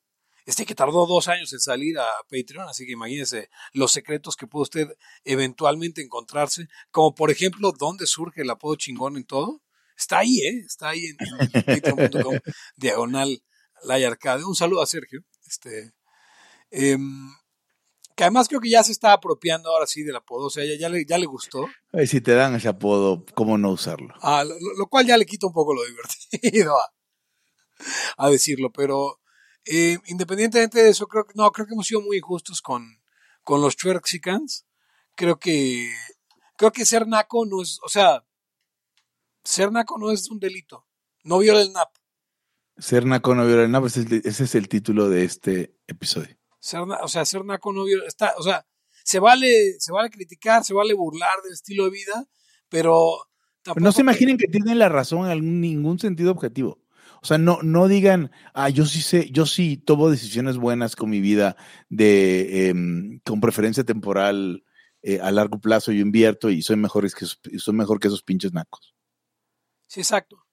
Este 0.46 0.64
que 0.64 0.74
tardó 0.74 1.06
dos 1.06 1.28
años 1.28 1.52
en 1.52 1.58
salir 1.60 1.98
a 1.98 2.06
Patreon, 2.30 2.68
así 2.68 2.86
que 2.86 2.92
imagínese 2.92 3.50
los 3.72 3.92
secretos 3.92 4.36
que 4.36 4.46
puede 4.46 4.62
usted 4.62 4.88
eventualmente 5.24 6.00
encontrarse, 6.02 6.68
como 6.90 7.14
por 7.14 7.30
ejemplo, 7.30 7.72
dónde 7.78 8.06
surge 8.06 8.40
el 8.42 8.50
apodo 8.50 8.76
chingón 8.76 9.16
en 9.16 9.24
todo. 9.26 9.62
Está 9.98 10.18
ahí, 10.20 10.38
¿eh? 10.40 10.62
Está 10.64 10.90
ahí 10.90 11.06
en, 11.06 11.16
en 11.52 11.62
patreon.com, 11.82 12.38
diagonal 12.76 13.42
Laia 13.84 14.08
Arcade. 14.08 14.44
Un 14.44 14.54
saludo 14.54 14.82
a 14.82 14.86
Sergio. 14.86 15.20
Este, 15.46 15.92
em, 16.70 17.28
que 18.14 18.24
además 18.24 18.48
creo 18.48 18.60
que 18.60 18.70
ya 18.70 18.82
se 18.82 18.92
está 18.92 19.12
apropiando 19.12 19.68
ahora 19.70 19.86
sí 19.86 20.02
del 20.02 20.16
apodo, 20.16 20.46
o 20.46 20.50
sea, 20.50 20.64
ya, 20.64 20.78
ya, 20.78 20.88
le, 20.88 21.04
ya 21.04 21.18
le 21.18 21.26
gustó, 21.26 21.66
Ay, 21.92 22.06
si 22.06 22.20
te 22.20 22.32
dan 22.34 22.54
ese 22.54 22.68
apodo, 22.68 23.24
¿cómo 23.34 23.58
no 23.58 23.70
usarlo? 23.70 24.14
Ah, 24.22 24.42
lo, 24.44 24.54
lo- 24.54 24.74
lo 24.78 24.86
cual 24.86 25.06
ya 25.06 25.16
le 25.18 25.26
quita 25.26 25.46
un 25.46 25.52
poco 25.52 25.74
lo 25.74 25.82
divertido 25.84 26.74
a, 26.78 26.84
a 28.16 28.30
decirlo, 28.30 28.72
pero 28.72 29.20
eh, 29.66 29.98
independientemente 30.06 30.82
de 30.82 30.90
eso, 30.90 31.06
creo 31.06 31.26
que 31.26 31.34
no, 31.36 31.50
creo 31.52 31.66
que 31.66 31.74
hemos 31.74 31.86
sido 31.86 32.00
muy 32.02 32.16
injustos 32.18 32.62
con, 32.62 33.00
con 33.42 33.60
los 33.60 33.76
Twerksicans. 33.76 34.64
Creo 35.14 35.38
que 35.38 35.90
creo 36.56 36.72
que 36.72 36.84
ser 36.86 37.06
naco 37.06 37.44
no 37.46 37.62
es, 37.62 37.78
o 37.84 37.88
sea, 37.88 38.24
ser 39.44 39.70
naco 39.72 39.98
no 39.98 40.10
es 40.10 40.30
un 40.30 40.38
delito, 40.38 40.86
no 41.24 41.38
viola 41.38 41.60
el 41.62 41.72
NAP. 41.72 41.90
Ser 42.78 43.06
naco 43.06 43.34
no 43.34 43.46
viola 43.46 43.62
el 43.64 43.70
NAP, 43.70 43.86
ese 43.86 44.00
es 44.00 44.06
el- 44.06 44.22
ese 44.24 44.44
es 44.44 44.54
el 44.54 44.68
título 44.68 45.08
de 45.08 45.24
este 45.24 45.76
episodio. 45.86 46.36
Ser, 46.60 46.80
o 46.80 47.08
sea, 47.08 47.24
ser 47.24 47.44
naco 47.44 47.72
no 47.72 47.84
viola, 47.84 48.04
está, 48.06 48.34
o 48.38 48.42
sea, 48.42 48.66
se 49.04 49.18
vale, 49.20 49.76
se 49.78 49.92
vale 49.92 50.10
criticar, 50.10 50.64
se 50.64 50.74
vale 50.74 50.92
burlar 50.94 51.40
del 51.44 51.52
estilo 51.52 51.84
de 51.84 51.90
vida, 51.90 52.26
pero 52.68 53.16
Pero 53.62 53.76
no 53.80 53.92
se 53.92 53.96
tampoco- 53.96 54.00
imaginen 54.00 54.36
que 54.38 54.48
tienen 54.48 54.78
la 54.78 54.88
razón 54.88 55.20
en 55.26 55.30
algún- 55.30 55.60
ningún 55.60 55.98
sentido 55.98 56.32
objetivo. 56.32 56.78
O 57.22 57.26
sea, 57.26 57.38
no, 57.38 57.58
no 57.62 57.88
digan, 57.88 58.30
ah, 58.54 58.68
yo 58.68 58.86
sí 58.86 59.02
sé, 59.02 59.30
yo 59.30 59.46
sí 59.46 59.76
tomo 59.76 60.10
decisiones 60.10 60.56
buenas 60.58 60.96
con 60.96 61.10
mi 61.10 61.20
vida 61.20 61.56
de 61.88 62.68
em, 62.68 63.20
con 63.24 63.40
preferencia 63.40 63.84
temporal 63.84 64.64
eh, 65.02 65.20
a 65.20 65.30
largo 65.30 65.60
plazo, 65.60 65.92
yo 65.92 66.00
invierto 66.02 66.50
y 66.50 66.62
soy 66.62 66.76
mejor 66.76 67.02
que 67.12 67.24
esos, 67.24 67.40
soy 67.58 67.74
mejor 67.74 68.00
que 68.00 68.08
esos 68.08 68.22
pinches 68.22 68.52
nacos. 68.52 68.94
Sí, 69.86 70.00
exacto. 70.00 70.44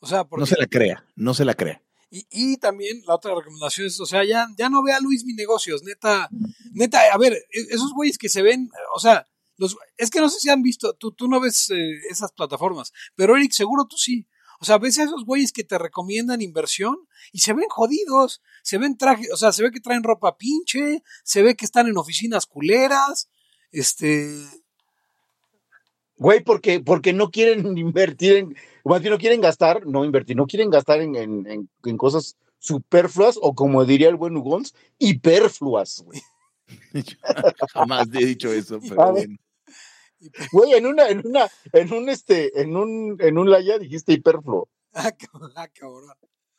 O 0.00 0.06
sea, 0.06 0.24
porque 0.24 0.42
No 0.42 0.46
se 0.46 0.56
la 0.58 0.66
crea, 0.66 1.04
no 1.16 1.34
se 1.34 1.44
la 1.44 1.54
crea. 1.54 1.82
Y, 2.10 2.26
y 2.30 2.56
también 2.56 3.02
la 3.06 3.14
otra 3.16 3.34
recomendación 3.34 3.86
es, 3.86 4.00
o 4.00 4.06
sea, 4.06 4.24
ya, 4.24 4.46
ya 4.56 4.70
no 4.70 4.82
vea 4.82 5.00
Luis 5.00 5.24
Mi 5.24 5.34
Negocios, 5.34 5.82
neta, 5.82 6.28
neta, 6.72 7.00
a 7.12 7.18
ver, 7.18 7.34
e- 7.34 7.74
esos 7.74 7.92
güeyes 7.92 8.16
que 8.16 8.28
se 8.30 8.40
ven, 8.42 8.70
o 8.94 9.00
sea, 9.00 9.26
los, 9.56 9.76
es 9.96 10.08
que 10.08 10.20
no 10.20 10.28
sé 10.30 10.38
si 10.38 10.48
han 10.48 10.62
visto, 10.62 10.94
tú, 10.94 11.12
tú 11.12 11.28
no 11.28 11.40
ves 11.40 11.68
eh, 11.70 11.98
esas 12.10 12.32
plataformas, 12.32 12.92
pero 13.14 13.36
Eric, 13.36 13.52
seguro 13.52 13.86
tú 13.86 13.96
sí. 13.98 14.26
O 14.60 14.64
sea, 14.64 14.78
ves 14.78 14.98
a 14.98 15.04
esos 15.04 15.24
güeyes 15.24 15.52
que 15.52 15.64
te 15.64 15.78
recomiendan 15.78 16.42
inversión 16.42 16.96
y 17.32 17.38
se 17.40 17.52
ven 17.52 17.68
jodidos, 17.68 18.42
se 18.62 18.78
ven 18.78 18.96
traje, 18.96 19.24
o 19.32 19.36
sea, 19.36 19.52
se 19.52 19.62
ve 19.62 19.70
que 19.70 19.80
traen 19.80 20.02
ropa 20.02 20.36
pinche, 20.36 21.02
se 21.24 21.42
ve 21.42 21.54
que 21.54 21.64
están 21.64 21.86
en 21.86 21.96
oficinas 21.98 22.46
culeras, 22.46 23.28
este, 23.70 24.34
Güey, 26.16 26.42
porque, 26.42 26.80
porque 26.80 27.12
no 27.12 27.30
quieren 27.30 27.78
invertir 27.78 28.32
en, 28.34 28.56
o 28.82 28.90
más 28.90 29.00
bien 29.00 29.12
no 29.12 29.18
quieren 29.18 29.40
gastar, 29.40 29.86
no 29.86 30.04
invertir, 30.04 30.36
no 30.36 30.46
quieren 30.46 30.70
gastar 30.70 31.00
en, 31.00 31.14
en, 31.14 31.46
en- 31.46 31.70
en 31.84 31.96
cosas 31.96 32.36
superfluas 32.58 33.38
o 33.40 33.54
como 33.54 33.84
diría 33.84 34.08
el 34.08 34.16
buen 34.16 34.36
Ugons, 34.36 34.74
hiperfluas, 34.98 36.02
güey. 36.04 36.20
Jamás 37.72 38.08
he 38.12 38.26
dicho 38.26 38.52
eso, 38.52 38.78
pero 38.80 38.96
bueno. 39.12 39.36
Güey, 40.52 40.72
en 40.72 40.86
una, 40.86 41.08
en 41.08 41.26
una, 41.26 41.48
en 41.72 41.92
un 41.92 42.08
este, 42.08 42.60
en 42.60 42.76
un, 42.76 43.16
en 43.20 43.38
un 43.38 43.50
laya 43.50 43.78
dijiste 43.78 44.12
hiperfluo. 44.12 44.68
ah, 44.94 45.12
cabrón, 45.12 45.52
ah, 45.56 45.68
cabrón. 45.68 46.14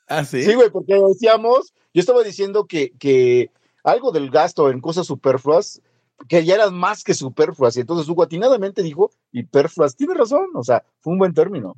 Ah, 0.08 0.26
sí. 0.26 0.44
Sí, 0.44 0.54
güey, 0.56 0.70
porque 0.70 0.96
decíamos, 0.96 1.74
yo 1.94 2.00
estaba 2.00 2.24
diciendo 2.24 2.66
que, 2.66 2.92
que 2.98 3.52
algo 3.84 4.12
del 4.12 4.30
gasto 4.30 4.70
en 4.70 4.82
cosas 4.82 5.06
superfluas, 5.06 5.82
que 6.28 6.44
ya 6.44 6.56
eran 6.56 6.74
más 6.74 7.04
que 7.04 7.14
superfluas, 7.14 7.78
y 7.78 7.82
entonces 7.82 8.08
Hugo 8.10 8.24
atinadamente 8.24 8.82
dijo 8.82 9.12
hiperfluas. 9.32 9.96
Tiene 9.96 10.14
razón, 10.16 10.48
o 10.56 10.64
sea, 10.64 10.84
fue 11.00 11.14
un 11.14 11.20
buen 11.20 11.34
término. 11.34 11.76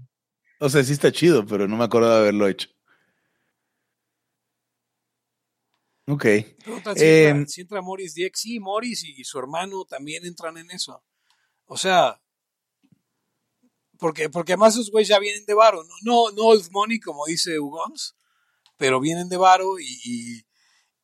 O 0.60 0.70
sea, 0.70 0.84
sí 0.84 0.94
está 0.94 1.12
chido, 1.12 1.46
pero 1.46 1.68
no 1.68 1.76
me 1.76 1.84
acuerdo 1.84 2.10
de 2.10 2.18
haberlo 2.20 2.48
hecho. 2.48 2.70
Ok. 6.08 6.24
Si, 6.24 7.04
Eh, 7.04 7.30
entra, 7.30 7.48
si 7.48 7.62
entra 7.62 7.82
Morris 7.82 8.14
Dieck. 8.14 8.36
Sí, 8.36 8.60
Morris 8.60 9.04
y 9.04 9.24
su 9.24 9.40
hermano 9.40 9.86
también 9.86 10.26
entran 10.26 10.58
en 10.58 10.70
eso. 10.72 11.04
O 11.74 11.78
sea, 11.78 12.20
porque, 13.98 14.30
porque 14.30 14.52
además 14.54 14.74
esos 14.74 14.92
güeyes 14.92 15.08
ya 15.08 15.20
vienen 15.20 15.46
de 15.46 15.54
varo. 15.54 15.84
No, 15.86 15.94
no, 16.04 16.32
no 16.36 16.44
old 16.48 16.70
money, 16.72 17.00
como 17.00 17.26
dice 17.26 17.60
Ugons, 17.60 18.16
pero 18.76 19.00
vienen 19.00 19.30
de 19.30 19.38
varo 19.38 19.80
y, 19.80 20.44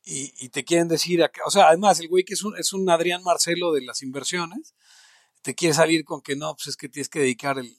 y, 0.04 0.32
y- 0.44 0.48
te 0.50 0.64
quieren 0.64 0.88
decir, 0.88 1.22
acá- 1.22 1.40
o 1.46 1.50
sea, 1.50 1.68
además 1.68 2.00
el 2.00 2.08
güey 2.08 2.22
que 2.24 2.34
es 2.34 2.42
un, 2.44 2.54
es 2.58 2.74
un 2.74 2.88
Adrián 2.90 3.22
Marcelo 3.22 3.72
de 3.72 3.80
las 3.82 4.02
inversiones, 4.02 4.74
te 5.42 5.54
quiere 5.54 5.74
salir 5.74 6.04
con 6.04 6.20
que 6.20 6.36
no, 6.36 6.54
pues 6.54 6.66
es 6.68 6.76
que 6.76 6.90
tienes 6.90 7.08
que 7.08 7.20
dedicar 7.20 7.58
el, 7.58 7.74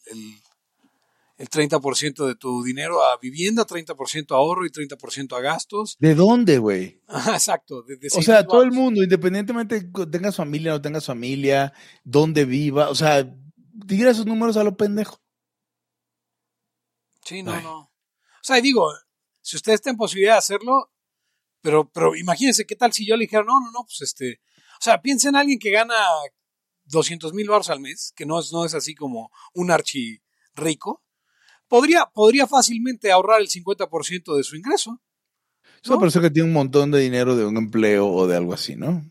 el 1.39 1.49
30% 1.49 2.27
de 2.27 2.35
tu 2.35 2.61
dinero 2.63 3.01
a 3.01 3.17
vivienda, 3.17 3.65
30% 3.65 4.31
a 4.31 4.37
ahorro 4.37 4.65
y 4.65 4.69
30% 4.69 5.35
a 5.37 5.39
gastos. 5.41 5.95
¿De 5.97 6.13
dónde, 6.13 6.57
güey? 6.59 7.01
Ajá, 7.07 7.31
Exacto. 7.35 7.81
de- 7.81 7.95
de 7.95 8.07
O 8.07 8.21
6,000 8.21 8.23
sea, 8.25 8.45
todo 8.45 8.61
el 8.61 8.71
mundo, 8.71 9.01
independientemente 9.01 9.79
de 9.79 9.91
que 9.91 10.05
tengas 10.05 10.35
familia 10.35 10.73
o 10.73 10.75
no 10.75 10.81
tengas 10.81 11.05
familia, 11.05 11.73
dónde 12.03 12.43
viva, 12.45 12.89
o 12.89 12.95
sea, 12.95 13.25
diga 13.73 14.11
esos 14.11 14.25
números 14.25 14.57
a 14.57 14.63
lo 14.63 14.75
pendejo. 14.77 15.17
Sí, 17.23 17.41
no, 17.43 17.53
Ay. 17.53 17.63
no. 17.63 17.79
O 17.79 17.89
sea, 18.43 18.59
digo, 18.61 18.91
si 19.41 19.55
usted 19.55 19.73
está 19.73 19.89
en 19.89 19.97
posibilidad 19.97 20.33
de 20.33 20.39
hacerlo, 20.39 20.91
pero, 21.61 21.89
pero 21.91 22.15
imagínense 22.15 22.65
qué 22.65 22.75
tal 22.75 22.91
si 22.93 23.07
yo 23.07 23.15
le 23.15 23.23
dijera, 23.25 23.43
no, 23.43 23.59
no, 23.59 23.71
no, 23.71 23.83
pues 23.85 24.01
este, 24.01 24.41
o 24.79 24.81
sea, 24.81 25.01
piensa 25.01 25.29
en 25.29 25.35
alguien 25.35 25.59
que 25.59 25.71
gana 25.71 25.95
200 26.85 27.33
mil 27.33 27.47
baros 27.49 27.69
al 27.69 27.79
mes, 27.79 28.13
que 28.15 28.25
no 28.25 28.39
es, 28.39 28.51
no 28.51 28.65
es 28.65 28.73
así 28.73 28.95
como 28.95 29.31
un 29.53 29.71
archi 29.71 30.21
rico, 30.55 31.03
podría, 31.69 32.05
podría 32.07 32.47
fácilmente 32.47 33.11
ahorrar 33.11 33.39
el 33.39 33.47
50% 33.47 34.35
de 34.35 34.43
su 34.43 34.57
ingreso. 34.57 35.01
Es 35.81 35.89
una 35.89 35.99
persona 35.99 36.27
que 36.27 36.33
tiene 36.33 36.49
un 36.49 36.53
montón 36.53 36.91
de 36.91 36.99
dinero 36.99 37.37
de 37.37 37.45
un 37.45 37.55
empleo 37.55 38.09
o 38.09 38.27
de 38.27 38.35
algo 38.35 38.53
así, 38.53 38.75
¿no? 38.75 39.01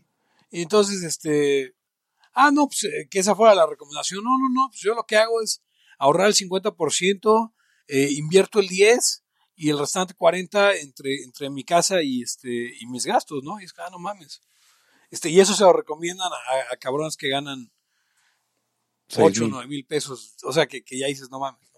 Y 0.51 0.61
entonces, 0.61 1.01
este, 1.01 1.73
ah, 2.33 2.51
no, 2.51 2.67
pues 2.67 2.83
eh, 2.83 3.07
que 3.09 3.19
esa 3.19 3.35
fuera 3.35 3.55
la 3.55 3.65
recomendación. 3.65 4.23
No, 4.23 4.29
no, 4.37 4.49
no, 4.53 4.69
pues 4.69 4.81
yo 4.81 4.93
lo 4.93 5.05
que 5.05 5.17
hago 5.17 5.41
es 5.41 5.63
ahorrar 5.97 6.27
el 6.27 6.35
50%, 6.35 7.53
eh, 7.87 8.09
invierto 8.11 8.59
el 8.59 8.67
10% 8.67 9.23
y 9.55 9.69
el 9.69 9.79
restante 9.79 10.13
40% 10.13 10.79
entre, 10.81 11.23
entre 11.23 11.49
mi 11.49 11.63
casa 11.63 12.03
y, 12.03 12.21
este, 12.21 12.73
y 12.79 12.85
mis 12.85 13.05
gastos, 13.05 13.43
¿no? 13.43 13.59
Y 13.59 13.63
es 13.63 13.73
que, 13.73 13.81
ah, 13.81 13.89
no 13.91 13.97
mames. 13.97 14.41
Este, 15.09 15.29
y 15.29 15.39
eso 15.39 15.55
se 15.55 15.63
lo 15.63 15.73
recomiendan 15.73 16.31
a, 16.31 16.73
a 16.73 16.77
cabrones 16.77 17.17
que 17.17 17.29
ganan 17.29 17.71
Seis 19.07 19.27
8 19.27 19.41
o 19.41 19.45
mil. 19.45 19.51
9 19.53 19.67
mil 19.67 19.85
pesos. 19.85 20.35
O 20.43 20.53
sea, 20.53 20.67
que, 20.67 20.83
que 20.83 20.99
ya 20.99 21.07
dices, 21.07 21.29
no 21.31 21.39
mames. 21.39 21.68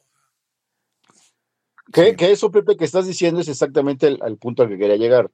Que, 1.92 2.12
Sí. 2.12 2.16
que 2.16 2.32
eso, 2.32 2.52
Pepe, 2.52 2.78
que 2.78 2.86
estás 2.86 3.08
diciendo 3.08 3.42
es 3.42 3.48
exactamente 3.48 4.08
el, 4.08 4.38
punto 4.38 4.64
al 4.64 4.70
que 4.70 4.78
quería 4.78 4.98
llegar. 4.98 5.32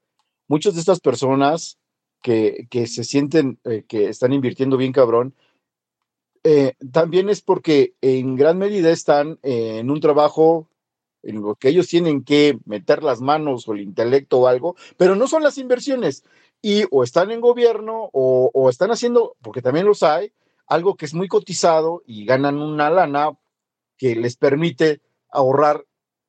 Muchas 0.47 0.73
de 0.73 0.79
estas 0.79 0.99
personas 0.99 1.77
que, 2.21 2.67
que 2.69 2.87
se 2.87 3.03
sienten 3.03 3.59
eh, 3.63 3.83
que 3.87 4.09
están 4.09 4.33
invirtiendo 4.33 4.77
bien 4.77 4.93
cabrón, 4.93 5.35
eh, 6.43 6.73
también 6.91 7.29
es 7.29 7.41
porque 7.41 7.93
en 8.01 8.35
gran 8.35 8.57
medida 8.57 8.91
están 8.91 9.39
eh, 9.43 9.79
en 9.79 9.91
un 9.91 9.99
trabajo 9.99 10.69
en 11.23 11.41
lo 11.41 11.55
que 11.55 11.69
ellos 11.69 11.87
tienen 11.87 12.23
que 12.23 12.57
meter 12.65 13.03
las 13.03 13.19
manos 13.19 13.67
o 13.67 13.73
el 13.73 13.81
intelecto 13.81 14.39
o 14.39 14.47
algo, 14.47 14.75
pero 14.95 15.15
no 15.15 15.27
son 15.27 15.43
las 15.43 15.57
inversiones. 15.57 16.23
Y 16.61 16.85
o 16.89 17.03
están 17.03 17.31
en 17.31 17.41
gobierno 17.41 18.09
o, 18.13 18.49
o 18.53 18.69
están 18.69 18.91
haciendo, 18.91 19.35
porque 19.41 19.61
también 19.61 19.85
los 19.85 20.03
hay, 20.03 20.31
algo 20.67 20.95
que 20.95 21.05
es 21.05 21.13
muy 21.13 21.27
cotizado 21.27 22.03
y 22.05 22.25
ganan 22.25 22.57
una 22.57 22.89
lana 22.89 23.37
que 23.97 24.15
les 24.15 24.37
permite 24.37 25.01
ahorrar 25.29 25.85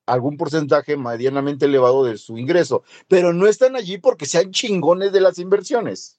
algún 0.09 0.37
porcentaje 0.37 0.97
medianamente 0.97 1.67
elevado 1.67 2.05
de 2.05 2.19
su 2.19 2.39
ingreso, 2.39 2.83
pero 3.07 3.33
no 3.33 3.47
están 3.47 3.77
allí 3.77 3.99
porque 3.99 4.27
sean 4.27 4.51
chingones 4.51 5.13
de 5.13 5.21
las 5.21 5.39
inversiones. 5.39 6.19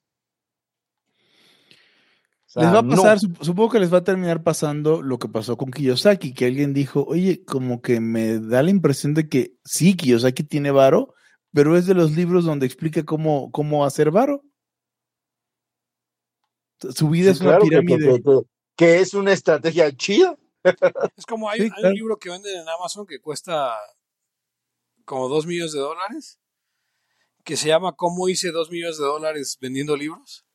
les 2.55 2.73
va 2.73 2.79
a 2.79 2.83
pasar, 2.83 3.19
supongo 3.19 3.71
que 3.71 3.79
les 3.79 3.93
va 3.93 3.99
a 3.99 4.03
terminar 4.03 4.43
pasando 4.43 5.01
lo 5.01 5.19
que 5.19 5.27
pasó 5.27 5.57
con 5.57 5.71
Kiyosaki, 5.71 6.33
que 6.33 6.45
alguien 6.45 6.73
dijo, 6.73 7.03
oye, 7.07 7.43
como 7.43 7.81
que 7.81 7.99
me 7.99 8.39
da 8.39 8.63
la 8.63 8.69
impresión 8.69 9.13
de 9.13 9.27
que 9.27 9.53
sí, 9.65 9.95
Kiyosaki 9.95 10.43
tiene 10.43 10.71
varo, 10.71 11.13
pero 11.53 11.75
es 11.75 11.85
de 11.85 11.95
los 11.95 12.11
libros 12.11 12.45
donde 12.45 12.65
explica 12.65 13.03
cómo, 13.03 13.51
cómo 13.51 13.85
hacer 13.85 14.11
varo. 14.11 14.43
Su 16.79 17.09
vida 17.09 17.31
es 17.31 17.41
una 17.41 17.59
pirámide. 17.59 18.21
Que, 18.75 18.99
es 18.99 19.13
una 19.13 19.33
estrategia 19.33 19.91
chida. 19.91 20.37
Es 21.15 21.25
como 21.25 21.49
hay, 21.49 21.61
un 21.61 21.93
libro 21.93 22.17
que 22.17 22.29
venden 22.29 22.61
en 22.61 22.69
Amazon 22.69 23.05
que 23.05 23.19
cuesta 23.19 23.77
como 25.05 25.27
dos 25.27 25.45
millones 25.45 25.73
de 25.73 25.79
dólares, 25.79 26.39
que 27.43 27.57
se 27.57 27.67
llama 27.67 27.95
¿Cómo 27.95 28.29
hice 28.29 28.51
dos 28.51 28.69
millones 28.69 28.97
de 28.97 29.05
dólares 29.05 29.57
vendiendo 29.59 29.95
libros? 29.95 30.45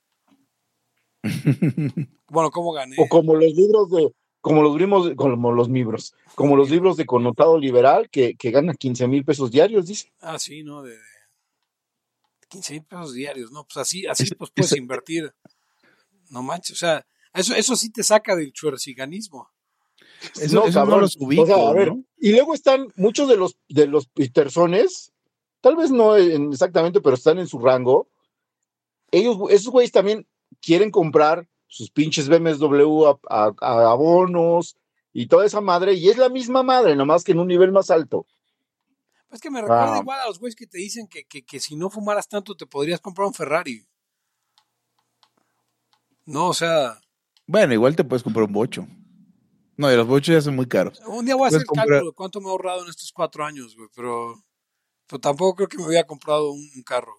bueno, 2.29 2.51
¿cómo 2.51 2.73
gané? 2.73 2.97
O 2.99 3.09
como 3.09 3.35
los 3.35 3.53
libros 3.53 3.91
de, 3.91 4.15
como 4.41 4.63
los 4.63 4.77
libros, 4.77 5.13
como 5.17 5.53
los 5.53 5.69
libros, 5.71 6.15
como 6.35 6.57
los 6.57 6.71
libros 6.71 6.97
de 6.97 7.07
connotado 7.07 7.59
liberal 7.59 8.11
que, 8.11 8.37
que 8.37 8.51
ganan 8.51 8.77
15 8.77 9.09
mil 9.09 9.25
pesos 9.25 9.51
diarios, 9.51 9.87
dice. 9.87 10.13
Ah, 10.21 10.39
sí, 10.39 10.63
¿no? 10.63 10.83
De, 10.83 10.99
15 12.49 12.73
mil 12.75 12.85
pesos 12.85 13.15
diarios, 13.15 13.51
¿no? 13.51 13.65
Pues 13.65 13.79
así, 13.79 14.07
así 14.07 14.33
pues 14.35 14.51
puedes 14.51 14.77
invertir. 14.77 15.35
No 16.31 16.43
manches, 16.43 16.77
o 16.77 16.79
sea, 16.79 17.07
eso, 17.33 17.55
eso 17.55 17.75
sí 17.75 17.91
te 17.91 18.03
saca 18.03 18.37
del 18.37 18.53
chuerciganismo. 18.53 19.51
Eso, 20.41 20.67
no, 20.87 21.01
los 21.01 21.17
ubico, 21.19 21.69
a 21.69 21.73
ver, 21.73 21.93
Y 22.19 22.33
luego 22.33 22.55
están 22.55 22.89
muchos 22.97 23.29
de 23.29 23.37
los 23.37 23.59
de 23.69 23.87
los 23.87 24.07
Petersones, 24.07 25.13
tal 25.61 25.77
vez 25.77 25.91
no 25.91 26.17
exactamente, 26.17 27.01
pero 27.01 27.15
están 27.17 27.39
en 27.39 27.47
su 27.47 27.59
rango. 27.59 28.09
Ellos, 29.11 29.37
esos 29.51 29.69
güeyes 29.69 29.93
también 29.93 30.27
quieren 30.61 30.91
comprar 30.91 31.49
sus 31.67 31.91
pinches 31.91 32.29
BMW 32.29 33.07
a, 33.29 33.53
abonos 33.61 34.77
y 35.13 35.27
toda 35.27 35.47
esa 35.47 35.61
madre, 35.61 35.95
y 35.95 36.09
es 36.09 36.19
la 36.19 36.29
misma 36.29 36.63
madre, 36.63 36.97
nomás 36.97 37.25
que 37.25 37.33
en 37.33 37.41
un 37.41 37.49
nivel 37.49 37.73
más 37.73 37.91
alto. 37.91 38.27
Es 39.31 39.41
que 39.41 39.51
me 39.51 39.61
recuerda 39.61 39.97
ah. 39.97 40.01
igual 40.01 40.21
a 40.21 40.27
los 40.27 40.39
güeyes 40.39 40.55
que 40.55 40.67
te 40.67 40.79
dicen 40.79 41.09
que, 41.09 41.25
que, 41.25 41.61
si 41.61 41.75
no 41.75 41.91
fumaras 41.91 42.29
tanto 42.29 42.55
te 42.55 42.67
podrías 42.67 43.01
comprar 43.01 43.27
un 43.27 43.35
Ferrari. 43.35 43.85
No, 46.25 46.49
o 46.49 46.55
sea. 46.55 47.01
Bueno, 47.47 47.75
igual 47.75 47.97
te 47.97 48.05
puedes 48.05 48.23
comprar 48.23 48.45
un 48.47 48.53
bocho. 48.53 48.87
No, 49.77 49.93
y 49.93 49.97
los 49.97 50.07
bochos 50.07 50.35
ya 50.35 50.41
son 50.41 50.57
muy 50.57 50.67
caros. 50.67 51.01
Un 51.07 51.25
día 51.25 51.35
voy 51.35 51.47
a 51.47 51.49
hacer 51.49 51.63
el 51.63 51.67
cálculo 51.67 52.07
de 52.07 52.13
cuánto 52.13 52.41
me 52.41 52.47
he 52.47 52.51
ahorrado 52.51 52.85
en 52.85 52.91
estos 52.91 53.13
cuatro 53.13 53.45
años, 53.45 53.75
güey, 53.77 53.89
pero, 53.95 54.43
pero 55.07 55.21
tampoco 55.21 55.57
creo 55.57 55.69
que 55.69 55.79
me 55.79 55.87
hubiera 55.87 56.07
comprado 56.07 56.53
un, 56.53 56.83
carro. 56.85 57.15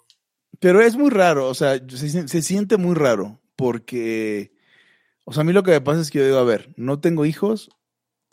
Pero 0.59 0.81
es 0.81 0.95
muy 0.95 1.09
raro, 1.09 1.49
o 1.49 1.53
sea, 1.53 1.77
se, 1.89 2.27
se, 2.27 2.41
siente 2.41 2.77
muy 2.77 2.95
raro, 2.95 3.41
porque, 3.55 4.53
o 5.25 5.33
sea, 5.33 5.41
a 5.41 5.43
mí 5.43 5.51
lo 5.51 5.63
que 5.63 5.71
me 5.71 5.81
pasa 5.81 6.01
es 6.01 6.09
que 6.09 6.19
yo 6.19 6.25
digo, 6.25 6.37
a 6.37 6.43
ver, 6.43 6.73
no 6.77 7.01
tengo 7.01 7.25
hijos, 7.25 7.69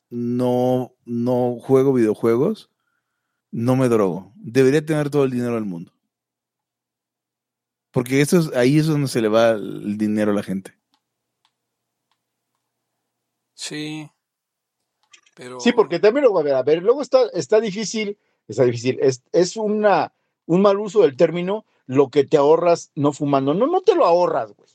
no, 0.09 0.95
no 1.05 1.57
juego 1.61 1.93
videojuegos, 1.93 2.70
no 3.51 3.77
me 3.77 3.89
drogo. 3.89 4.33
Debería 4.37 4.85
tener 4.85 5.11
todo 5.11 5.25
el 5.25 5.31
dinero 5.31 5.55
del 5.55 5.64
mundo. 5.64 5.93
Porque 7.93 8.20
eso 8.20 8.39
es, 8.39 8.53
ahí 8.55 8.79
es 8.79 8.87
donde 8.87 9.09
se 9.09 9.20
le 9.20 9.29
va 9.29 9.51
el 9.51 9.99
dinero 9.99 10.33
a 10.33 10.35
la 10.35 10.43
gente. 10.43 10.82
Sí. 13.55 14.11
Pero... 15.34 15.61
Sí, 15.61 15.72
porque 15.72 15.98
también 15.98 16.24
lo 16.24 16.38
a 16.38 16.42
ver, 16.42 16.55
a 16.55 16.62
ver, 16.62 16.82
luego 16.82 17.03
está, 17.03 17.28
está 17.32 17.61
difícil, 17.61 18.18
está 18.48 18.64
difícil, 18.64 18.98
es, 19.00 19.22
es 19.32 19.57
una, 19.57 20.12
un 20.46 20.62
mal 20.62 20.78
uso 20.78 21.03
del 21.03 21.16
término 21.16 21.64
lo 21.86 22.11
que 22.11 22.24
te 22.24 22.36
ahorras 22.36 22.90
no 22.94 23.12
fumando. 23.12 23.55
No, 23.55 23.66
no 23.66 23.80
te 23.80 23.94
lo 23.94 24.05
ahorras, 24.05 24.53
güey. 24.53 24.70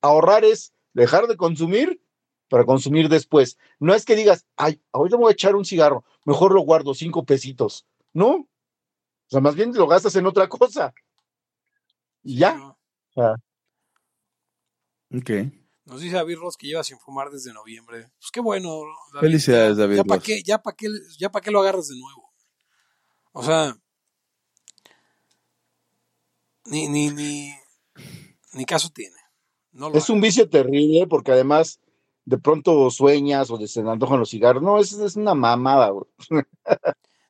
Ahorrar 0.00 0.44
es 0.44 0.72
dejar 0.92 1.26
de 1.26 1.36
consumir 1.36 2.00
para 2.48 2.64
consumir 2.64 3.08
después. 3.08 3.58
No 3.78 3.94
es 3.94 4.04
que 4.04 4.16
digas, 4.16 4.46
ay, 4.56 4.80
ahorita 4.92 5.16
me 5.16 5.24
voy 5.24 5.30
a 5.30 5.34
echar 5.34 5.56
un 5.56 5.64
cigarro, 5.64 6.04
mejor 6.24 6.52
lo 6.54 6.62
guardo 6.62 6.94
cinco 6.94 7.24
pesitos. 7.24 7.86
No. 8.12 8.28
O 8.28 9.28
sea, 9.28 9.40
más 9.40 9.56
bien 9.56 9.72
lo 9.74 9.86
gastas 9.86 10.14
en 10.16 10.26
otra 10.26 10.48
cosa. 10.48 10.94
Y 12.22 12.38
ya. 12.38 12.76
Ok. 15.14 15.30
Nos 15.86 16.00
dice 16.00 16.16
David 16.16 16.38
Ross 16.38 16.56
que 16.56 16.66
lleva 16.66 16.82
sin 16.82 16.98
fumar 16.98 17.30
desde 17.30 17.52
noviembre. 17.52 18.10
Pues 18.18 18.30
qué 18.32 18.40
bueno. 18.40 18.82
Felicidades, 19.20 19.76
David. 19.76 19.96
Ya 19.96 20.04
para 20.04 20.20
qué, 20.20 20.42
ya 20.42 20.62
para 20.62 20.76
qué, 20.76 20.88
ya 21.18 21.30
para 21.30 21.42
qué 21.42 21.50
lo 21.50 21.60
agarras 21.60 21.88
de 21.88 21.96
nuevo. 21.96 22.32
O 23.32 23.42
sea, 23.42 23.76
ni, 26.64 26.88
ni, 26.88 27.10
ni, 27.10 27.54
ni 28.54 28.64
caso 28.64 28.90
tiene. 28.90 29.16
es 29.94 30.10
un 30.10 30.20
vicio 30.20 30.48
terrible 30.48 31.06
porque 31.06 31.32
además 31.32 31.80
de 32.24 32.38
pronto 32.38 32.90
sueñas 32.90 33.50
o 33.50 33.66
se 33.66 33.80
antojan 33.80 34.18
los 34.18 34.30
cigarros. 34.30 34.62
No, 34.62 34.80
es, 34.80 34.92
es 34.92 35.14
una 35.16 35.34
mamada, 35.34 35.90
güey. 35.90 36.06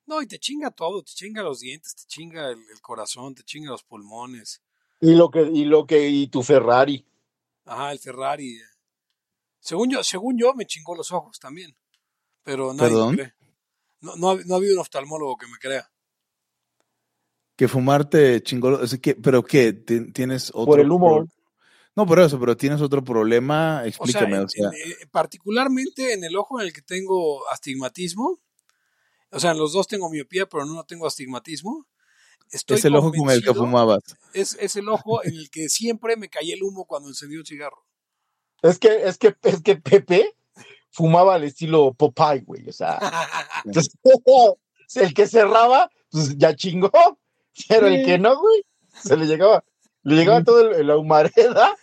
No, 0.06 0.22
y 0.22 0.28
te 0.28 0.38
chinga 0.38 0.70
todo, 0.70 1.02
te 1.02 1.10
chinga 1.12 1.42
los 1.42 1.58
dientes, 1.58 1.96
te 1.96 2.04
chinga 2.06 2.50
el, 2.50 2.80
corazón, 2.80 3.34
te 3.34 3.42
chinga 3.42 3.72
los 3.72 3.82
pulmones. 3.82 4.62
Y 5.00 5.16
lo 5.16 5.30
que, 5.30 5.42
y 5.42 5.64
lo 5.64 5.84
que, 5.84 6.08
y 6.08 6.28
tu 6.28 6.44
Ferrari. 6.44 7.04
Ajá, 7.66 7.92
el 7.92 7.98
Ferrari. 7.98 8.58
Según 9.60 9.90
yo, 9.90 10.02
según 10.02 10.38
yo, 10.38 10.54
me 10.54 10.66
chingó 10.66 10.94
los 10.94 11.12
ojos 11.12 11.38
también. 11.38 11.76
Pero 12.42 12.72
nadie 12.72 12.90
¿Perdón? 12.90 13.14
cree. 13.14 13.34
No, 14.00 14.16
no, 14.16 14.30
ha, 14.30 14.36
no 14.44 14.54
ha 14.54 14.56
habido 14.58 14.74
un 14.74 14.80
oftalmólogo 14.80 15.36
que 15.36 15.46
me 15.46 15.58
crea. 15.58 15.90
Que 17.56 17.68
fumarte 17.68 18.42
chingó, 18.42 18.80
pero 19.22 19.42
¿qué? 19.42 19.72
¿Tienes 19.72 20.50
otro? 20.50 20.66
Por 20.66 20.80
el 20.80 20.90
humo. 20.90 21.26
No, 21.96 22.06
por 22.06 22.20
eso, 22.20 22.38
pero 22.38 22.54
tienes 22.56 22.82
otro 22.82 23.02
problema, 23.02 23.82
explícame. 23.86 24.38
O 24.40 24.48
sea, 24.48 24.68
eh, 24.68 25.06
particularmente 25.10 26.12
en 26.12 26.24
el 26.24 26.36
ojo 26.36 26.60
en 26.60 26.66
el 26.66 26.72
que 26.74 26.82
tengo 26.82 27.48
astigmatismo, 27.48 28.38
o 29.30 29.40
sea, 29.40 29.52
en 29.52 29.58
los 29.58 29.72
dos 29.72 29.88
tengo 29.88 30.10
miopía, 30.10 30.46
pero 30.46 30.66
no 30.66 30.84
tengo 30.84 31.06
astigmatismo. 31.06 31.86
Es 32.50 32.84
el 32.84 32.96
ojo 32.96 33.12
con 33.12 33.30
el 33.30 33.42
que 33.42 33.54
fumabas. 33.54 34.02
Es, 34.32 34.56
es 34.60 34.76
el 34.76 34.88
ojo 34.88 35.24
en 35.24 35.34
el 35.34 35.50
que 35.50 35.68
siempre 35.68 36.16
me 36.16 36.28
caía 36.28 36.54
el 36.54 36.62
humo 36.62 36.84
cuando 36.86 37.08
encendí 37.08 37.36
un 37.36 37.46
cigarro. 37.46 37.84
Es 38.62 38.78
que, 38.78 39.08
es 39.08 39.18
que, 39.18 39.36
es 39.42 39.62
que 39.62 39.76
Pepe 39.76 40.34
fumaba 40.90 41.34
al 41.34 41.44
estilo 41.44 41.92
Popeye, 41.94 42.40
güey. 42.40 42.68
O 42.68 42.72
sea, 42.72 42.98
el 44.94 45.14
que 45.14 45.26
cerraba, 45.26 45.90
pues 46.10 46.36
ya 46.36 46.54
chingó. 46.54 46.90
Pero 47.68 47.86
el 47.86 48.04
que 48.04 48.18
no, 48.18 48.38
güey, 48.38 48.64
se 49.02 49.16
le 49.16 49.26
llegaba, 49.26 49.64
le 50.02 50.14
llegaba 50.14 50.44
todo 50.44 50.70
la 50.70 50.96
humareda 50.98 51.74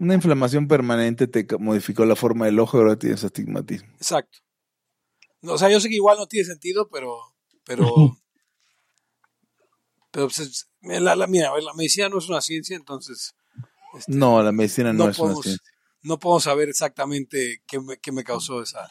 una 0.00 0.14
inflamación 0.14 0.68
permanente 0.68 1.26
te 1.26 1.46
modificó 1.58 2.04
la 2.04 2.16
forma 2.16 2.46
del 2.46 2.58
ojo 2.58 2.76
y 2.76 2.80
ahora 2.80 2.98
tienes 2.98 3.24
astigmatismo. 3.24 3.92
Exacto. 3.94 4.38
o 5.42 5.58
sea, 5.58 5.70
yo 5.70 5.80
sé 5.80 5.88
que 5.88 5.96
igual 5.96 6.18
no 6.18 6.26
tiene 6.26 6.46
sentido, 6.46 6.88
pero. 6.88 7.18
Pero. 7.64 7.86
pero 10.10 10.28
pues, 10.28 10.68
la, 10.82 11.14
la, 11.14 11.26
mira, 11.26 11.50
la 11.60 11.74
medicina 11.74 12.08
no 12.08 12.18
es 12.18 12.28
una 12.28 12.40
ciencia, 12.40 12.76
entonces. 12.76 13.34
Este, 13.94 14.12
no, 14.12 14.42
la 14.42 14.52
medicina 14.52 14.92
no, 14.92 15.08
es 15.08 15.18
una 15.18 15.34
ciencia. 15.34 15.62
No 16.02 16.18
podemos 16.18 16.44
saber 16.44 16.68
exactamente 16.68 17.62
qué 17.66 17.80
me, 17.80 17.98
qué 17.98 18.12
me 18.12 18.24
causó 18.24 18.62
esa, 18.62 18.90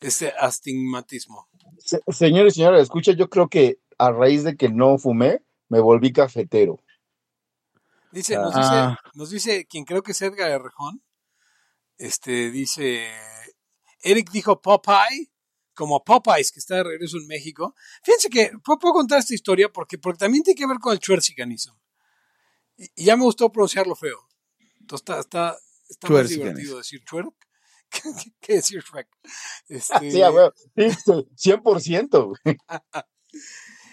ese 0.00 0.32
astigmatismo. 0.38 1.48
señores 2.08 2.54
y 2.54 2.56
señores, 2.56 2.82
escucha, 2.82 3.12
yo 3.12 3.28
creo 3.30 3.48
que 3.48 3.78
a 3.98 4.10
raíz 4.10 4.44
de 4.44 4.56
que 4.56 4.68
no 4.68 4.98
fumé, 4.98 5.42
me 5.68 5.80
volví 5.80 6.12
cafetero. 6.12 6.80
Dice, 8.12 8.36
nos, 8.36 8.54
dice, 8.54 8.68
ah. 8.70 8.98
nos 9.14 9.30
dice 9.30 9.66
quien 9.66 9.84
creo 9.84 10.02
que 10.02 10.12
es 10.12 10.22
Edgar 10.22 10.50
Errejón. 10.50 11.02
Este 11.98 12.50
dice, 12.50 13.10
Eric 14.02 14.30
dijo 14.30 14.60
Popeye, 14.60 15.32
como 15.74 16.02
Popeyes, 16.04 16.52
que 16.52 16.60
está 16.60 16.76
de 16.76 16.84
regreso 16.84 17.18
en 17.18 17.26
México. 17.26 17.74
Fíjense 18.02 18.28
que 18.30 18.52
puedo 18.64 18.92
contar 18.92 19.18
esta 19.18 19.34
historia 19.34 19.68
porque, 19.68 19.98
porque 19.98 20.18
también 20.18 20.42
tiene 20.42 20.58
que 20.58 20.66
ver 20.66 20.78
con 20.78 20.92
el 20.92 20.98
chuercicanismo. 20.98 21.78
Y, 22.76 23.04
ya 23.04 23.16
me 23.16 23.24
gustó 23.24 23.50
pronunciarlo 23.50 23.94
feo. 23.94 24.28
Entonces 24.80 25.02
está, 25.02 25.20
está, 25.20 25.58
está 25.88 26.08
más 26.08 26.28
divertido 26.28 26.78
decir 26.78 27.02
chuerc 27.04 27.34
que, 28.40 28.54
decir 28.54 28.82
Shrek. 28.82 29.08
Este... 29.68 30.10
Sí, 30.10 30.18
bueno, 30.18 30.52
100%. 30.76 32.38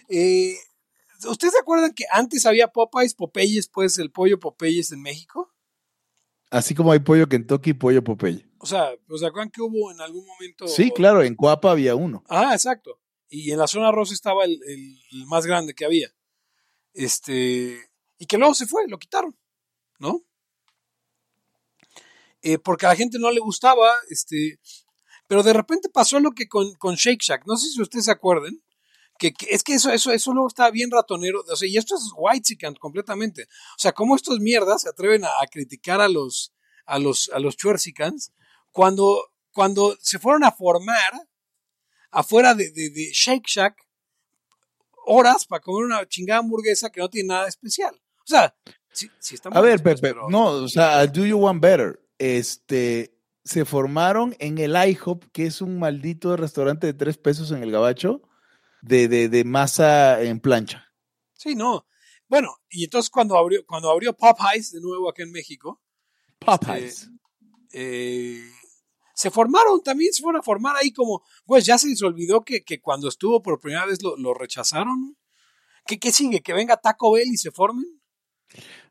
eh, 0.09 0.55
¿Ustedes 1.27 1.53
se 1.53 1.59
acuerdan 1.59 1.93
que 1.93 2.05
antes 2.11 2.45
había 2.45 2.67
Popeyes, 2.67 3.13
Popeyes, 3.13 3.67
pues 3.67 3.99
el 3.99 4.11
pollo 4.11 4.39
Popeyes 4.39 4.91
en 4.91 5.01
México? 5.01 5.53
Así 6.51 6.75
como 6.75 6.91
hay 6.91 6.99
pollo 6.99 7.27
Kentucky 7.27 7.71
y 7.71 7.73
pollo 7.73 8.03
Popeye. 8.03 8.45
O 8.59 8.67
sea, 8.67 8.91
¿se 9.17 9.25
acuerdan 9.25 9.49
que 9.49 9.61
hubo 9.61 9.91
en 9.91 9.99
algún 10.01 10.25
momento? 10.25 10.67
Sí, 10.67 10.91
claro, 10.91 11.23
en 11.23 11.35
Coapa 11.35 11.71
había 11.71 11.95
uno. 11.95 12.23
Ah, 12.29 12.51
exacto. 12.53 12.99
Y 13.27 13.51
en 13.51 13.57
la 13.57 13.67
zona 13.67 13.91
rosa 13.91 14.13
estaba 14.13 14.45
el, 14.45 14.99
más 15.25 15.45
grande 15.47 15.73
que 15.73 15.85
había. 15.85 16.09
Este. 16.93 17.89
Y 18.19 18.27
que 18.27 18.37
luego 18.37 18.53
se 18.53 18.67
fue, 18.67 18.87
lo 18.87 18.99
quitaron, 18.99 19.35
¿no? 19.97 20.23
eh, 22.41 22.57
porque 22.57 22.85
a 22.85 22.89
la 22.89 22.95
gente 22.95 23.19
no 23.19 23.31
le 23.31 23.39
gustaba, 23.39 23.93
este, 24.09 24.59
pero 25.27 25.43
de 25.43 25.53
repente 25.53 25.89
pasó 25.89 26.19
lo 26.19 26.31
que 26.31 26.47
con, 26.47 26.73
con 26.75 26.95
Shake 26.95 27.21
Shack, 27.21 27.43
no 27.45 27.55
sé 27.55 27.69
si 27.69 27.81
ustedes 27.81 28.05
se 28.05 28.11
acuerden, 28.11 28.61
que, 29.21 29.33
que 29.33 29.45
es 29.51 29.61
que 29.61 29.75
eso, 29.75 29.91
eso, 29.91 30.11
eso 30.11 30.33
luego 30.33 30.47
estaba 30.47 30.71
bien 30.71 30.89
ratonero, 30.89 31.43
o 31.47 31.55
sea, 31.55 31.69
y 31.69 31.77
esto 31.77 31.93
es 31.95 32.09
white 32.17 32.57
completamente, 32.79 33.43
o 33.43 33.77
sea, 33.77 33.91
cómo 33.91 34.15
estos 34.15 34.39
mierdas 34.39 34.81
se 34.81 34.89
atreven 34.89 35.23
a, 35.23 35.27
a 35.27 35.45
criticar 35.45 36.01
a 36.01 36.09
los, 36.09 36.53
a 36.87 36.97
los, 36.97 37.29
a 37.31 37.37
los 37.37 37.55
Chuersicans 37.55 38.33
cuando, 38.71 39.31
cuando 39.51 39.95
se 40.01 40.17
fueron 40.17 40.43
a 40.43 40.51
formar 40.51 41.11
afuera 42.09 42.55
de, 42.55 42.71
de, 42.71 42.89
de 42.89 43.11
Shake 43.13 43.45
Shack 43.47 43.75
horas 45.05 45.45
para 45.45 45.61
comer 45.61 45.85
una 45.85 46.07
chingada 46.07 46.39
hamburguesa 46.39 46.89
que 46.89 46.99
no 47.01 47.09
tiene 47.09 47.27
nada 47.29 47.47
especial. 47.47 47.93
O 48.23 48.27
sea, 48.27 48.55
sí, 48.91 49.07
sí 49.19 49.35
está 49.35 49.49
A 49.49 49.61
ver, 49.61 49.83
Pepe, 49.83 50.01
pero- 50.01 50.29
no, 50.29 50.45
o 50.45 50.67
sea, 50.67 51.05
do 51.05 51.25
you 51.27 51.37
want 51.37 51.61
better? 51.61 51.99
Este, 52.17 53.15
se 53.43 53.65
formaron 53.65 54.35
en 54.39 54.57
el 54.57 54.75
IHOP, 54.75 55.25
que 55.31 55.45
es 55.45 55.61
un 55.61 55.77
maldito 55.77 56.35
restaurante 56.37 56.87
de 56.87 56.93
tres 56.95 57.19
pesos 57.19 57.51
en 57.51 57.61
el 57.61 57.71
Gabacho, 57.71 58.21
de, 58.81 59.07
de, 59.07 59.29
de 59.29 59.43
masa 59.43 60.21
en 60.21 60.39
plancha. 60.39 60.85
Sí, 61.33 61.55
no. 61.55 61.85
Bueno, 62.27 62.55
y 62.69 62.85
entonces 62.85 63.09
cuando 63.09 63.37
abrió, 63.37 63.65
cuando 63.65 63.89
abrió 63.89 64.15
Popeyes 64.15 64.71
de 64.71 64.81
nuevo 64.81 65.09
acá 65.09 65.23
en 65.23 65.31
México, 65.31 65.81
Popeyes. 66.39 67.09
eh, 67.73 68.41
se 69.13 69.29
formaron 69.29 69.81
también, 69.83 70.13
se 70.13 70.23
fueron 70.23 70.39
a 70.39 70.43
formar 70.43 70.75
ahí 70.77 70.91
como, 70.91 71.23
pues 71.45 71.65
ya 71.65 71.77
se 71.77 71.87
les 71.87 72.01
olvidó 72.01 72.41
que, 72.41 72.63
que 72.63 72.79
cuando 72.79 73.09
estuvo 73.09 73.41
por 73.41 73.59
primera 73.59 73.85
vez 73.85 74.01
lo, 74.01 74.15
lo 74.17 74.33
rechazaron. 74.33 75.17
¿Qué, 75.85 75.99
¿Qué 75.99 76.11
sigue? 76.11 76.41
¿Que 76.41 76.53
venga 76.53 76.77
Taco 76.77 77.11
Bell 77.11 77.27
y 77.27 77.37
se 77.37 77.51
formen? 77.51 77.85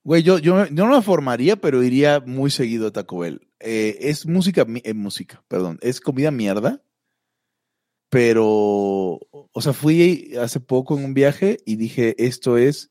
Güey, 0.03 0.22
yo, 0.22 0.38
yo, 0.38 0.66
yo 0.66 0.86
no 0.86 0.97
me 0.97 1.03
formaría, 1.03 1.57
pero 1.57 1.82
iría 1.82 2.20
muy 2.20 2.51
seguido 2.51 2.88
a 2.88 2.93
Taco 2.93 3.18
Bell. 3.18 3.49
Eh, 3.59 3.99
es 4.01 4.26
música, 4.26 4.66
eh, 4.84 4.95
música, 4.95 5.45
perdón, 5.49 5.78
es 5.82 6.01
comida 6.01 6.30
mierda, 6.30 6.82
pero, 8.11 9.20
o 9.52 9.61
sea, 9.62 9.72
fui 9.74 10.34
hace 10.40 10.61
poco 10.61 10.98
en 10.98 11.04
un 11.06 11.14
viaje 11.14 11.58
y 11.66 11.76
dije, 11.76 12.16
esto 12.24 12.58
es 12.58 12.90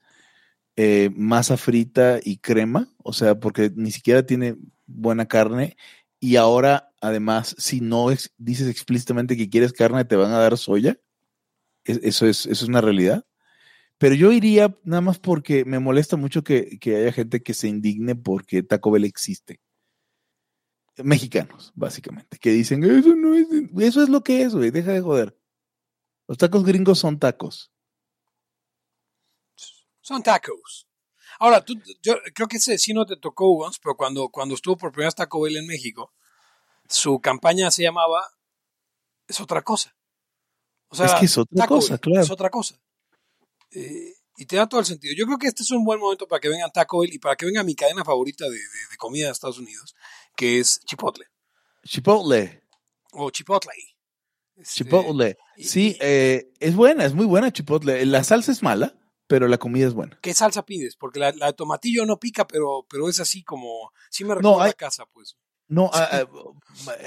eh, 0.78 1.12
masa 1.16 1.58
frita 1.58 2.20
y 2.24 2.38
crema, 2.38 2.90
o 3.04 3.14
sea, 3.14 3.40
porque 3.40 3.72
ni 3.76 3.92
siquiera 3.92 4.26
tiene 4.26 4.56
buena 4.88 5.28
carne 5.28 5.78
y 6.20 6.38
ahora, 6.38 6.92
además, 7.02 7.56
si 7.60 7.82
no 7.82 8.08
dices 8.38 8.68
explícitamente 8.70 9.38
que 9.38 9.50
quieres 9.50 9.74
carne, 9.74 10.06
te 10.06 10.16
van 10.18 10.32
a 10.34 10.40
dar 10.40 10.58
soya. 10.58 11.00
Es- 11.86 12.00
eso, 12.04 12.28
es, 12.28 12.46
eso 12.46 12.66
es 12.66 12.70
una 12.70 12.82
realidad. 12.82 13.26
Pero 14.00 14.16
yo 14.16 14.32
iría 14.34 14.78
nada 14.84 15.02
más 15.02 15.20
porque 15.20 15.66
me 15.66 15.80
molesta 15.80 16.18
mucho 16.18 16.44
que, 16.44 16.80
que 16.80 16.98
haya 16.98 17.12
gente 17.14 17.44
que 17.44 17.54
se 17.54 17.68
indigne 17.70 18.16
porque 18.16 18.64
Taco 18.64 18.92
Bell 18.92 19.06
existe. 19.06 19.60
Mexicanos, 21.04 21.72
básicamente, 21.76 22.38
que 22.40 22.52
dicen, 22.52 22.84
eso 22.84 23.16
no 23.16 23.34
es, 23.36 23.48
eso 23.80 24.04
es 24.04 24.10
lo 24.10 24.22
que 24.24 24.42
es, 24.44 24.54
güey, 24.56 24.72
deja 24.72 24.92
de 24.92 25.02
joder. 25.02 25.38
Los 26.28 26.38
tacos 26.38 26.64
gringos 26.64 27.00
son 27.00 27.18
tacos. 27.20 27.72
Son 30.02 30.24
tacos. 30.24 30.88
Ahora, 31.40 31.64
tú, 31.64 31.74
yo 32.02 32.16
creo 32.34 32.48
que 32.48 32.58
ese 32.58 32.78
sí 32.78 32.94
no 32.94 33.06
te 33.06 33.16
tocó, 33.16 33.50
Ugons, 33.50 33.80
pero 33.80 33.96
cuando, 33.96 34.30
cuando 34.30 34.56
estuvo 34.56 34.78
por 34.78 34.92
primera 34.92 35.08
vez 35.08 35.16
Taco 35.16 35.42
Bell 35.42 35.58
en 35.58 35.68
México, 35.68 36.14
su 36.88 37.20
campaña 37.20 37.72
se 37.72 37.84
llamaba 37.84 38.24
Es 39.28 39.40
otra 39.40 39.62
cosa. 39.62 39.96
O 40.90 40.96
sea, 40.96 41.06
Es 41.06 41.14
que 41.14 41.26
es 41.26 41.38
otra 41.38 41.56
Taco 41.64 41.76
cosa, 41.76 41.94
Bell, 41.94 42.00
claro. 42.02 42.22
Es 42.24 42.32
otra 42.32 42.50
cosa. 42.50 42.82
Eh, 43.72 44.14
y 44.38 44.46
te 44.46 44.56
da 44.56 44.68
todo 44.68 44.80
el 44.80 44.86
sentido. 44.86 45.14
Yo 45.18 45.26
creo 45.26 45.38
que 45.38 45.48
este 45.48 45.64
es 45.64 45.72
un 45.72 45.86
buen 45.86 46.00
momento 46.00 46.28
para 46.28 46.40
que 46.40 46.50
vengan 46.50 46.72
Taco 46.72 47.00
Bell 47.02 47.14
y 47.14 47.20
para 47.20 47.36
que 47.36 47.46
venga 47.46 47.64
mi 47.64 47.76
cadena 47.76 48.04
favorita 48.04 48.46
de, 48.46 48.52
de- 48.58 48.88
de 48.92 48.98
comida 48.98 49.26
de 49.28 49.32
Estados 49.32 49.60
Unidos, 49.60 49.96
que 50.40 50.60
es 50.60 50.80
Chipotle. 50.86 51.26
Chipotle, 51.84 52.64
O 53.12 53.30
Chipotle. 53.30 53.72
Este, 54.56 54.84
Chipotle. 54.84 55.38
y- 55.58 55.64
Sí, 55.64 55.98
eh, 56.00 56.52
es 56.60 56.76
buena, 56.76 57.06
es 57.06 57.14
muy 57.14 57.26
buena 57.26 57.52
Chipotle. 57.52 58.06
La 58.06 58.24
salsa 58.24 58.52
es 58.52 58.62
mala, 58.64 58.96
pero 59.28 59.48
la 59.48 59.58
comida 59.58 59.88
es 59.88 59.94
buena. 59.94 60.18
¿Qué 60.22 60.34
salsa 60.34 60.66
pides? 60.66 60.96
Porque 60.96 61.20
la, 61.20 61.32
la 61.34 61.48
de 61.48 61.54
tomatillo 61.54 62.06
no 62.06 62.20
pica, 62.20 62.48
pero, 62.48 62.86
pero 62.90 63.10
es 63.10 63.20
así 63.20 63.44
como. 63.44 63.92
Sí 64.10 64.24
me 64.24 64.30
No, 64.30 64.36
recuerda 64.36 64.64
hay- 64.66 64.70
a 64.72 64.74
casa, 64.74 65.06
pues. 65.12 65.36
No, 65.72 65.92
ah, 65.94 66.10
ah, 66.12 66.26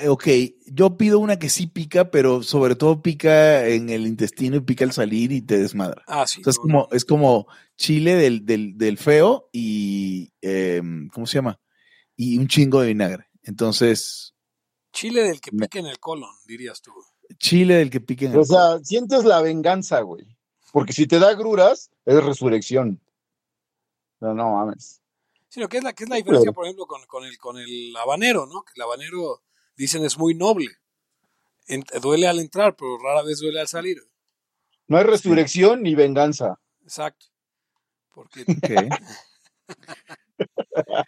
eh, 0.01 0.09
ok, 0.09 0.25
yo 0.67 0.97
pido 0.97 1.19
una 1.19 1.37
que 1.37 1.49
sí 1.49 1.67
pica, 1.67 2.13
pero 2.13 2.45
sobre 2.45 2.77
todo 2.77 3.03
pica 3.03 3.67
en 3.67 3.91
el 3.91 4.07
intestino 4.07 4.55
y 4.57 4.61
pica 4.61 4.85
al 4.85 4.93
salir 4.93 5.33
y 5.33 5.41
te 5.43 5.59
desmadra. 5.59 6.05
Ah, 6.07 6.29
sí. 6.29 6.43
O 6.43 6.45
sea, 6.45 6.51
es 6.53 6.59
no, 6.59 6.63
como, 6.63 6.79
no. 6.79 6.89
es 6.97 7.05
como 7.05 7.47
chile 7.77 8.15
del, 8.15 8.47
del, 8.47 8.79
del 8.79 8.99
feo 8.99 9.49
y, 9.53 10.31
em, 10.41 11.09
¿cómo 11.09 11.27
se 11.27 11.39
llama? 11.39 11.59
Y 12.17 12.39
un 12.39 12.47
chingo 12.49 12.81
de 12.81 12.89
vinagre. 12.89 13.27
Entonces, 13.43 14.35
Chile 14.93 15.23
del 15.23 15.41
que 15.41 15.51
Me- 15.53 15.67
pica 15.67 15.79
en 15.79 15.87
el 15.87 15.99
colon, 15.99 16.31
dirías 16.47 16.81
tú. 16.83 16.93
chile 17.39 17.77
del 17.77 17.89
que 17.91 18.01
pica 18.01 18.27
en 18.27 18.33
el 18.33 18.39
O 18.41 18.45
sea, 18.45 18.79
sientes 18.83 19.25
la 19.25 19.41
venganza, 19.41 20.01
güey. 20.03 20.27
Porque 20.73 20.93
si 20.93 21.07
te 21.07 21.19
da 21.19 21.35
gruras, 21.35 21.91
es 22.05 22.23
resurrección. 22.25 23.01
No, 24.21 24.35
no 24.35 24.53
mames. 24.53 25.01
Sino 25.49 25.69
que 25.69 25.79
es 25.79 25.85
la, 25.85 25.93
que 25.93 26.05
es 26.05 26.11
la 26.11 26.17
diferencia, 26.17 26.53
por 26.53 26.65
ejemplo, 26.65 26.87
con, 26.87 27.05
con 27.07 27.25
el, 27.25 27.37
con 27.39 27.59
el 27.59 27.95
habanero, 27.97 28.47
¿no? 28.47 28.63
Que 28.63 28.73
el 28.77 28.83
habanero, 28.83 29.43
dicen, 29.77 30.05
es 30.05 30.17
muy 30.19 30.35
noble. 30.35 30.69
En- 31.67 31.85
duele 32.01 32.27
al 32.29 32.39
entrar, 32.39 32.77
pero 32.77 32.99
rara 32.99 33.23
vez 33.23 33.39
duele 33.41 33.61
al 33.61 33.69
salir. 33.69 33.99
No 34.89 34.99
hay 34.99 35.05
resurrección 35.05 35.83
ni 35.83 35.95
venganza. 35.95 36.59
Exacto. 36.83 37.27
Porque 38.15 38.43
Ok. 38.43 38.71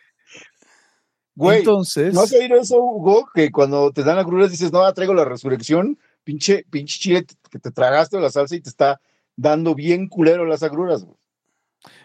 Güey, 1.37 1.59
Entonces, 1.59 2.14
¿no 2.14 2.22
has 2.22 2.32
oído 2.32 2.57
eso, 2.57 2.78
Hugo? 2.78 3.28
Que 3.35 3.51
cuando 3.51 3.91
te 3.91 4.05
dan 4.05 4.16
las 4.16 4.26
gruras 4.26 4.51
dices, 4.51 4.72
no, 4.72 4.93
traigo 4.93 5.14
la 5.14 5.24
resurrección, 5.24 5.99
pinche, 6.22 6.64
pinche 6.70 6.99
chile 6.99 7.26
que 7.51 7.59
te 7.59 7.70
tragaste 7.70 8.20
la 8.20 8.30
salsa 8.30 8.55
y 8.55 8.61
te 8.61 8.68
está 8.68 9.01
dando 9.37 9.74
bien 9.74 10.09
culero 10.09 10.47
las 10.47 10.62
agruras, 10.62 11.05
güey. 11.05 11.18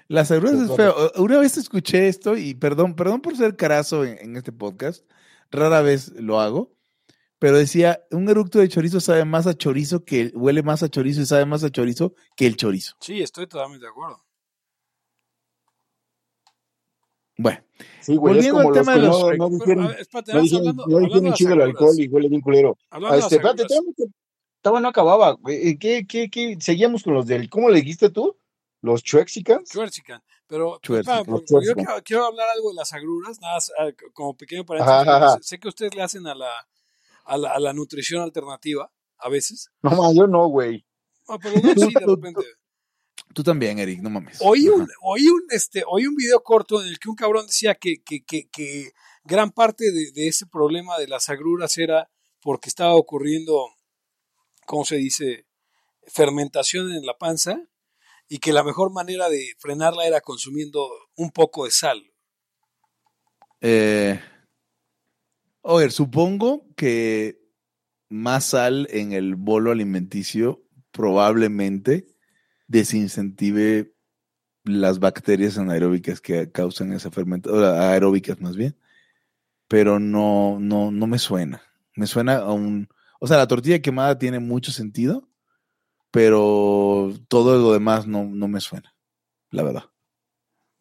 las 0.08 0.32
agruras 0.32 0.60
es 0.60 0.76
feo. 0.76 1.12
Una 1.18 1.38
vez 1.38 1.58
escuché 1.58 2.08
esto 2.08 2.36
y 2.38 2.56
perdón, 2.56 2.96
perdón 2.96 3.22
por 3.22 3.38
ser 3.38 3.56
carazo 3.56 4.04
en, 4.04 4.18
en 4.20 4.36
este 4.36 4.52
podcast, 4.52 5.06
rara 5.52 5.82
vez 5.82 6.12
lo 6.16 6.40
hago, 6.40 6.72
pero 7.38 7.58
decía, 7.58 8.02
un 8.12 8.28
eructo 8.30 8.60
de 8.60 8.68
chorizo 8.68 9.00
sabe 9.00 9.26
más 9.26 9.48
a 9.48 9.54
chorizo 9.54 10.04
que, 10.04 10.32
huele 10.34 10.64
más 10.64 10.84
a 10.84 10.90
chorizo 10.90 11.22
y 11.22 11.26
sabe 11.26 11.46
más 11.46 11.64
a 11.64 11.70
chorizo 11.70 12.14
que 12.36 12.48
el 12.48 12.58
chorizo. 12.58 12.96
sí, 13.00 13.22
estoy 13.22 13.48
totalmente 13.48 13.86
de 13.86 13.92
acuerdo. 13.92 14.24
Bueno, 17.42 17.64
Sí, 18.02 18.18
güey, 18.18 18.38
es 18.40 18.52
Volviendo 18.52 18.58
como 18.58 18.70
al 18.70 18.74
tema 18.74 18.94
de 18.96 19.00
los 19.00 19.22
no, 19.22 19.38
no 19.38 19.50
dijeron, 19.50 19.88
ver, 19.88 20.00
espérate, 20.02 20.32
no 20.32 20.38
vamos 20.38 20.52
dijeron, 20.52 20.68
hablando, 20.68 20.88
no 21.00 21.00
dijeron 21.06 21.34
chido 21.34 21.54
el 21.54 21.62
alcohol 21.62 21.96
y 21.98 22.08
huele 22.10 22.28
bien 22.28 22.42
culero. 22.42 22.78
Ah, 22.92 23.00
este, 23.18 23.36
espérate, 23.36 23.66
todavía 23.66 24.80
no- 24.80 24.80
no 24.82 24.88
acababa. 24.90 25.38
Eh, 25.48 25.78
¿Qué, 25.80 26.06
qué, 26.06 26.30
qué? 26.30 26.58
Seguíamos 26.60 27.04
con 27.04 27.14
los 27.14 27.26
del, 27.26 27.50
¿cómo 27.50 27.70
le 27.70 27.80
dijiste 27.80 28.10
tú? 28.10 28.38
¿Los 28.82 29.04
Chuexicans? 29.04 29.70
Chuerzican. 29.70 30.22
Pero, 30.48 30.80
yo 30.84 31.74
quiero, 31.76 32.04
quiero 32.04 32.26
hablar 32.26 32.48
algo 32.56 32.70
de 32.70 32.76
las 32.76 32.92
agruras, 32.92 33.40
nada 33.40 33.58
ah, 33.80 33.90
como 34.14 34.36
pequeño 34.36 34.66
paréntesis. 34.66 35.48
Sé- 35.48 35.60
que 35.60 35.68
ustedes 35.70 35.96
le 35.96 36.02
hacen 36.02 36.28
a 36.28 36.36
la, 36.36 36.50
a 37.24 37.38
la, 37.38 37.52
a 37.52 37.60
la 37.60 37.72
nutrición 37.72 38.22
alternativa, 38.22 38.92
a 39.18 39.30
veces. 39.30 39.70
No, 39.82 40.14
yo 40.14 40.28
no, 40.28 40.48
güey. 40.48 40.86
Ah, 41.30 41.38
pero 41.42 41.56
no, 41.56 41.74
sí, 41.74 41.94
de 41.94 42.06
repente. 42.06 42.42
Tú 43.34 43.44
también, 43.44 43.80
Eric, 43.80 44.02
no 44.02 44.10
mames. 44.10 44.38
Oí 44.42 44.68
un, 44.70 44.88
oí 45.02 45.28
un, 45.28 45.44
este, 45.50 45.84
oí 45.88 46.06
un 46.06 46.16
video 46.16 46.42
corto 46.42 46.82
en 46.82 46.88
el 46.88 47.00
que 47.00 47.10
un 47.10 47.16
cabrón 47.16 47.48
decía 47.48 47.76
que, 47.76 48.02
que, 48.04 48.24
que, 48.24 48.50
que 48.50 48.92
gran 49.24 49.52
parte 49.52 49.92
de, 49.92 50.12
de 50.12 50.28
ese 50.28 50.46
problema 50.46 50.98
de 50.98 51.08
las 51.08 51.30
agruras 51.30 51.78
era 51.78 52.10
porque 52.42 52.70
estaba 52.70 52.96
ocurriendo, 52.96 53.68
¿cómo 54.66 54.86
se 54.86 54.96
dice? 54.96 55.46
Fermentación 56.08 56.92
en 56.92 57.06
la 57.06 57.18
panza 57.18 57.62
y 58.28 58.40
que 58.40 58.54
la 58.54 58.64
mejor 58.64 58.92
manera 58.92 59.30
de 59.30 59.54
frenarla 59.60 60.06
era 60.06 60.22
consumiendo 60.22 60.88
un 61.16 61.32
poco 61.32 61.66
de 61.66 61.72
sal. 61.72 62.12
Eh, 63.62 64.20
oye, 65.62 65.90
supongo 65.90 66.66
que 66.76 67.40
más 68.08 68.46
sal 68.46 68.88
en 68.92 69.12
el 69.12 69.36
bolo 69.36 69.72
alimenticio 69.72 70.64
probablemente 70.92 72.08
desincentive 72.70 73.94
las 74.64 75.00
bacterias 75.00 75.58
anaeróbicas 75.58 76.22
que 76.22 76.52
causan 76.52 76.94
esa 76.94 77.12
fermentación, 77.12 77.64
aeróbicas 77.64 78.40
más 78.40 78.56
bien, 78.56 78.78
pero 79.68 80.00
no, 80.00 80.58
no, 80.60 80.92
no 80.92 81.08
me 81.08 81.20
suena. 81.20 81.62
Me 81.96 82.08
suena 82.08 82.38
a 82.38 82.52
un, 82.54 82.88
o 83.20 83.28
sea, 83.28 83.38
la 83.38 83.48
tortilla 83.48 83.82
quemada 83.82 84.18
tiene 84.18 84.40
mucho 84.40 84.72
sentido, 84.72 85.28
pero 86.12 87.14
todo 87.28 87.60
lo 87.60 87.74
demás 87.74 88.08
no, 88.08 88.24
no 88.26 88.48
me 88.48 88.62
suena, 88.62 88.96
la 89.50 89.64
verdad. 89.64 89.84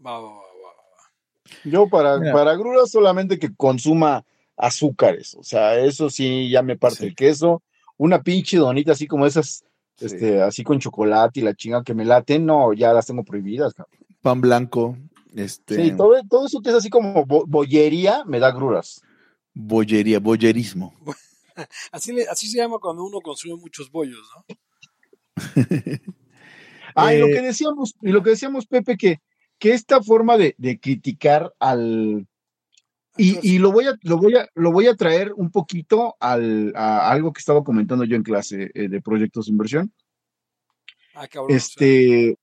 Va, 0.05 0.19
va, 0.19 0.29
va, 0.29 0.35
va, 0.35 0.41
va. 0.41 1.61
Yo 1.65 1.89
para, 1.89 2.19
Mira. 2.19 2.33
para 2.33 2.57
solamente 2.87 3.39
que 3.39 3.55
consuma 3.55 4.25
azúcares. 4.57 5.35
O 5.35 5.43
sea, 5.43 5.79
eso 5.79 6.11
sí, 6.11 6.51
ya 6.51 6.63
me 6.63 6.77
parte 6.77 6.99
Sí. 6.99 7.07
el 7.07 7.15
queso. 7.15 7.63
Una 7.97 8.23
pinche 8.23 8.59
donita 8.59 8.93
así 8.93 9.07
como 9.07 9.27
esas, 9.27 9.65
Sí. 9.99 10.07
este, 10.07 10.43
así 10.43 10.65
con 10.65 10.79
chocolate 10.79 11.41
y 11.41 11.43
la 11.43 11.55
chinga 11.55 11.83
que 11.83 11.95
me 11.95 12.05
laten, 12.05 12.47
no, 12.47 12.73
ya 12.73 12.93
las 12.93 13.07
tengo 13.07 13.25
prohibidas. 13.25 13.75
cabrón. 13.75 13.99
Pan 14.23 14.41
blanco, 14.41 14.97
este, 15.35 15.75
Sí, 15.77 15.97
todo, 15.97 16.15
todo 16.29 16.47
eso 16.47 16.61
que 16.61 16.71
es 16.71 16.77
así 16.77 16.89
como 16.91 17.25
bo- 17.25 17.45
bollería 17.47 18.25
me 18.25 18.39
da 18.41 18.51
gruras. 18.53 19.01
Bollería, 19.55 20.21
bollerismo. 20.21 20.95
Así, 21.91 22.13
le- 22.13 22.29
así 22.29 22.47
se 22.47 22.59
llama 22.59 22.79
cuando 22.81 23.03
uno 23.05 23.21
consume 23.21 23.57
muchos 23.57 23.91
bollos, 23.91 24.21
¿no? 24.49 24.57
Ah, 26.95 27.15
y 27.15 27.19
lo 27.19 27.27
Eh, 27.27 27.33
que 27.33 27.43
decíamos, 27.43 27.95
y 28.01 28.11
lo 28.11 28.23
que 28.23 28.31
decíamos, 28.31 28.67
Pepe, 28.67 28.97
que, 28.97 29.21
que 29.59 29.73
esta 29.73 30.03
forma 30.03 30.37
de, 30.39 30.55
de 30.59 30.79
criticar 30.81 31.53
al 31.59 32.27
y, 33.19 33.39
y 33.43 33.59
lo 33.59 33.73
voy 33.73 33.87
a, 33.87 33.99
lo 34.03 34.17
voy 34.17 34.37
a, 34.37 34.49
lo 34.55 34.73
voy 34.73 34.87
a 34.87 34.95
traer 34.95 35.33
un 35.35 35.51
poquito 35.51 36.17
al, 36.21 36.73
a 36.77 37.11
algo 37.11 37.33
que 37.33 37.41
estaba 37.41 37.65
comentando 37.65 38.05
yo 38.05 38.17
en 38.17 38.23
clase 38.23 38.71
eh, 38.75 38.89
de 38.89 39.01
proyectos 39.03 39.47
de 39.47 39.53
inversión. 39.53 39.93
ah, 41.15 41.27
cabrón. 41.29 41.55
Este, 41.55 42.39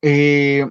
eh, 0.00 0.66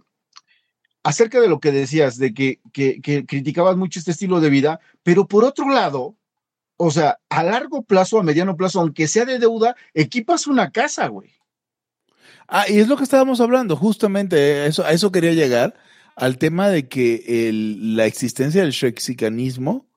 acerca 1.04 1.40
de 1.40 1.48
lo 1.48 1.60
que 1.60 1.72
decías, 1.72 2.18
de 2.18 2.34
que, 2.34 2.60
que, 2.74 3.02
que 3.02 3.26
criticabas 3.26 3.78
mucho 3.78 4.00
este 4.00 4.12
estilo 4.12 4.40
de 4.40 4.50
vida, 4.50 4.80
pero 5.04 5.28
por 5.28 5.44
otro 5.44 5.70
lado, 5.70 6.16
o 6.78 6.92
sea, 6.92 7.20
a 7.30 7.44
largo 7.44 7.84
plazo, 7.84 8.20
a 8.20 8.24
mediano 8.24 8.56
plazo, 8.56 8.82
aunque 8.82 9.08
sea 9.08 9.26
de 9.26 9.40
deuda, 9.40 9.76
equipas 9.94 10.48
una 10.48 10.72
casa, 10.72 11.08
güey. 11.08 11.32
Ah, 12.48 12.66
y 12.68 12.80
es 12.80 12.88
lo 12.88 12.98
que 12.98 13.04
estábamos 13.04 13.40
hablando, 13.40 13.78
justamente, 13.78 14.36
a 14.36 14.66
eso, 14.66 14.84
a 14.84 14.92
eso 14.92 15.12
quería 15.12 15.32
llegar, 15.32 15.76
al 16.16 16.38
tema 16.38 16.70
de 16.70 16.88
que 16.88 17.24
el- 17.50 17.96
la 17.96 18.06
existencia 18.06 18.62
del 18.62 18.72
shrexicanismo 18.72 19.88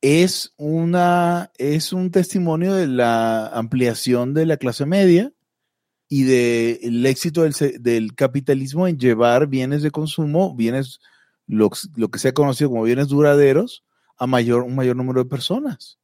es 0.00 0.52
una, 0.56 1.50
es 1.58 1.92
un 1.92 2.10
testimonio 2.10 2.74
de 2.74 2.86
la 2.86 3.48
ampliación 3.48 4.34
de 4.34 4.46
la 4.46 4.56
clase 4.56 4.86
media 4.86 5.32
y 6.08 6.22
del 6.24 7.04
éxito 7.06 7.42
del, 7.42 7.54
del 7.80 8.14
capitalismo 8.14 8.86
en 8.86 8.98
llevar 8.98 9.48
bienes 9.48 9.82
de 9.82 9.90
consumo, 9.90 10.54
bienes, 10.54 11.00
lo, 11.46 11.70
lo 11.96 12.08
que 12.10 12.18
se 12.18 12.28
ha 12.28 12.34
conocido 12.34 12.70
como 12.70 12.82
bienes 12.84 13.08
duraderos, 13.08 13.84
a 14.18 14.26
mayor, 14.26 14.62
un 14.62 14.74
mayor 14.76 14.96
número 14.96 15.22
de 15.24 15.28
personas. 15.30 15.98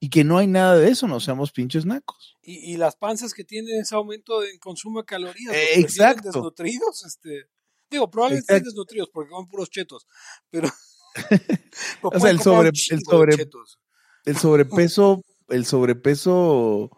Y 0.00 0.10
que 0.10 0.24
no 0.24 0.36
hay 0.38 0.48
nada 0.48 0.76
de 0.76 0.90
eso, 0.90 1.06
no 1.06 1.20
seamos 1.20 1.52
pinches 1.52 1.86
nacos. 1.86 2.36
y, 2.42 2.72
y 2.72 2.76
las 2.76 2.96
panzas 2.96 3.32
que 3.34 3.44
tienen 3.44 3.80
ese 3.80 3.94
aumento 3.94 4.42
en 4.44 4.58
consumo 4.58 4.98
de 5.00 5.04
calorías. 5.06 5.54
Eh, 5.54 5.78
exacto. 5.80 6.30
Desnutridos, 6.32 7.04
este. 7.06 7.46
Digo, 7.92 8.10
probablemente 8.10 8.52
estén 8.52 8.64
desnutridos 8.64 9.08
porque 9.12 9.30
comen 9.30 9.48
puros 9.48 9.70
chetos, 9.70 10.06
pero. 10.50 10.68
O 12.02 12.18
sea, 12.18 12.30
el 12.30 12.40
sobre- 12.40 12.68
el 12.90 13.00
sobre- 13.04 13.36
el 14.24 14.36
sobrepeso, 14.38 15.22
el 15.48 15.64
sobrepeso, 15.66 16.90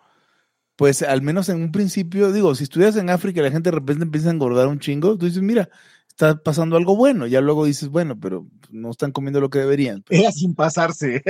pues 0.76 1.02
al 1.02 1.22
menos 1.22 1.48
en 1.48 1.56
un 1.62 1.72
principio, 1.72 2.32
digo, 2.32 2.54
si 2.54 2.64
estuvieras 2.64 2.96
en 2.96 3.10
África 3.10 3.40
y 3.40 3.44
la 3.44 3.50
gente 3.50 3.70
de 3.70 3.76
repente 3.76 4.04
empieza 4.04 4.28
a 4.28 4.32
engordar 4.32 4.68
un 4.68 4.78
chingo, 4.80 5.16
tú 5.18 5.26
dices, 5.26 5.42
mira, 5.42 5.68
está 6.08 6.36
pasando 6.42 6.76
algo 6.76 6.96
bueno. 6.96 7.26
Ya 7.26 7.40
luego 7.40 7.64
dices, 7.64 7.88
bueno, 7.88 8.18
pero 8.20 8.46
no 8.70 8.90
están 8.90 9.10
comiendo 9.12 9.40
lo 9.40 9.50
que 9.50 9.58
deberían. 9.60 10.02
Pero 10.06 10.22
Era 10.22 10.32
sin 10.32 10.54
pasarse. 10.54 11.22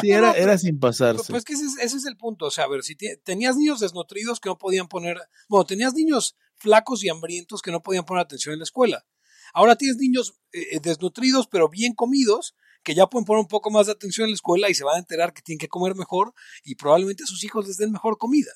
sí, 0.00 0.10
era, 0.10 0.32
era 0.32 0.56
sin 0.58 0.78
Pues, 0.78 0.98
pasarse. 0.98 1.32
pues 1.32 1.44
que 1.44 1.54
ese 1.54 1.64
es, 1.66 1.78
ese 1.80 1.96
es 1.96 2.06
el 2.06 2.16
punto. 2.16 2.46
O 2.46 2.50
sea, 2.50 2.64
a 2.64 2.68
ver, 2.68 2.82
si 2.84 2.96
tenías 3.24 3.56
niños 3.56 3.80
desnutridos 3.80 4.38
que 4.40 4.48
no 4.48 4.58
podían 4.58 4.86
poner. 4.88 5.18
Bueno, 5.48 5.64
tenías 5.66 5.94
niños 5.94 6.36
flacos 6.60 7.02
y 7.02 7.08
hambrientos 7.08 7.62
que 7.62 7.72
no 7.72 7.80
podían 7.82 8.04
poner 8.04 8.22
atención 8.22 8.52
en 8.52 8.60
la 8.60 8.64
escuela. 8.64 9.04
Ahora 9.52 9.74
tienes 9.76 9.96
niños 9.96 10.34
eh, 10.52 10.62
eh, 10.72 10.80
desnutridos 10.80 11.48
pero 11.48 11.68
bien 11.68 11.94
comidos 11.94 12.54
que 12.84 12.94
ya 12.94 13.06
pueden 13.08 13.24
poner 13.24 13.40
un 13.40 13.48
poco 13.48 13.70
más 13.70 13.86
de 13.86 13.92
atención 13.92 14.26
en 14.26 14.30
la 14.30 14.34
escuela 14.36 14.70
y 14.70 14.74
se 14.74 14.84
van 14.84 14.96
a 14.96 15.00
enterar 15.00 15.32
que 15.32 15.42
tienen 15.42 15.58
que 15.58 15.68
comer 15.68 15.94
mejor 15.96 16.32
y 16.64 16.76
probablemente 16.76 17.24
a 17.24 17.26
sus 17.26 17.42
hijos 17.44 17.66
les 17.66 17.76
den 17.78 17.90
mejor 17.92 18.16
comida. 18.16 18.52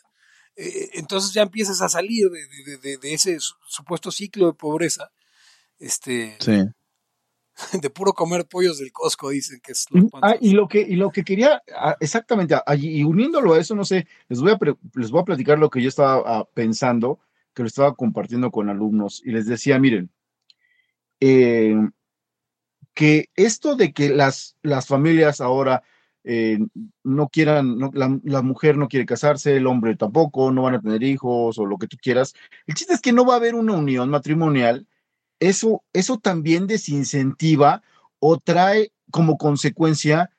Eh, 0.57 0.91
entonces 0.95 1.33
ya 1.33 1.43
empiezas 1.43 1.81
a 1.83 1.89
salir 1.89 2.29
de, 2.31 2.41
de- 2.65 2.79
de- 2.79 2.97
de 2.99 3.13
ese 3.15 3.41
su- 3.41 3.55
supuesto 3.67 4.11
ciclo 4.13 4.47
de 4.47 4.53
pobreza, 4.55 5.11
este, 5.79 6.37
Sí. 6.41 6.63
de 7.83 7.91
puro 7.91 8.13
comer 8.13 8.47
pollos 8.47 8.79
del 8.79 8.93
Costco, 8.93 9.31
dicen 9.31 9.61
que 9.63 9.73
es 9.73 9.87
los 9.91 10.05
Ah, 10.23 10.37
y 10.41 10.51
lo 10.53 10.67
que, 10.69 10.81
y 10.81 10.97
lo 10.97 11.11
que 11.11 11.23
quería, 11.25 11.63
ah, 11.77 11.97
exactamente, 12.01 12.55
ah, 12.55 12.75
y 12.77 13.05
uniéndolo 13.05 13.55
a 13.55 13.61
eso, 13.61 13.75
no 13.75 13.85
sé, 13.85 14.07
les 14.29 14.41
voy 14.41 14.53
a, 14.53 14.59
pre- 14.59 14.77
les 14.95 15.11
voy 15.11 15.21
a 15.21 15.25
platicar 15.25 15.59
lo 15.59 15.71
que 15.71 15.83
yo 15.83 15.89
estaba 15.89 16.23
ah, 16.25 16.49
pensando, 16.55 17.21
que 17.55 17.63
lo 17.63 17.69
estaba 17.69 17.95
compartiendo 17.95 18.51
con 18.51 18.69
alumnos, 18.69 19.23
y 19.25 19.31
les 19.31 19.47
decía, 19.47 19.79
miren, 19.79 20.11
eh, 21.21 21.77
que 22.95 23.31
esto 23.35 23.77
de 23.77 23.93
que 23.93 24.11
las, 24.11 24.57
las 24.63 24.87
familias 24.87 25.41
ahora 25.41 25.83
eh, 26.23 26.59
no 27.03 27.29
quieran, 27.29 27.77
no- 27.79 27.91
la, 27.93 28.19
la 28.23 28.43
mujer 28.43 28.77
no 28.77 28.89
quiere 28.89 29.05
casarse, 29.07 29.57
el 29.57 29.67
hombre 29.67 29.97
tampoco, 29.97 30.51
no 30.53 30.63
van 30.63 30.77
a 30.77 30.81
tener 30.81 31.03
hijos 31.03 31.59
o 31.59 31.67
lo 31.67 31.77
que 31.77 31.87
tú 31.87 31.97
quieras, 32.01 32.35
el 32.67 32.75
chiste 32.75 32.95
es 32.95 33.01
que 33.01 33.13
no 33.13 33.27
va 33.27 33.35
a 33.35 33.37
haber 33.37 33.55
una 33.55 33.75
unión 33.75 34.09
matrimonial, 34.11 34.87
eso, 35.41 35.83
eso 35.93 36.19
también 36.19 36.67
desincentiva 36.67 37.83
o 38.21 38.39
trae 38.39 38.93
como 39.11 39.37
consecuencia 39.37 40.31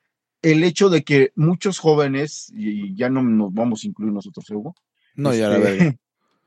el 0.42 0.64
hecho 0.64 0.90
de 0.90 1.04
que 1.04 1.32
muchos 1.36 1.80
jóvenes, 1.80 2.52
y 2.56 2.96
ya 2.96 3.10
no 3.10 3.22
nos 3.22 3.54
vamos 3.54 3.84
a 3.84 3.88
incluir 3.88 4.14
nosotros, 4.14 4.50
Hugo, 4.50 4.76
No, 5.16 5.34
ya 5.34 5.50
la 5.50 5.58
este, 5.58 5.78
verga. 5.78 5.98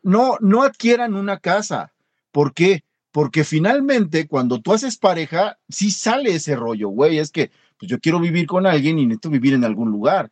No, 0.03 0.37
no 0.41 0.63
adquieran 0.63 1.15
una 1.15 1.39
casa. 1.39 1.93
¿Por 2.33 2.55
qué? 2.55 2.85
Porque 3.11 3.45
finalmente 3.45 4.27
cuando 4.29 4.61
tú 4.61 4.73
haces 4.73 4.97
pareja, 4.99 5.59
sí 5.69 5.91
sale 5.91 6.35
ese 6.35 6.57
rollo, 6.57 6.89
güey, 6.89 7.19
es 7.19 7.31
que 7.31 7.51
pues 7.79 7.91
yo 7.91 8.01
quiero 8.01 8.21
vivir 8.21 8.47
con 8.47 8.67
alguien 8.67 8.99
y 8.99 9.07
necesito 9.07 9.31
vivir 9.31 9.55
en 9.55 9.65
algún 9.65 9.91
lugar. 9.91 10.31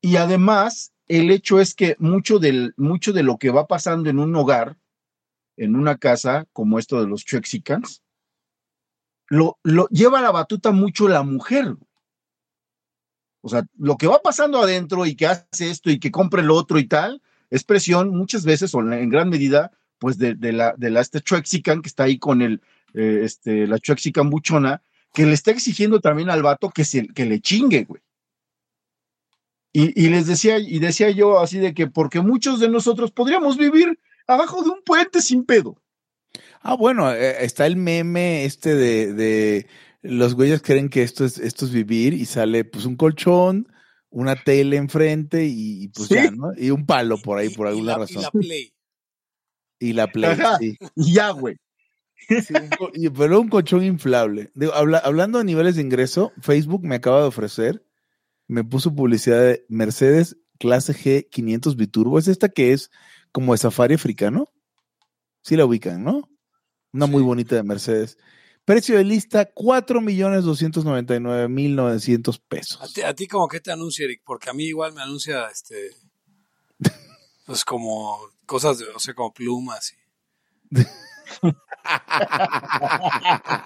Y 0.00 0.16
además, 0.16 0.92
el 1.08 1.30
hecho 1.30 1.60
es 1.60 1.74
que 1.74 1.96
mucho, 1.98 2.38
del, 2.38 2.74
mucho 2.76 3.12
de 3.12 3.22
lo 3.22 3.38
que 3.38 3.50
va 3.50 3.66
pasando 3.66 4.08
en 4.10 4.18
un 4.18 4.34
hogar, 4.34 4.76
en 5.56 5.76
una 5.76 5.96
casa, 5.96 6.46
como 6.52 6.78
esto 6.78 7.00
de 7.00 7.06
los 7.06 7.24
Chexicans, 7.24 8.02
lo, 9.28 9.58
lo 9.62 9.88
lleva 9.88 10.20
la 10.20 10.30
batuta 10.30 10.72
mucho 10.72 11.08
la 11.08 11.22
mujer. 11.22 11.76
O 13.42 13.48
sea, 13.48 13.64
lo 13.76 13.96
que 13.96 14.06
va 14.06 14.20
pasando 14.22 14.60
adentro 14.60 15.06
y 15.06 15.14
que 15.14 15.26
hace 15.26 15.70
esto 15.70 15.90
y 15.90 15.98
que 15.98 16.10
compre 16.10 16.42
lo 16.42 16.54
otro 16.54 16.78
y 16.78 16.86
tal, 16.86 17.22
es 17.50 17.64
presión 17.64 18.10
muchas 18.10 18.44
veces 18.44 18.74
o 18.74 18.80
en 18.80 19.08
gran 19.08 19.28
medida, 19.28 19.72
pues 19.98 20.18
de, 20.18 20.34
de 20.34 20.52
la, 20.52 20.74
de 20.76 20.90
la 20.90 21.00
este 21.00 21.20
Chuexican 21.20 21.82
que 21.82 21.88
está 21.88 22.04
ahí 22.04 22.18
con 22.18 22.42
el, 22.42 22.60
eh, 22.94 23.20
este, 23.22 23.66
la 23.66 23.78
Chuexican 23.78 24.30
buchona, 24.30 24.82
que 25.12 25.26
le 25.26 25.34
está 25.34 25.50
exigiendo 25.50 26.00
también 26.00 26.30
al 26.30 26.42
vato 26.42 26.70
que, 26.70 26.84
se, 26.84 27.08
que 27.08 27.24
le 27.24 27.40
chingue, 27.40 27.84
güey. 27.84 28.02
Y, 29.72 30.04
y 30.04 30.08
les 30.08 30.26
decía, 30.26 30.58
y 30.58 30.78
decía 30.78 31.10
yo 31.10 31.38
así 31.38 31.58
de 31.58 31.74
que 31.74 31.86
porque 31.86 32.20
muchos 32.20 32.60
de 32.60 32.68
nosotros 32.68 33.12
podríamos 33.12 33.58
vivir 33.58 33.98
abajo 34.26 34.62
de 34.62 34.70
un 34.70 34.82
puente 34.84 35.20
sin 35.20 35.44
pedo. 35.44 35.76
Ah, 36.62 36.74
bueno, 36.74 37.12
eh, 37.12 37.44
está 37.44 37.66
el 37.66 37.76
meme 37.76 38.44
este 38.44 38.74
de, 38.74 39.12
de 39.12 39.66
los 40.02 40.34
güeyes 40.34 40.62
creen 40.62 40.88
que 40.88 41.02
esto 41.02 41.24
es, 41.24 41.38
esto 41.38 41.64
es 41.64 41.72
vivir 41.72 42.14
y 42.14 42.24
sale 42.24 42.64
pues 42.64 42.86
un 42.86 42.96
colchón, 42.96 43.68
una 44.10 44.36
tele 44.36 44.76
enfrente 44.76 45.44
y, 45.46 45.84
y, 45.84 45.88
pues 45.88 46.08
Sí. 46.08 46.14
ya, 46.14 46.30
¿no? 46.30 46.52
Y 46.56 46.70
un 46.70 46.86
palo 46.86 47.18
por 47.18 47.38
ahí, 47.38 47.48
por 47.50 47.66
y 47.66 47.70
alguna 47.70 47.92
la- 47.92 47.98
razón. 47.98 48.18
Y 48.18 48.22
la 48.22 48.30
Play. 48.48 48.72
Y 49.78 49.92
la 49.92 50.06
play, 50.06 50.30
Ajá. 50.30 50.58
sí. 50.58 50.78
Ya, 50.94 51.30
güey. 51.30 51.56
Sí, 52.28 52.54
pero 53.16 53.40
un 53.40 53.48
colchón 53.48 53.84
inflable. 53.84 54.50
Digo, 54.54 54.72
habla- 54.74 54.98
hablando 54.98 55.38
de 55.38 55.44
niveles 55.44 55.76
de 55.76 55.82
ingreso, 55.82 56.32
Facebook 56.40 56.82
me 56.82 56.94
acaba 56.96 57.20
de 57.20 57.28
ofrecer, 57.28 57.84
me 58.48 58.64
puso 58.64 58.94
publicidad 58.94 59.40
de 59.42 59.66
Mercedes 59.68 60.38
clase 60.58 60.94
G 60.94 61.28
500 61.30 61.76
biturbo. 61.76 62.18
Es 62.18 62.28
esta 62.28 62.48
que 62.48 62.72
es 62.72 62.90
como 63.32 63.52
de 63.52 63.58
safari 63.58 63.94
africano. 63.94 64.48
Sí 65.42 65.56
la 65.56 65.66
ubican, 65.66 66.02
¿no? 66.02 66.30
Una 66.92 67.04
muy 67.06 67.22
bonita 67.22 67.54
de 67.54 67.62
Mercedes. 67.62 68.16
Precio 68.66 68.96
de 68.98 69.04
lista, 69.04 69.48
4.299.900 69.54 72.36
A 72.36 72.40
pesos. 72.48 72.92
ti, 72.92 73.00
a 73.02 73.14
ti 73.14 73.26
como 73.28 73.46
que 73.48 73.60
te 73.60 73.70
anuncia, 73.72 74.04
Eric, 74.04 74.20
porque 74.26 74.50
a 74.50 74.52
mí 74.52 74.64
igual 74.64 74.92
me 74.92 75.00
anuncia 75.02 75.46
este 75.48 75.92
pues 77.46 77.64
como 77.64 78.18
cosas 78.44 78.78
de, 78.80 78.88
o 78.88 78.98
sea, 78.98 79.14
como 79.14 79.32
plumas 79.32 79.92
y 79.92 79.96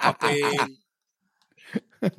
papel, 0.03 0.79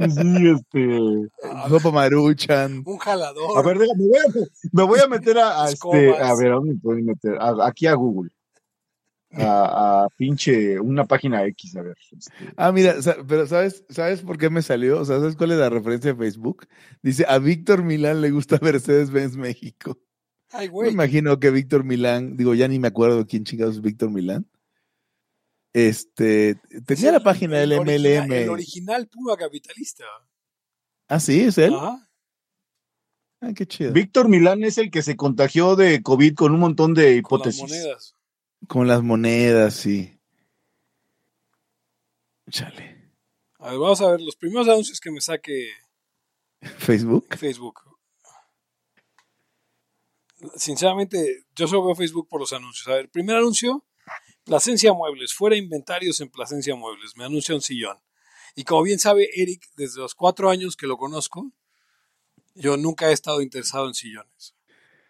Sí, 0.09 0.47
este. 0.47 1.29
Sopa 1.69 1.91
Maruchan. 1.91 2.83
un 2.85 2.97
jalador. 2.97 3.57
A 3.57 3.61
ver, 3.63 3.77
déjame, 3.79 4.03
me 4.03 4.09
voy 4.09 4.19
a, 4.19 4.23
me 4.71 4.83
voy 4.83 4.99
a 4.99 5.07
meter 5.07 5.37
a, 5.39 5.63
a 5.63 5.69
este, 5.71 6.17
a 6.19 6.35
ver, 6.35 6.51
¿a 6.51 6.55
dónde 6.55 6.73
me 6.73 6.79
puedo 6.79 6.99
meter? 7.01 7.37
A- 7.39 7.65
aquí 7.67 7.87
a 7.87 7.93
Google. 7.95 8.31
A, 9.33 10.03
a 10.03 10.09
pinche, 10.17 10.77
una 10.79 11.05
página 11.05 11.45
X, 11.45 11.75
a 11.77 11.81
ver. 11.83 11.97
este. 12.11 12.33
Ah, 12.57 12.71
mira, 12.71 12.95
pero 13.27 13.47
¿sabes, 13.47 13.85
¿sabes 13.89 14.21
por 14.21 14.37
qué 14.37 14.49
me 14.49 14.61
salió? 14.61 14.99
O 14.99 15.05
sea, 15.05 15.19
¿sabes 15.19 15.35
cuál 15.37 15.51
es 15.53 15.57
la 15.57 15.69
referencia 15.69 16.11
de 16.11 16.17
Facebook? 16.17 16.67
Dice, 17.01 17.25
a 17.27 17.37
Víctor 17.39 17.83
Milán 17.83 18.19
le 18.21 18.31
gusta 18.31 18.59
Mercedes-Benz 18.61 19.37
México. 19.37 19.97
Ay, 20.51 20.67
Me 20.67 20.71
güey. 20.73 20.91
imagino 20.91 21.39
que 21.39 21.49
Víctor 21.49 21.85
Milán, 21.85 22.35
digo, 22.35 22.53
ya 22.55 22.67
ni 22.67 22.77
me 22.77 22.89
acuerdo 22.89 23.25
quién 23.25 23.45
chingados 23.45 23.75
es 23.75 23.81
Víctor 23.81 24.09
Milán. 24.11 24.45
Este, 25.73 26.55
tenía 26.85 27.13
la 27.13 27.23
página 27.23 27.57
del 27.59 27.71
original- 27.73 28.25
MLM. 28.27 28.33
El 28.43 28.49
original 28.49 29.07
puro 29.07 29.37
capitalista. 29.37 30.03
Ah, 31.07 31.19
sí, 31.21 31.39
es 31.41 31.57
él. 31.57 31.73
Ajá. 31.73 32.09
Ah, 33.41 33.53
qué 33.55 33.65
chido. 33.65 33.93
Víctor 33.93 34.27
Milán 34.27 34.63
es 34.65 34.77
el 34.77 34.91
que 34.91 35.01
se 35.01 35.15
contagió 35.15 35.75
de 35.77 36.03
COVID 36.03 36.35
con 36.35 36.53
un 36.53 36.59
montón 36.59 36.93
de 36.93 37.21
Con 37.21 37.39
las 37.39 37.55
hipótesis. 37.55 37.61
monedas. 37.61 38.15
Con 38.67 38.87
las 38.87 39.01
monedas, 39.01 39.75
sí. 39.75 40.19
Chale. 42.49 43.13
A 43.59 43.71
ver, 43.71 43.79
vamos 43.79 44.01
a 44.01 44.11
ver 44.11 44.21
los 44.21 44.35
primeros 44.35 44.67
anuncios 44.67 44.99
que 44.99 45.11
me 45.11 45.21
saque 45.21 45.69
Facebook. 46.77 47.27
Facebook. 47.37 47.79
Sinceramente, 50.55 51.45
yo 51.55 51.67
solo 51.67 51.85
veo 51.85 51.95
Facebook 51.95 52.27
por 52.27 52.39
los 52.39 52.53
anuncios. 52.53 52.87
A 52.87 52.95
ver, 52.95 53.09
primer 53.09 53.35
anuncio, 53.35 53.85
Plasencia 54.43 54.93
Muebles, 54.93 55.33
fuera 55.33 55.55
inventarios 55.55 56.19
en 56.21 56.29
Plasencia 56.29 56.75
Muebles, 56.75 57.15
me 57.15 57.25
anuncia 57.25 57.53
un 57.53 57.61
sillón. 57.61 57.97
Y 58.55 58.63
como 58.63 58.83
bien 58.83 58.99
sabe 58.99 59.29
Eric, 59.35 59.69
desde 59.75 60.01
los 60.01 60.15
cuatro 60.15 60.49
años 60.49 60.75
que 60.75 60.87
lo 60.87 60.97
conozco, 60.97 61.51
yo 62.55 62.75
nunca 62.77 63.09
he 63.09 63.13
estado 63.13 63.41
interesado 63.41 63.87
en 63.87 63.93
sillones. 63.93 64.55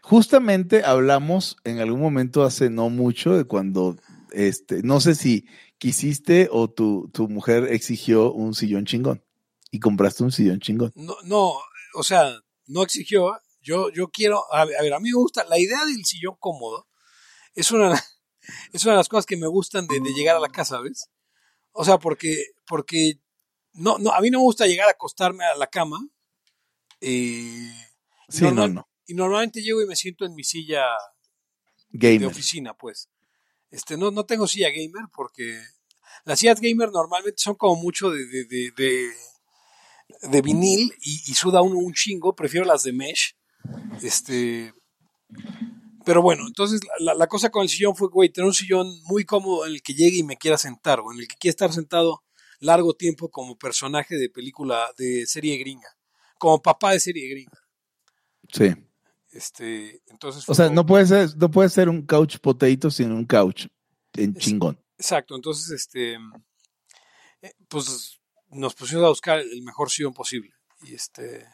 Justamente 0.02 0.84
hablamos 0.84 1.58
en 1.64 1.80
algún 1.80 2.02
momento 2.02 2.44
hace 2.44 2.70
no 2.70 2.90
mucho 2.90 3.38
de 3.38 3.46
cuando, 3.46 3.98
este, 4.32 4.82
no 4.84 5.00
sé 5.00 5.16
si 5.16 5.46
quisiste 5.78 6.50
o 6.52 6.70
tu, 6.70 7.10
tu 7.14 7.28
mujer 7.28 7.68
exigió 7.72 8.32
un 8.32 8.54
sillón 8.54 8.86
chingón 8.86 9.24
y 9.70 9.80
compraste 9.80 10.24
un 10.24 10.32
sillón 10.32 10.60
chingón. 10.60 10.92
No, 10.96 11.16
no, 11.24 11.54
o 11.96 12.04
sea, 12.04 12.34
no 12.68 12.84
exigió. 12.84 13.32
Yo, 13.62 13.90
yo 13.92 14.10
quiero, 14.10 14.52
a 14.54 14.66
ver, 14.66 14.76
a 14.78 14.82
ver, 14.82 14.94
a 14.94 15.00
mí 15.00 15.10
me 15.10 15.16
gusta, 15.16 15.46
la 15.48 15.60
idea 15.60 15.86
del 15.86 16.04
sillón 16.04 16.36
cómodo 16.40 16.88
es 17.54 17.70
una, 17.72 17.94
es 18.74 18.84
una 18.84 18.94
de 18.94 18.98
las 18.98 19.10
cosas 19.10 19.26
que 19.26 19.38
me 19.38 19.48
gustan 19.48 19.86
de, 19.88 20.00
de 20.00 20.14
llegar 20.14 20.36
a 20.36 20.40
la 20.40 20.50
casa, 20.50 20.80
¿ves? 20.82 21.10
O 21.74 21.86
sea, 21.86 22.00
porque, 22.00 22.48
porque 22.66 23.20
no, 23.74 23.98
no, 24.00 24.12
a 24.12 24.20
mí 24.20 24.30
no 24.30 24.40
me 24.40 24.44
gusta 24.46 24.66
llegar 24.66 24.88
a 24.88 24.92
acostarme 24.92 25.46
a 25.46 25.56
la 25.56 25.68
cama. 25.68 26.00
eh, 27.02 27.72
Sí, 28.30 28.50
no, 28.52 28.68
no. 28.68 28.88
Y 29.06 29.14
normalmente 29.14 29.62
llego 29.62 29.82
y 29.82 29.88
me 29.88 29.96
siento 29.96 30.26
en 30.26 30.36
mi 30.36 30.44
silla 30.44 30.84
de 31.90 32.26
oficina, 32.26 32.74
pues. 32.74 33.10
Este, 33.70 33.98
no, 33.98 34.12
no 34.12 34.26
tengo 34.26 34.48
silla 34.48 34.70
gamer 34.70 35.10
porque 35.14 35.62
las 36.26 36.40
sillas 36.40 36.60
gamer 36.60 36.90
normalmente 36.92 37.42
son 37.42 37.56
como 37.56 37.82
mucho 37.82 38.10
de, 38.10 38.26
de, 38.26 38.46
de, 38.46 38.72
de, 38.76 39.10
de 40.30 40.42
vinil 40.42 40.94
y, 41.02 41.22
y 41.32 41.34
suda 41.34 41.62
uno 41.62 41.78
un 41.78 41.94
chingo. 41.94 42.36
Prefiero 42.36 42.66
las 42.66 42.84
de 42.84 42.94
mesh. 42.94 43.36
Este. 44.02 44.74
Pero 46.04 46.22
bueno, 46.22 46.48
entonces 46.48 46.82
la, 47.00 47.14
la 47.14 47.28
cosa 47.28 47.50
con 47.50 47.62
el 47.64 47.70
sillón 47.70 47.96
fue, 47.96 48.10
güey, 48.10 48.30
tener 48.30 48.48
un 48.48 48.54
sillón 48.54 48.88
muy 49.04 49.24
cómodo 49.24 49.66
en 49.66 49.74
el 49.74 49.82
que 49.82 49.94
llegue 49.94 50.18
y 50.18 50.24
me 50.24 50.36
quiera 50.36 50.58
sentar, 50.58 51.00
o 51.00 51.14
en 51.14 51.20
el 51.20 51.28
que 51.28 51.36
quiera 51.36 51.52
estar 51.52 51.72
sentado 51.72 52.24
largo 52.60 52.96
tiempo 52.96 53.30
como 53.30 53.58
personaje 53.58 54.16
de 54.18 54.30
película 54.30 54.92
de 54.98 55.26
serie 55.28 55.58
gringa, 55.58 55.96
como 56.40 56.62
papá 56.62 56.94
de 56.94 57.00
serie 57.00 57.30
gringa. 57.30 57.60
Sí. 58.52 58.74
Este, 59.32 60.02
entonces 60.08 60.48
O 60.48 60.54
sea, 60.54 60.66
como- 60.66 60.76
no 60.76 60.86
puede 60.86 61.06
ser, 61.06 61.30
no 61.38 61.50
puede 61.50 61.70
ser 61.70 61.88
un 61.90 62.06
couch 62.06 62.38
potato 62.40 62.92
sin 62.92 63.12
un 63.12 63.26
couch 63.26 63.68
en 64.14 64.32
Es- 64.36 64.44
chingón. 64.44 64.78
Exacto, 64.98 65.36
entonces, 65.36 65.72
este, 65.72 66.16
eh, 67.42 67.54
pues 67.70 68.20
nos 68.50 68.76
pusimos 68.76 69.06
a 69.06 69.10
buscar 69.10 69.40
el 69.40 69.62
mejor 69.64 69.90
sillón 69.90 70.14
posible. 70.14 70.52
Y 70.84 70.94
este. 70.94 71.46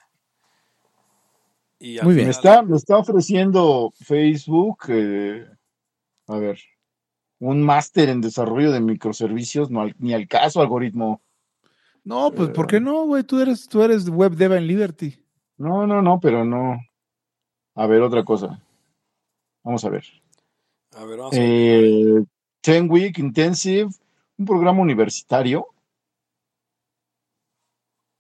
Y 1.80 2.00
Muy 2.02 2.16
bien. 2.16 2.28
Me 2.28 2.34
final- 2.34 2.54
está, 2.56 2.62
me 2.64 2.76
está 2.78 2.98
ofreciendo 2.98 3.94
Facebook, 4.04 4.86
eh, 4.90 5.46
a 6.28 6.38
ver, 6.38 6.60
un 7.40 7.62
máster 7.62 8.10
en 8.10 8.20
desarrollo 8.22 8.72
de 8.72 8.80
microservicios, 8.82 9.70
no 9.70 9.82
al- 9.82 9.96
ni 10.00 10.14
al 10.14 10.28
caso 10.28 10.60
algoritmo. 10.62 11.22
No, 12.04 12.32
pues, 12.32 12.50
¿por 12.50 12.66
Eh. 12.66 12.68
qué 12.70 12.80
no, 12.80 13.06
güey? 13.06 13.24
Tú 13.24 13.40
eres, 13.40 13.68
tú 13.68 13.84
eres 13.84 14.10
web 14.10 14.32
dev 14.34 14.54
en 14.54 14.66
Liberty. 14.66 15.24
No, 15.58 15.86
no, 15.86 16.02
no, 16.02 16.20
pero 16.20 16.44
no. 16.44 16.80
A 17.78 17.86
ver, 17.86 18.02
otra 18.02 18.26
cosa. 18.26 18.60
Vamos 19.64 19.86
a 19.86 19.90
ver. 19.90 20.04
A 20.96 21.06
ver, 21.06 21.18
vamos 21.20 21.36
a 21.36 21.40
ver. 21.40 21.48
Eh, 21.48 22.24
Ten 22.60 22.90
Week 22.90 23.16
Intensive, 23.20 23.90
un 24.36 24.46
programa 24.48 24.82
universitario. 24.82 25.68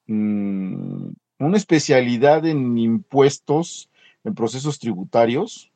Mm, 0.05 1.09
una 1.39 1.57
especialidad 1.57 2.45
en 2.45 2.77
impuestos, 2.77 3.89
en 4.23 4.35
procesos 4.35 4.77
tributarios. 4.77 5.71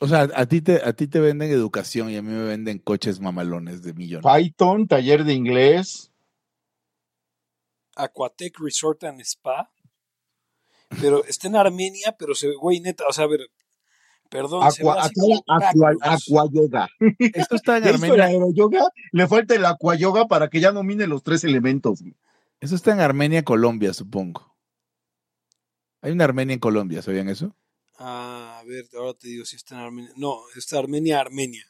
O 0.00 0.08
sea, 0.08 0.28
a 0.34 0.46
ti 0.46 0.62
te, 0.62 0.82
a 0.84 0.92
ti 0.94 1.06
te 1.06 1.20
venden 1.20 1.52
educación 1.52 2.10
y 2.10 2.16
a 2.16 2.22
mí 2.22 2.32
me 2.32 2.42
venden 2.42 2.80
coches 2.80 3.20
mamalones 3.20 3.82
de 3.82 3.94
millones. 3.94 4.26
Python, 4.34 4.88
taller 4.88 5.22
de 5.22 5.34
inglés. 5.34 6.09
Aquatec 8.02 8.58
Resort 8.58 9.04
and 9.04 9.20
Spa. 9.20 9.70
Pero 11.00 11.24
está 11.24 11.46
en 11.48 11.56
Armenia, 11.56 12.16
pero 12.18 12.34
se 12.34 12.48
ve, 12.48 12.54
güey, 12.60 12.80
neta, 12.80 13.04
o 13.08 13.12
sea, 13.12 13.24
a 13.24 13.28
ver, 13.28 13.48
perdón, 14.28 14.62
Aqua, 14.64 15.04
aqua- 15.04 15.94
aquayoga. 16.02 16.88
Esto 17.18 17.54
está 17.54 17.76
en 17.78 17.84
Armenia. 17.94 18.28
le 19.12 19.28
falta 19.28 19.54
el 19.54 19.64
aquayoga 19.64 20.26
para 20.26 20.48
que 20.48 20.60
ya 20.60 20.72
domine 20.72 21.06
los 21.06 21.22
tres 21.22 21.44
elementos. 21.44 22.00
Eso 22.60 22.74
está 22.74 22.92
en 22.92 23.00
Armenia, 23.00 23.44
Colombia, 23.44 23.94
supongo. 23.94 24.56
Hay 26.02 26.10
una 26.12 26.24
Armenia 26.24 26.54
en 26.54 26.60
Colombia, 26.60 27.02
¿sabían 27.02 27.28
eso? 27.28 27.54
Ah, 27.98 28.58
a 28.60 28.64
ver, 28.64 28.86
ahora 28.96 29.14
te 29.14 29.28
digo 29.28 29.44
si 29.44 29.56
está 29.56 29.76
en 29.76 29.80
Armenia. 29.82 30.10
No, 30.16 30.38
está 30.56 30.78
Armenia, 30.78 31.20
Armenia. 31.20 31.64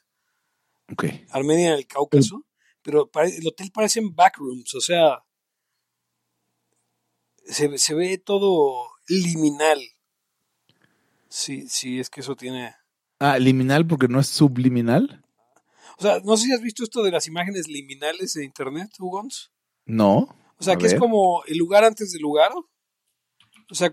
Ok. 0.93 1.05
Armenia 1.31 1.68
en 1.72 1.74
el 1.74 1.87
Cáucaso. 1.87 2.47
Pero 2.83 3.11
el 3.22 3.47
hotel 3.47 3.70
parecen 3.72 4.14
backrooms, 4.14 4.74
o 4.74 4.81
sea, 4.81 5.22
se, 7.51 7.78
se 7.78 7.94
ve 7.94 8.18
todo 8.18 8.90
liminal. 9.09 9.80
Sí, 11.28 11.66
sí, 11.68 12.01
es 12.01 12.11
que 12.11 12.20
eso 12.20 12.36
tiene... 12.36 12.74
Ah, 13.18 13.38
liminal 13.38 13.86
porque 13.86 14.09
no 14.09 14.20
es 14.20 14.28
subliminal. 14.28 15.24
O 15.98 16.03
sea, 16.03 16.20
no 16.24 16.36
sé 16.36 16.46
si 16.46 16.53
has 16.53 16.62
visto 16.62 16.82
esto 16.82 17.03
de 17.03 17.11
las 17.11 17.26
imágenes 17.26 17.68
liminales 17.68 18.32
de 18.34 18.44
internet, 18.44 18.90
Hugons. 18.98 19.53
No. 19.84 20.34
O 20.59 20.62
sea, 20.62 20.76
que 20.76 20.86
es 20.86 20.94
como 20.94 21.44
el 21.44 21.59
lugar 21.59 21.84
antes 21.84 22.12
del 22.12 22.22
lugar. 22.22 22.51
O 23.70 23.74
sea, 23.74 23.92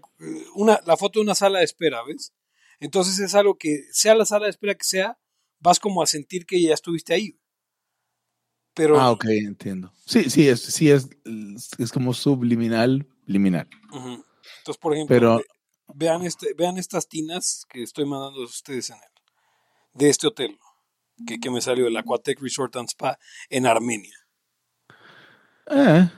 una, 0.56 0.80
la 0.86 0.98
foto 0.98 1.20
de 1.20 1.26
una 1.26 1.36
sala 1.36 1.60
de 1.60 1.66
espera, 1.66 2.04
¿ves? 2.04 2.34
Entonces 2.80 3.20
es 3.20 3.36
algo 3.36 3.58
que, 3.58 3.84
sea 3.92 4.16
la 4.16 4.26
sala 4.26 4.46
de 4.46 4.52
espera 4.52 4.76
que 4.76 4.86
sea, 4.86 5.18
vas 5.60 5.80
como 5.80 6.02
a 6.02 6.08
sentir 6.08 6.46
que 6.46 6.62
ya 6.62 6.74
estuviste 6.74 7.14
ahí. 7.14 7.40
Pero, 8.74 9.00
Ah, 9.00 9.12
ok, 9.12 9.26
entiendo. 9.26 9.92
Sí, 10.06 10.30
sí, 10.30 10.48
es, 10.48 10.62
sí 10.62 10.90
es, 10.90 11.10
es 11.78 11.92
como 11.92 12.14
subliminal, 12.14 13.08
liminal. 13.28 13.70
Entonces, 13.94 14.78
por 14.80 14.94
ejemplo, 14.94 15.16
Pero- 15.16 15.38
ve- 15.38 15.46
vean, 15.94 16.24
este, 16.24 16.54
vean 16.56 16.78
estas 16.78 17.08
tinas 17.08 17.66
que 17.70 17.84
estoy 17.84 18.06
mandando 18.06 18.42
a 18.42 18.46
ustedes 18.46 18.90
en 18.90 18.96
el, 18.98 19.02
de 19.94 20.10
este 20.10 20.28
hotel, 20.28 20.58
que, 21.26 21.40
que 21.40 21.50
me 21.52 21.62
salió 21.62 21.88
el 21.88 21.96
Aquatec 21.98 22.42
Resort 22.42 22.76
and 22.78 22.90
Spa 22.90 23.18
en 23.50 23.66
Armenia. 23.68 24.16
Eh, 25.70 26.10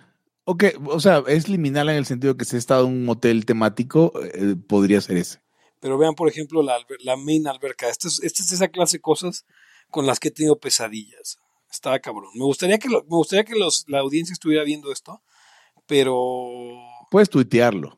ok, 0.46 0.64
o 0.86 1.00
sea, 1.00 1.24
es 1.28 1.50
liminal 1.50 1.90
en 1.90 1.96
el 1.98 2.06
sentido 2.06 2.38
que 2.38 2.46
si 2.46 2.56
he 2.56 2.60
estado 2.60 2.86
en 2.88 2.94
un 3.04 3.10
hotel 3.10 3.46
temático, 3.46 4.12
eh, 4.24 4.56
podría 4.68 5.02
ser 5.02 5.18
ese. 5.18 5.42
Pero 5.80 5.98
vean, 5.98 6.14
por 6.14 6.28
ejemplo, 6.28 6.62
la, 6.62 6.78
la 7.00 7.16
main 7.16 7.48
alberca. 7.48 7.88
Esta 7.90 8.08
es, 8.10 8.20
esta 8.22 8.44
es 8.44 8.52
esa 8.52 8.68
clase 8.68 8.98
de 8.98 9.02
cosas 9.02 9.46
con 9.90 10.06
las 10.06 10.20
que 10.20 10.28
he 10.28 10.32
tenido 10.32 10.60
pesadillas. 10.60 11.40
Estaba 11.72 12.00
cabrón. 12.00 12.32
Me 12.36 12.44
gustaría 12.44 12.78
que, 12.80 12.90
lo- 12.90 13.04
me 13.04 13.16
gustaría 13.16 13.46
que 13.46 13.56
los, 13.58 13.86
la 13.88 14.00
audiencia 14.00 14.34
estuviera 14.34 14.64
viendo 14.64 14.92
esto, 14.92 15.22
pero... 15.88 16.78
Puedes 17.10 17.30
tuitearlo. 17.30 17.98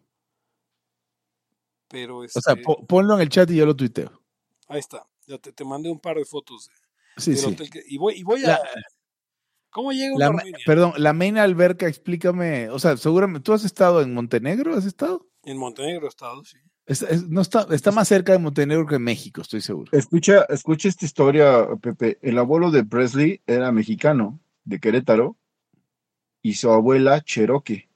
pero 1.88 2.20
O 2.20 2.28
sea, 2.28 2.54
este, 2.54 2.64
po- 2.64 2.86
ponlo 2.88 3.16
en 3.16 3.22
el 3.22 3.30
chat 3.30 3.50
y 3.52 3.56
yo 3.58 3.66
lo 3.66 3.76
tuiteo. 3.76 4.22
ahí 4.70 4.80
está. 4.80 5.06
Ya 5.28 5.38
te, 5.38 5.52
te 5.52 5.64
mandé 5.66 5.90
un 5.92 6.00
par 6.00 6.18
de 6.18 6.26
fotos 6.26 6.68
de- 6.68 7.22
Sí, 7.22 7.32
del 7.32 7.40
sí. 7.40 7.46
hotel. 7.48 7.70
que- 7.70 7.84
y, 7.88 7.98
voy, 7.98 8.14
y 8.16 8.24
voy 8.24 8.44
a... 8.46 8.48
La- 8.48 8.62
¿Cómo 9.70 9.92
llego 9.94 10.18
La 10.20 10.34
perdón, 10.66 10.94
la 10.98 11.14
main 11.14 11.38
alberca, 11.38 11.88
explícame, 11.88 12.70
o 12.70 12.78
sea, 12.80 12.98
seguramente, 12.98 13.44
¿tú 13.46 13.54
has 13.54 13.64
estado 13.64 14.02
en 14.02 14.14
Montenegro? 14.14 14.74
¿Has 14.76 14.86
estado? 14.86 15.28
En 15.44 15.58
Montenegro 15.58 16.06
he 16.08 16.10
estado, 16.10 16.44
sí. 16.44 16.58
Es- 16.86 17.02
es- 17.04 17.28
no 17.30 17.40
está, 17.42 17.68
está 17.72 17.92
más 17.92 18.08
cerca 18.10 18.34
de 18.34 18.40
Montenegro 18.40 18.86
que 18.86 19.00
México, 19.00 19.42
estoy 19.42 19.62
seguro. 19.62 19.90
Escucha, 19.98 20.44
escucha 20.50 20.90
esta 20.90 21.06
historia, 21.06 21.68
Pepe. 21.82 22.18
El 22.22 22.38
abuelo 22.38 22.70
de 22.72 22.84
Presley 22.84 23.42
era 23.48 23.72
mexicano, 23.72 24.40
de 24.66 24.80
Querétaro, 24.80 25.38
y 26.42 26.56
su 26.56 26.70
abuela 26.72 27.22
Cherokee. 27.22 27.88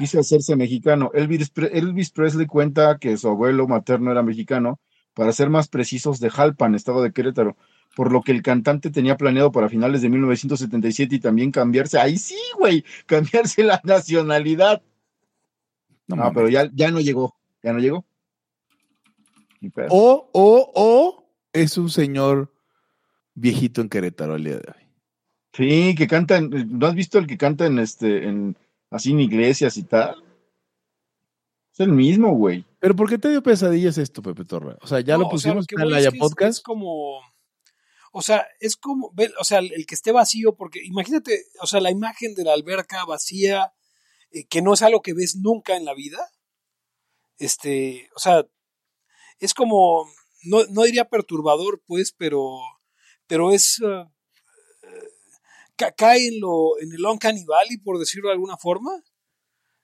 Quiso 0.00 0.18
hacerse 0.20 0.56
mexicano. 0.56 1.10
Elvis, 1.12 1.52
Elvis 1.72 2.10
Presley 2.10 2.46
cuenta 2.46 2.96
que 2.98 3.16
su 3.18 3.28
abuelo 3.28 3.68
materno 3.68 4.10
era 4.10 4.22
mexicano, 4.22 4.80
para 5.14 5.30
ser 5.32 5.50
más 5.50 5.68
precisos, 5.68 6.20
de 6.20 6.30
Jalpan, 6.30 6.74
estado 6.74 7.02
de 7.02 7.12
Querétaro, 7.12 7.56
por 7.94 8.10
lo 8.10 8.22
que 8.22 8.32
el 8.32 8.42
cantante 8.42 8.90
tenía 8.90 9.16
planeado 9.16 9.52
para 9.52 9.68
finales 9.68 10.00
de 10.00 10.08
1977 10.08 11.16
y 11.16 11.18
también 11.20 11.50
cambiarse, 11.52 11.98
ahí 11.98 12.16
sí, 12.16 12.38
güey, 12.58 12.82
cambiarse 13.06 13.62
la 13.62 13.80
nacionalidad. 13.84 14.82
No 16.06 16.32
pero 16.32 16.48
ya, 16.48 16.70
ya 16.72 16.90
no 16.90 17.00
llegó, 17.00 17.36
ya 17.62 17.72
no 17.72 17.78
llegó. 17.78 18.04
O, 19.90 20.30
o, 20.32 20.72
o 20.74 21.30
es 21.52 21.76
un 21.76 21.90
señor 21.90 22.50
viejito 23.34 23.80
en 23.82 23.88
Querétaro 23.90 24.34
al 24.34 24.44
día 24.44 24.54
de 24.54 24.64
hoy. 24.68 24.86
Sí, 25.52 25.94
que 25.94 26.06
canta, 26.06 26.38
en- 26.38 26.78
¿no 26.78 26.86
has 26.86 26.94
visto 26.94 27.18
el 27.18 27.26
que 27.26 27.36
canta 27.36 27.66
en 27.66 27.78
este, 27.78 28.26
en, 28.28 28.56
así 28.90 29.12
en 29.12 29.20
iglesias 29.20 29.76
y 29.76 29.84
tal? 29.84 30.22
Es 31.72 31.80
el 31.80 31.92
mismo, 31.92 32.34
güey. 32.34 32.64
Pero 32.80 32.96
¿por 32.96 33.08
qué 33.08 33.18
te 33.18 33.28
dio 33.30 33.42
pesadillas 33.42 33.96
esto, 33.98 34.22
Pepe 34.22 34.44
Torre? 34.44 34.76
O 34.82 34.86
sea, 34.86 35.00
ya 35.00 35.14
no, 35.14 35.20
lo 35.20 35.26
o 35.28 35.38
sea, 35.38 35.52
pusimos 35.52 35.66
que 35.66 35.76
en 35.76 35.82
es 35.94 36.08
que 36.08 36.16
es- 36.16 36.18
Podcast. 36.20 36.58
Es 36.58 36.60
como. 36.62 37.20
O 38.12 38.22
sea, 38.22 38.44
es 38.58 38.76
como, 38.76 39.14
o 39.38 39.44
sea, 39.44 39.60
el 39.60 39.86
que 39.86 39.94
esté 39.94 40.10
vacío, 40.10 40.56
porque 40.56 40.80
imagínate, 40.84 41.44
o 41.62 41.66
sea, 41.68 41.80
la 41.80 41.92
imagen 41.92 42.34
de 42.34 42.42
la 42.42 42.54
alberca 42.54 43.04
vacía, 43.04 43.72
eh, 44.32 44.46
que 44.48 44.62
no 44.62 44.74
es 44.74 44.82
algo 44.82 45.00
que 45.00 45.14
ves 45.14 45.36
nunca 45.36 45.76
en 45.76 45.84
la 45.84 45.94
vida. 45.94 46.18
Este, 47.38 48.08
o 48.16 48.18
sea, 48.18 48.44
es 49.38 49.54
como, 49.54 50.06
no, 50.42 50.64
no 50.70 50.82
diría 50.82 51.08
perturbador, 51.08 51.82
pues, 51.86 52.12
pero, 52.12 52.58
pero 53.28 53.52
es, 53.52 53.76
ca- 53.80 54.10
cae 55.96 56.28
en 56.28 56.40
lo, 56.40 56.78
en 56.80 56.92
el 56.92 57.04
uncanny 57.04 57.44
valley, 57.44 57.78
por 57.78 57.98
decirlo 57.98 58.28
de 58.28 58.34
alguna 58.34 58.56
forma. 58.56 58.90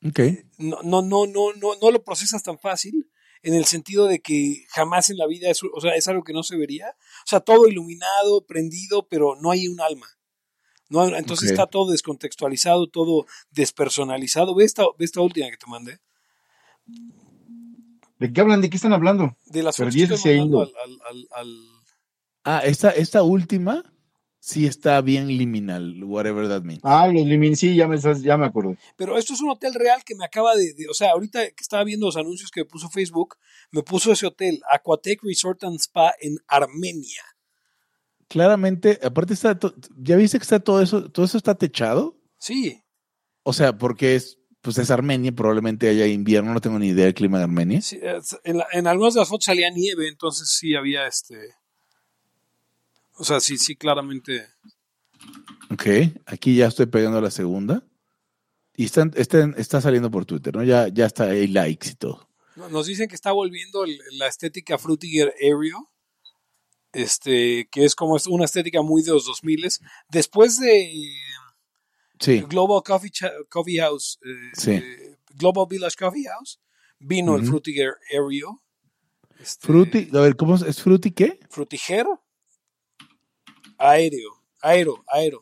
Ok. 0.06 0.20
no, 0.58 0.82
no, 0.82 1.02
no, 1.02 1.26
no, 1.26 1.52
no, 1.54 1.74
no 1.80 1.90
lo 1.90 2.04
procesas 2.04 2.42
tan 2.42 2.58
fácil 2.58 3.10
en 3.42 3.54
el 3.54 3.64
sentido 3.64 4.06
de 4.06 4.20
que 4.20 4.64
jamás 4.70 5.10
en 5.10 5.16
la 5.18 5.26
vida 5.26 5.50
es, 5.50 5.60
o 5.62 5.80
sea, 5.80 5.94
es 5.94 6.06
algo 6.08 6.22
que 6.24 6.32
no 6.32 6.42
se 6.42 6.56
vería. 6.56 6.88
O 6.90 7.26
sea, 7.26 7.40
todo 7.40 7.66
iluminado, 7.68 8.44
prendido, 8.46 9.06
pero 9.08 9.36
no 9.40 9.50
hay 9.50 9.68
un 9.68 9.80
alma. 9.80 10.06
No, 10.88 11.00
hay- 11.00 11.14
entonces 11.14 11.50
está 11.52 11.66
todo 11.66 11.90
descontextualizado, 11.90 12.88
todo 12.88 13.26
despersonalizado. 13.50 14.54
Ve 14.54 14.64
esta, 14.64 14.84
ve 14.98 15.04
esta 15.04 15.20
última 15.20 15.50
que 15.50 15.56
te 15.56 15.66
mandé. 15.68 15.98
¿De 18.18 18.32
qué 18.32 18.40
hablan? 18.40 18.60
¿De 18.60 18.70
qué 18.70 18.76
están 18.76 18.92
hablando? 18.92 19.36
De 19.46 19.62
las 19.62 19.76
al- 20.84 20.98
al- 21.10 21.28
al- 21.32 21.66
Ah, 22.44 22.62
esta, 22.64 22.90
esta 22.90 23.22
última 23.24 23.92
sí 24.48 24.64
está 24.64 25.00
bien 25.00 25.26
liminal, 25.26 26.04
whatever 26.04 26.46
that 26.48 26.62
means. 26.62 26.80
Ah, 26.84 27.08
los 27.08 27.26
limin, 27.26 27.56
sí, 27.56 27.74
ya 27.74 27.88
me, 27.88 27.96
estás- 27.96 28.22
ya 28.22 28.36
me 28.36 28.46
acordé. 28.46 28.78
Pero 28.96 29.18
esto 29.18 29.34
es 29.34 29.40
un 29.40 29.50
hotel 29.50 29.74
real 29.74 30.04
que 30.04 30.14
me 30.14 30.24
acaba 30.24 30.54
de, 30.54 30.72
de- 30.74 30.88
O 30.88 30.94
sea, 30.94 31.10
ahorita 31.10 31.40
que 31.48 31.60
estaba 31.62 31.82
viendo 31.82 32.06
los 32.06 32.16
anuncios 32.16 32.52
que 32.52 32.60
me 32.60 32.64
puso 32.66 32.88
Facebook, 32.88 33.34
me 33.72 33.82
puso 33.82 34.12
ese 34.12 34.24
hotel, 34.26 34.60
Aquatec 34.72 35.18
Resort 35.24 35.64
and 35.64 35.80
Spa 35.80 36.14
en 36.20 36.36
Armenia. 36.46 37.22
Claramente, 38.28 38.98
aparte 39.02 39.34
está, 39.34 39.58
to- 39.58 39.74
¿ya 39.96 40.16
viste 40.16 40.38
que 40.38 40.42
está 40.42 40.60
todo 40.60 40.80
eso, 40.80 41.10
todo 41.10 41.26
eso 41.26 41.36
está 41.38 41.54
techado? 41.56 42.16
Sí, 42.38 42.82
O 43.42 43.52
sea, 43.52 43.76
porque 43.78 44.14
es, 44.16 44.38
pues 44.60 44.78
es 44.78 44.90
Armenia, 44.90 45.30
probablemente 45.32 45.88
haya 45.88 46.06
invierno, 46.06 46.52
no 46.52 46.60
tengo 46.60 46.78
ni 46.78 46.88
idea 46.88 47.04
del 47.06 47.14
clima 47.14 47.38
de 47.38 47.44
Armenia. 47.44 47.80
Sí, 47.80 47.98
en, 48.44 48.58
la- 48.58 48.66
en 48.72 48.86
algunas 48.88 49.14
de 49.14 49.20
las 49.20 49.28
fotos 49.28 49.44
salía 49.46 49.70
nieve, 49.70 50.08
entonces 50.08 50.48
sí 50.56 50.74
había 50.76 51.06
este. 51.06 51.34
O 53.16 53.24
sea, 53.24 53.40
sí, 53.40 53.56
sí, 53.58 53.76
claramente. 53.76 54.46
Ok, 55.70 55.84
aquí 56.26 56.56
ya 56.56 56.66
estoy 56.66 56.86
pegando 56.86 57.20
la 57.20 57.30
segunda. 57.30 57.82
Y 58.76 58.84
están, 58.84 59.12
están- 59.16 59.54
está 59.56 59.80
saliendo 59.80 60.10
por 60.10 60.26
Twitter, 60.26 60.54
¿no? 60.54 60.62
Ya, 60.62 60.88
ya 60.88 61.06
está, 61.06 61.24
hay 61.24 61.46
likes 61.48 61.88
y 61.90 61.94
todo. 61.94 62.28
no- 62.56 62.68
Nos 62.68 62.86
dicen 62.86 63.08
que 63.08 63.14
está 63.14 63.32
volviendo 63.32 63.84
la 64.12 64.26
estética 64.28 64.78
Frutiger 64.78 65.32
Aereo, 65.42 65.90
este, 66.92 67.68
que 67.70 67.84
es 67.84 67.94
como 67.94 68.16
una 68.28 68.44
estética 68.44 68.82
muy 68.82 69.02
de 69.02 69.12
los 69.12 69.26
2000 69.26 69.80
Después 70.10 70.58
de 70.58 70.90
Sí, 72.18 72.40
Global 72.48 72.82
Coffee, 72.82 73.10
Coffee 73.50 73.78
House, 73.78 74.18
eh, 74.24 74.50
Sí. 74.54 74.70
eh, 74.72 75.16
Global 75.34 75.66
Village 75.68 75.96
Coffee 75.98 76.24
House, 76.24 76.60
vino 76.98 77.36
el. 77.36 77.44
Frutiger 77.46 77.94
Aereo. 78.10 78.62
Este, 79.38 79.66
Fruity, 79.66 80.08
a 80.14 80.20
ver, 80.20 80.34
¿cómo 80.36 80.54
es? 80.54 80.62
¿Es 80.62 80.82
Fruity 80.82 81.10
qué? 81.10 81.38
Frutiger 81.50 82.06
Aéreo, 83.78 84.30
aero, 84.62 85.04
aero. 85.12 85.40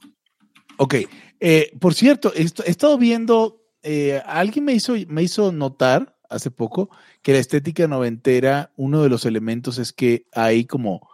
Ok, 0.77 0.95
eh, 1.41 1.71
por 1.81 1.95
cierto, 1.95 2.33
esto- 2.35 2.65
he 2.67 2.71
estado 2.71 2.99
viendo, 2.99 3.63
eh, 3.83 4.21
alguien 4.27 4.65
me 4.65 4.73
hizo, 4.73 4.95
me 5.09 5.23
hizo 5.23 5.53
notar 5.53 6.17
hace 6.29 6.51
poco 6.51 6.91
que 7.23 7.33
la 7.33 7.39
estética 7.39 7.87
noventera, 7.87 8.73
uno 8.77 9.03
de 9.03 9.09
los 9.09 9.25
elementos 9.25 9.79
es 9.79 9.93
que 9.93 10.27
hay 10.33 10.65
como 10.65 11.09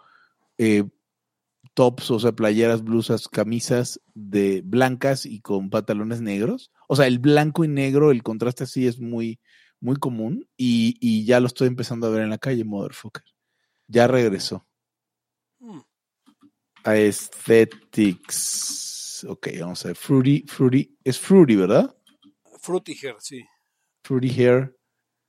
eh, 0.57 0.83
tops, 1.73 2.11
o 2.11 2.19
sea, 2.19 2.31
playeras, 2.33 2.83
blusas, 2.83 3.27
camisas 3.27 4.01
de 4.13 4.61
blancas 4.63 5.25
y 5.25 5.41
con 5.41 5.69
pantalones 5.69 6.21
negros. 6.21 6.71
O 6.87 6.95
sea, 6.95 7.07
el 7.07 7.19
blanco 7.19 7.63
y 7.63 7.67
negro, 7.67 8.11
el 8.11 8.23
contraste 8.23 8.65
así 8.65 8.87
es 8.87 8.99
muy, 8.99 9.39
muy 9.79 9.95
común 9.95 10.47
y, 10.57 10.97
y 10.99 11.25
ya 11.25 11.39
lo 11.39 11.47
estoy 11.47 11.67
empezando 11.67 12.07
a 12.07 12.09
ver 12.09 12.23
en 12.23 12.29
la 12.29 12.37
calle, 12.37 12.63
Motherfucker. 12.65 13.23
Ya 13.87 14.07
regresó 14.07 14.67
Aesthetics. 16.83 19.25
Ok, 19.27 19.47
vamos 19.59 19.83
a 19.85 19.89
ver. 19.89 19.97
Fruity, 19.97 20.45
Fruity, 20.47 20.97
es 21.03 21.19
Fruity, 21.19 21.55
¿verdad? 21.55 21.95
Frutiger, 22.61 23.15
sí. 23.19 23.43
Fruity 24.03 24.29
Hair 24.29 24.75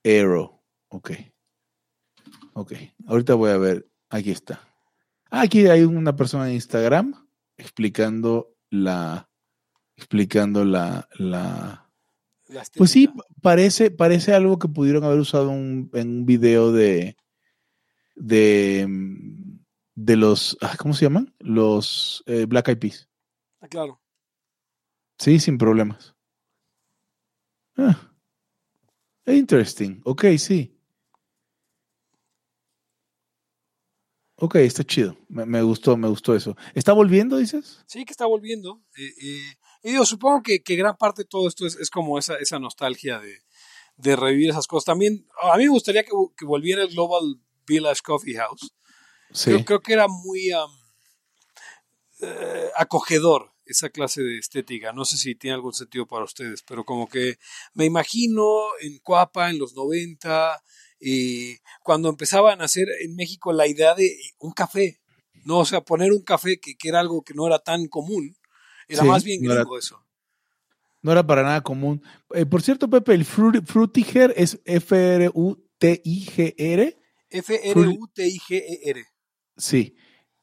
Aero. 0.04 0.62
Ok. 0.88 1.10
Ok. 2.54 2.72
Ahorita 3.06 3.34
voy 3.34 3.50
a 3.50 3.58
ver. 3.58 3.86
Aquí 4.10 4.30
está. 4.30 4.60
Ah, 5.30 5.42
aquí 5.42 5.66
hay 5.66 5.82
una 5.84 6.14
persona 6.16 6.48
en 6.48 6.54
Instagram 6.54 7.14
explicando 7.56 8.54
la. 8.70 9.28
Explicando 9.96 10.64
la. 10.64 11.08
la... 11.18 11.88
Pues 12.76 12.90
sí, 12.90 13.08
parece, 13.40 13.90
parece 13.90 14.34
algo 14.34 14.58
que 14.58 14.68
pudieron 14.68 15.04
haber 15.04 15.18
usado 15.20 15.48
un- 15.50 15.90
en 15.94 16.08
un 16.18 16.26
video 16.26 16.70
de. 16.72 17.16
de. 18.14 18.86
De 19.94 20.16
los. 20.16 20.56
ah, 20.60 20.76
¿Cómo 20.78 20.94
se 20.94 21.04
llaman? 21.04 21.34
Los 21.38 22.22
eh, 22.26 22.46
Black 22.46 22.68
Eyed 22.68 22.78
Peas. 22.78 23.08
Ah, 23.60 23.68
claro. 23.68 24.00
Sí, 25.18 25.38
sin 25.38 25.58
problemas. 25.58 26.14
Ah. 27.76 28.12
Interesting. 29.26 30.00
Ok, 30.04 30.24
sí. 30.38 30.76
Ok, 34.36 34.56
está 34.56 34.82
chido. 34.82 35.16
Me, 35.28 35.46
me 35.46 35.62
gustó, 35.62 35.96
me 35.96 36.08
gustó 36.08 36.34
eso. 36.34 36.56
¿Está 36.74 36.92
volviendo, 36.92 37.36
dices? 37.36 37.80
Sí, 37.86 38.04
que 38.04 38.12
está 38.12 38.26
volviendo. 38.26 38.82
eh, 38.96 39.12
eh, 39.22 39.54
y 39.84 39.90
digo, 39.92 40.04
supongo 40.04 40.42
que, 40.42 40.62
que 40.62 40.76
gran 40.76 40.96
parte 40.96 41.22
de 41.22 41.28
todo 41.28 41.46
esto 41.48 41.66
es, 41.66 41.76
es 41.76 41.90
como 41.90 42.18
esa, 42.18 42.36
esa 42.36 42.58
nostalgia 42.58 43.20
de, 43.20 43.38
de 43.96 44.16
revivir 44.16 44.50
esas 44.50 44.66
cosas. 44.66 44.86
También, 44.86 45.26
a 45.42 45.56
mí 45.56 45.64
me 45.64 45.70
gustaría 45.70 46.02
que, 46.02 46.10
que 46.36 46.44
volviera 46.44 46.82
el 46.82 46.88
Global 46.88 47.40
Village 47.66 48.00
Coffee 48.04 48.34
House. 48.36 48.74
Sí. 49.32 49.50
Creo, 49.50 49.64
creo 49.64 49.80
que 49.80 49.92
era 49.94 50.06
muy 50.08 50.50
eh, 52.20 52.68
acogedor 52.76 53.52
esa 53.66 53.90
clase 53.90 54.22
de 54.22 54.38
estética. 54.38 54.92
No 54.92 55.04
sé 55.04 55.16
si 55.16 55.34
tiene 55.34 55.54
algún 55.54 55.72
sentido 55.72 56.06
para 56.06 56.24
ustedes, 56.24 56.62
pero 56.62 56.84
como 56.84 57.08
que 57.08 57.38
me 57.74 57.84
imagino 57.84 58.44
en 58.80 58.98
Cuapa 58.98 59.50
en 59.50 59.58
los 59.58 59.74
90, 59.74 60.62
y 61.00 61.56
cuando 61.82 62.08
empezaban 62.08 62.60
a 62.60 62.64
hacer 62.66 62.86
en 63.00 63.16
México 63.16 63.52
la 63.52 63.66
idea 63.66 63.94
de 63.94 64.16
un 64.38 64.52
café, 64.52 65.00
¿no? 65.44 65.58
O 65.60 65.64
sea, 65.64 65.80
poner 65.80 66.12
un 66.12 66.22
café 66.22 66.60
que, 66.60 66.76
que 66.76 66.88
era 66.88 67.00
algo 67.00 67.22
que 67.22 67.34
no 67.34 67.46
era 67.46 67.58
tan 67.58 67.86
común, 67.88 68.36
era 68.88 69.02
Sí, 69.02 69.08
más 69.08 69.24
bien 69.24 69.42
no 69.42 69.52
era- 69.52 69.62
gringo 69.62 69.78
eso. 69.78 70.04
No 71.00 71.10
era 71.10 71.26
para 71.26 71.42
nada 71.42 71.62
común. 71.62 72.00
Eh, 72.32 72.46
por 72.46 72.62
cierto, 72.62 72.88
Pepe, 72.88 73.14
el 73.14 73.24
Frutiger 73.24 74.32
es 74.36 74.60
F-R-U-T-I-G-R. 74.64 76.96
F-R-U-T-I-G-E-R. 77.30 79.04
Sí. 79.62 79.94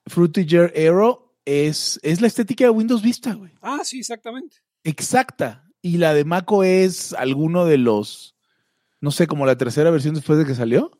Frutiger 0.05 0.71
Aero 0.75 1.35
es, 1.45 1.99
es 2.03 2.21
la 2.21 2.27
estética 2.27 2.63
de 2.63 2.69
Windows 2.69 3.01
Vista, 3.01 3.33
güey. 3.33 3.51
Ah, 3.61 3.81
sí, 3.83 3.99
exactamente. 3.99 4.57
Exacta. 4.83 5.69
Y 5.81 5.97
la 5.97 6.13
de 6.13 6.23
Maco 6.23 6.63
es 6.63 7.13
alguno 7.13 7.65
de 7.65 7.77
los, 7.77 8.35
no 9.01 9.11
sé, 9.11 9.27
como 9.27 9.45
la 9.45 9.57
tercera 9.57 9.91
versión 9.91 10.15
después 10.15 10.39
de 10.39 10.45
que 10.45 10.55
salió. 10.55 10.91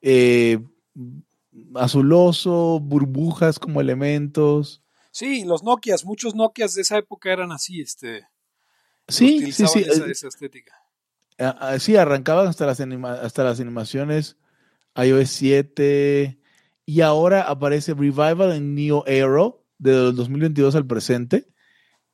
Eh, 0.00 0.58
azuloso, 1.74 2.80
burbujas 2.80 3.58
como 3.58 3.80
elementos. 3.80 4.82
Sí, 5.10 5.44
los 5.44 5.62
Nokias, 5.62 6.04
muchos 6.04 6.34
Nokias 6.34 6.74
de 6.74 6.82
esa 6.82 6.98
época 6.98 7.32
eran 7.32 7.52
así, 7.52 7.80
este, 7.80 8.26
Sí, 9.08 9.52
sí, 9.52 9.66
sí. 9.66 9.80
esa, 9.80 10.04
eh, 10.06 10.10
esa 10.10 10.28
estética. 10.28 10.74
sí, 11.78 11.96
arrancaban 11.96 12.46
hasta 12.48 12.66
las, 12.66 12.80
anima- 12.80 13.20
hasta 13.20 13.44
las 13.44 13.60
animaciones 13.60 14.36
iOS 14.96 15.30
7 15.30 16.38
y 16.86 17.02
ahora 17.02 17.42
aparece 17.42 17.92
Revival 17.92 18.52
en 18.52 18.74
Neo 18.74 19.04
Aero 19.06 19.64
de 19.78 19.92
2022 19.92 20.74
al 20.76 20.86
presente 20.86 21.48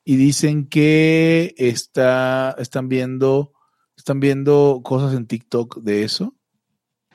y 0.03 0.17
dicen 0.17 0.67
que 0.67 1.53
está, 1.57 2.55
están 2.59 2.89
viendo 2.89 3.53
están 3.95 4.19
viendo 4.19 4.81
cosas 4.83 5.15
en 5.15 5.27
TikTok 5.27 5.77
de 5.81 6.03
eso. 6.03 6.35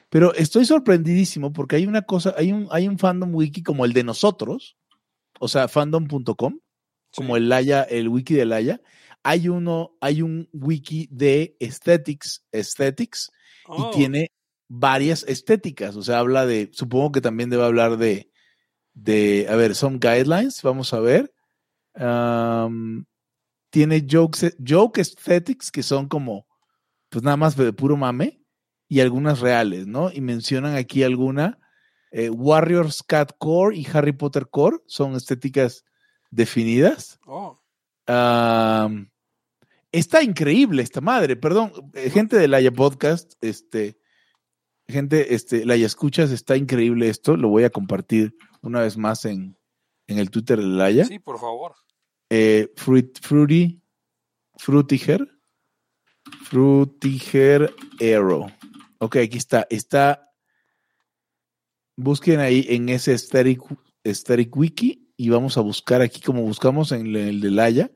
Pero 0.09 0.33
estoy 0.35 0.65
sorprendidísimo 0.65 1.53
porque 1.53 1.77
hay 1.77 1.87
una 1.87 2.03
cosa, 2.03 2.35
hay 2.39 2.53
un, 2.53 2.69
hay 2.71 2.89
un 2.89 2.99
fandom 2.99 3.35
wiki 3.35 3.63
como 3.63 3.85
el 3.85 3.93
de 3.93 4.05
nosotros, 4.05 4.79
o 5.39 5.49
sea, 5.49 5.69
fandom.com, 5.69 6.61
como 7.15 7.35
Sí. 7.35 7.43
el 7.43 7.49
Laya, 7.49 7.83
el 7.83 8.09
wiki 8.09 8.35
de 8.35 8.47
Laya. 8.47 8.81
Hay 9.23 9.49
uno, 9.49 9.97
hay 10.01 10.23
un 10.23 10.49
wiki 10.53 11.09
de 11.11 11.57
aesthetics, 11.61 12.45
aesthetics, 12.53 13.31
Oh, 13.71 13.91
y 13.91 13.97
tiene 13.97 14.31
varias 14.69 15.25
estéticas. 15.25 15.97
O 15.97 16.03
sea, 16.03 16.19
habla 16.19 16.47
de, 16.47 16.71
supongo 16.73 17.13
que 17.13 17.21
también 17.21 17.51
debe 17.51 17.65
hablar 17.65 17.97
de, 17.97 18.31
de, 18.95 19.47
a 19.49 19.57
ver, 19.57 19.75
some 19.75 19.99
guidelines, 19.99 20.63
vamos 20.63 20.93
a 20.93 21.01
ver. 21.01 21.33
Tiene 23.71 24.07
jokes, 24.09 24.57
joke 24.67 25.01
aesthetics, 25.01 25.71
que 25.71 25.83
son 25.83 26.09
como, 26.09 26.47
pues 27.09 27.25
nada 27.25 27.37
más 27.37 27.57
de 27.57 27.73
puro 27.73 27.97
mame, 27.97 28.43
y 28.89 29.01
algunas 29.01 29.41
reales, 29.41 29.87
¿no? 29.87 30.11
Y 30.11 30.21
mencionan 30.21 30.75
aquí 30.75 31.03
alguna, 31.03 31.59
eh, 32.11 32.31
Warriors 32.31 33.03
Cat 33.03 33.33
Core 33.39 33.77
y 33.77 33.87
Harry 33.93 34.13
Potter 34.13 34.49
Core, 34.49 34.79
son 34.87 35.15
estéticas 35.15 35.85
definidas. 36.31 37.19
Oh, 37.27 37.59
está 39.93 40.23
increíble 40.23 40.83
esta 40.83 41.03
madre, 41.03 41.37
perdón, 41.37 41.73
eh, 41.93 42.09
gente 42.09 42.37
de 42.39 42.49
Laia 42.49 42.73
Podcast, 42.73 43.35
este, 43.43 43.99
gente, 44.89 45.35
este, 45.35 45.65
Laia 45.65 45.87
Escuchas, 45.87 46.31
está 46.31 46.57
increíble 46.57 47.09
esto, 47.09 47.37
lo 47.37 47.49
voy 47.49 47.65
a 47.65 47.71
compartir 47.71 48.37
una 48.63 48.81
vez 48.81 48.97
más 48.97 49.25
en, 49.25 49.57
en 50.07 50.19
el 50.19 50.31
Twitter 50.31 50.59
de 50.59 50.67
Laia. 50.67 51.05
sí, 51.05 51.19
por 51.19 51.39
favor. 51.39 51.75
Eh, 52.31 52.73
fruit, 52.77 53.19
fruity, 53.21 53.81
Frutiger, 54.59 55.27
Frutiger 56.43 57.75
Arrow. 58.01 58.51
Ok, 58.99 59.17
aquí 59.17 59.39
está, 59.39 59.67
está, 59.71 60.33
busquen 61.97 62.41
ahí 62.41 62.67
en 62.69 62.89
ese 62.89 63.13
aesthetic 63.13 64.57
wiki 64.57 65.13
y 65.17 65.29
vamos 65.31 65.57
a 65.57 65.61
buscar 65.61 66.03
aquí 66.03 66.21
como 66.21 66.43
buscamos 66.43 66.93
en 66.93 67.15
el 67.15 67.41
de 67.41 67.51
Laia. 67.51 67.91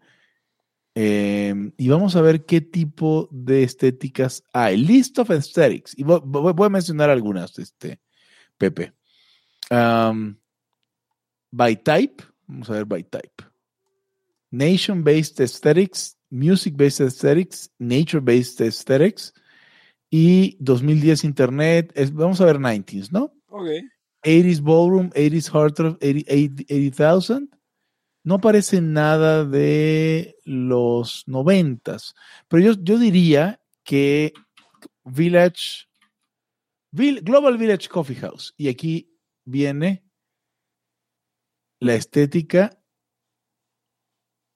Eh, 0.94 1.54
y 1.78 1.88
vamos 1.88 2.16
a 2.16 2.20
ver 2.20 2.44
qué 2.44 2.60
tipo 2.60 3.28
de 3.30 3.62
estéticas 3.62 4.42
hay. 4.52 4.76
List 4.76 5.18
of 5.18 5.30
aesthetics. 5.30 5.96
Y 5.98 6.02
voy, 6.04 6.20
voy- 6.24 6.66
a 6.66 6.70
mencionar 6.70 7.08
algunas, 7.10 7.58
este, 7.58 7.98
Pepe. 8.58 8.92
Um, 9.70 10.36
by 11.50 11.76
type. 11.76 12.22
Vamos 12.46 12.68
a 12.70 12.74
ver 12.74 12.84
by 12.84 13.02
type. 13.04 13.42
Nation-based 14.50 15.40
aesthetics, 15.40 16.18
music-based 16.30 17.00
aesthetics, 17.00 17.70
nature-based 17.78 18.60
aesthetics 18.60 19.32
y 20.10 20.56
2010 20.60 21.24
Internet. 21.24 21.90
Es- 21.94 22.12
vamos 22.12 22.40
a 22.40 22.44
ver 22.44 22.58
90s, 22.58 23.10
¿no? 23.12 23.32
Ok. 23.48 23.66
80s 24.24 24.60
Ballroom, 24.60 25.10
80s 25.14 25.48
Heartthrob, 25.52 25.96
80 26.02 26.30
80 26.30 26.64
80,000. 26.68 27.50
No 28.24 28.34
aparece 28.36 28.80
nada 28.80 29.44
de 29.44 30.36
los 30.44 31.24
90s. 31.26 32.14
Pero 32.48 32.62
yo, 32.62 32.82
yo 32.82 32.98
diría 32.98 33.60
que 33.84 34.32
Village, 35.04 35.86
Vil- 36.92 37.22
Global 37.22 37.58
Village 37.58 37.88
Coffee 37.88 38.16
House. 38.16 38.54
Y 38.56 38.68
aquí 38.68 39.12
viene 39.44 40.04
la 41.80 41.94
estética. 41.94 42.78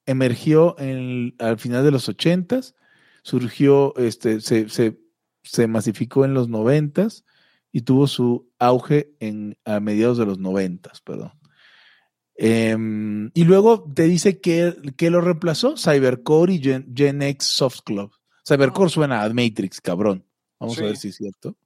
Emergió 0.06 0.76
al 0.78 1.58
final 1.58 1.84
de 1.84 1.90
los 1.90 2.08
80s. 2.08 2.74
Surgió, 3.22 3.96
este, 3.96 4.40
se, 4.40 4.68
se, 4.68 5.00
se 5.42 5.66
masificó 5.66 6.24
en 6.24 6.34
los 6.34 6.48
90s 6.48 7.24
y 7.72 7.82
tuvo 7.82 8.06
su 8.06 8.48
auge 8.60 9.12
en, 9.18 9.58
a 9.64 9.80
mediados 9.80 10.18
de 10.18 10.26
los 10.26 10.38
noventas, 10.38 11.00
perdón. 11.00 11.32
Em, 12.38 13.30
y 13.34 13.44
luego 13.44 13.90
te 13.94 14.04
dice 14.04 14.40
que, 14.40 14.74
que 14.96 15.10
lo 15.10 15.20
reemplazó 15.20 15.76
Cybercore 15.76 16.54
y 16.54 16.58
Gen, 16.62 16.92
Gen 16.94 17.22
X 17.22 17.46
Soft 17.46 17.80
Club. 17.84 18.10
Cybercore 18.46 18.86
Ah. 18.88 18.90
suena 18.90 19.22
a 19.22 19.28
Matrix, 19.30 19.80
cabrón. 19.80 20.24
Vamos 20.60 20.76
Sí. 20.76 20.82
a 20.82 20.86
ver 20.86 20.96
si 20.96 21.08
es 21.08 21.16
cierto. 21.16 21.56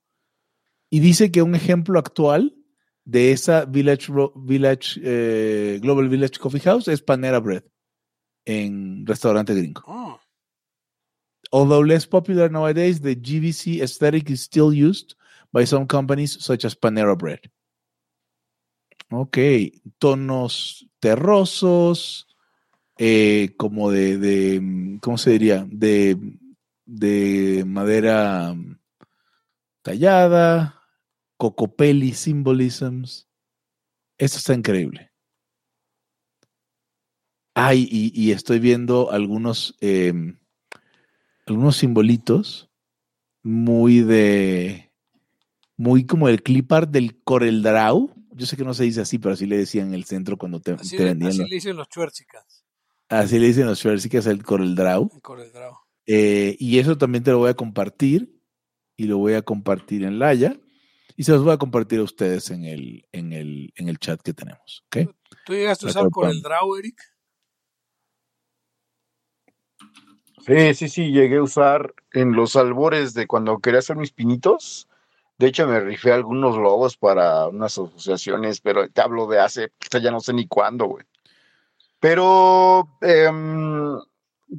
Y 0.91 1.01
dice 1.01 1.31
que 1.31 1.43
un 1.43 1.55
ejemplo 1.55 1.99
actual 1.99 2.55
de 3.05 3.33
esa 3.33 3.65
Village, 3.65 4.13
Village 4.37 5.01
eh, 5.03 5.79
Global 5.83 6.09
Village 6.09 6.39
Coffee 6.39 6.61
House 6.61 6.89
es 6.89 7.03
Panera 7.03 7.41
Bread 7.41 7.65
en 8.45 9.05
restaurante 9.07 9.55
gringo. 9.55 9.83
Oh, 9.87 10.19
Although 11.53 11.83
less 11.85 12.07
popular 12.07 12.49
nowadays, 12.51 13.01
the 13.01 13.17
GVC 13.17 13.83
aesthetic 13.83 14.31
is 14.31 14.43
still 14.43 14.73
used 14.73 15.15
by 15.53 15.67
some 15.67 15.87
companies 15.87 16.37
such 16.41 16.65
as 16.65 16.77
Panera 16.79 17.17
Bread. 17.19 17.41
Ok, 19.13 19.39
tonos 19.99 20.89
terrosos, 21.01 22.29
eh, 22.97 23.55
como 23.57 23.91
de, 23.91 24.19
de, 24.19 24.99
¿cómo 25.01 25.19
se 25.19 25.33
diría? 25.33 25.67
De, 25.69 26.17
de 26.87 27.65
madera 27.67 28.55
mm, 28.55 28.79
tallada, 29.83 30.83
cocopelli 31.37 32.13
symbolisms. 32.13 33.29
Esto 34.19 34.39
está 34.39 34.55
increíble. 34.55 35.11
Ay, 37.55 37.89
y, 37.91 38.31
estoy 38.31 38.61
viendo 38.61 39.11
algunos, 39.11 39.77
em, 39.81 40.39
algunos 41.47 41.77
simbolitos 41.77 42.71
muy 43.43 44.01
de, 44.01 44.93
muy 45.77 46.07
como 46.07 46.29
el 46.29 46.43
clip 46.43 46.71
art 46.73 46.91
del 46.91 47.21
Coreldrau. 47.25 48.20
Yo 48.41 48.47
sé 48.47 48.57
que 48.57 48.65
no 48.65 48.73
se 48.73 48.85
dice 48.85 49.03
así, 49.03 49.19
pero 49.19 49.35
así 49.35 49.45
le 49.45 49.59
decían 49.59 49.89
en 49.89 49.95
el 49.95 50.05
centro 50.05 50.39
cuando 50.39 50.61
te, 50.61 50.73
así, 50.73 50.97
te 50.97 51.03
le, 51.03 51.11
vendían. 51.11 51.33
así 51.33 51.45
le 51.45 51.55
dicen 51.55 51.77
los 51.77 51.89
chuerchicas 51.91 52.65
así 53.11 53.39
le 53.39 53.49
dicen 53.49 53.67
los 53.67 53.85
es 53.85 54.27
el 54.27 54.43
Coreldrau. 54.43 55.11
en 55.13 55.21
Coreldrao. 55.21 55.81
Eh, 56.07 56.57
y 56.59 56.79
eso 56.79 56.97
también 56.97 57.23
te 57.23 57.33
lo 57.33 57.39
voy 57.39 57.51
a 57.51 57.55
compartir 57.55 58.41
y 58.97 59.05
lo 59.05 59.19
voy 59.19 59.35
a 59.35 59.43
compartir 59.43 60.05
en 60.05 60.19
Laia 60.19 60.59
y 61.17 61.25
se 61.25 61.33
los 61.33 61.45
voy 61.45 61.53
a 61.53 61.59
compartir 61.59 62.01
a 62.01 62.05
ustedes 62.05 62.51
en 62.51 62.65
el, 62.65 63.05
en 63.13 63.33
el, 63.33 63.73
en 63.77 63.89
el 63.89 63.99
chat 63.99 64.23
que 64.23 64.33
tenemos. 64.33 64.85
¿Tú 65.45 65.53
llegaste 65.53 65.87
a 65.87 65.91
usar 65.91 66.11
Coreldrao, 66.11 66.79
Eric? 66.79 66.99
Sí, 70.47 70.75
sí, 70.75 70.89
sí, 70.89 71.13
llegué 71.13 71.37
a 71.37 71.43
usar 71.43 71.95
en 72.13 72.33
los 72.33 72.57
albores 72.57 73.13
de 73.13 73.27
cuando 73.27 73.59
quería 73.59 73.81
hacer 73.81 73.97
mis 73.97 74.13
pinitos. 74.13 74.89
De 75.41 75.47
hecho, 75.47 75.67
me 75.67 75.81
rifé 75.81 76.13
algunos 76.13 76.55
logos 76.59 76.99
para 76.99 77.49
unas 77.49 77.73
asociaciones, 77.73 78.61
pero 78.61 78.87
te 78.91 79.01
hablo 79.01 79.27
de 79.27 79.39
hace, 79.41 79.73
ya 79.91 80.11
no 80.11 80.21
sé 80.21 80.35
ni 80.35 80.47
cuándo, 80.47 80.85
güey. 80.85 81.07
Pero, 81.99 82.87
em, 83.01 83.97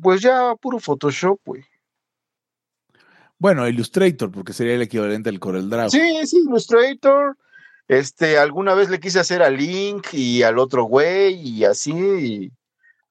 pues 0.02 0.22
ya 0.22 0.56
puro 0.60 0.80
Photoshop, 0.80 1.40
güey. 1.46 1.64
Bueno, 3.38 3.68
Illustrator, 3.68 4.32
porque 4.32 4.54
sería 4.54 4.74
el 4.74 4.82
equivalente 4.82 5.30
al 5.30 5.40
Coreldrau. 5.40 5.88
Sí, 5.92 6.26
sí, 6.26 6.38
Illustrator. 6.48 7.38
Este, 7.88 8.40
alguna 8.40 8.74
vez 8.74 8.90
le 8.90 9.00
quise 9.00 9.20
hacer 9.20 9.44
a 9.44 9.52
Link 9.52 10.08
y 10.14 10.42
al 10.42 10.58
otro 10.58 10.86
güey 10.86 11.36
y 11.36 11.64
así. 11.64 11.92
y- 11.94 12.52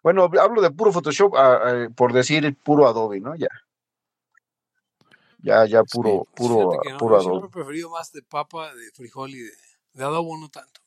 bueno, 0.02 0.28
hablo 0.40 0.60
de 0.60 0.72
puro 0.72 0.90
Photoshop, 0.90 1.34
por 1.94 2.12
decir 2.12 2.52
puro 2.64 2.88
Adobe, 2.88 3.20
¿no? 3.20 3.36
Ya. 3.36 3.46
Ya, 5.43 5.64
ya 5.66 5.82
Sí, 5.84 5.97
puro, 5.97 6.26
puro, 6.34 6.55
Fíjate 6.70 6.78
que 6.86 6.93
no, 6.93 6.99
puro 6.99 7.16
yo 7.16 7.22
siempre 7.22 7.49
he 7.49 7.53
preferido 7.53 7.91
más 7.91 8.12
de 8.12 8.22
papa, 8.22 8.74
de 8.74 8.91
frijol 8.93 9.30
y 9.30 9.38
de, 9.41 9.51
de 9.95 10.05
adobo, 10.05 10.36
no 10.38 10.49
tanto. 10.49 10.80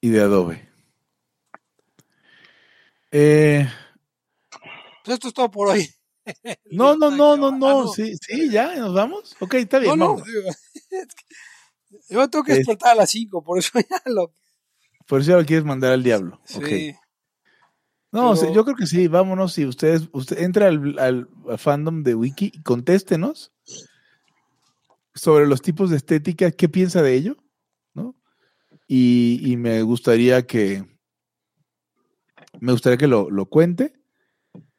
Y 0.00 0.10
de 0.10 0.20
Adobe. 0.20 0.68
Eh, 3.10 3.68
Pues 5.04 5.14
esto 5.14 5.28
es 5.28 5.34
todo 5.34 5.50
por 5.50 5.68
hoy. 5.68 5.88
no, 6.70 6.96
no, 6.96 7.10
no, 7.10 7.36
no, 7.36 7.46
Ah, 7.48 7.58
no. 7.60 7.88
Sí, 7.88 8.16
sí, 8.20 8.50
ya, 8.50 8.74
nos 8.76 8.94
vamos. 8.94 9.36
Ok, 9.40 9.54
está 9.54 9.78
bien. 9.78 9.98
No, 9.98 10.16
no, 10.16 10.24
yo 12.08 12.28
tengo 12.30 12.44
que 12.44 12.52
Es- 12.52 12.58
despertar 12.58 12.92
a 12.92 12.94
las 12.96 13.10
5, 13.10 13.42
por 13.42 13.58
eso 13.58 13.70
ya 13.90 14.02
lo... 14.06 14.32
Por 15.06 15.20
eso 15.20 15.32
ya 15.32 15.36
lo 15.36 15.44
quieres 15.44 15.64
mandar 15.64 15.92
al 15.92 16.02
diablo. 16.02 16.40
Sí, 16.44 16.56
Ok. 16.56 17.01
No, 18.12 18.34
Pero- 18.34 18.52
yo 18.52 18.64
creo 18.64 18.76
que 18.76 18.86
sí, 18.86 19.08
vámonos. 19.08 19.54
Si 19.54 19.64
ustedes, 19.64 20.08
usted 20.12 20.38
entra 20.42 20.68
al, 20.68 20.98
al- 20.98 21.28
al 21.48 21.58
fandom 21.58 22.02
de 22.02 22.14
Wiki 22.14 22.52
y 22.54 22.62
contéstenos 22.62 23.52
sobre 25.14 25.46
los 25.46 25.62
tipos 25.62 25.90
de 25.90 25.96
estética, 25.96 26.50
qué 26.50 26.68
piensa 26.68 27.02
de 27.02 27.14
ello, 27.14 27.36
¿no? 27.94 28.14
Y, 28.86 29.40
y 29.44 29.56
me 29.56 29.82
gustaría 29.82 30.46
que 30.46 30.84
me 32.60 32.72
gustaría 32.72 32.98
que 32.98 33.06
lo, 33.06 33.30
lo 33.30 33.46
cuente, 33.46 33.94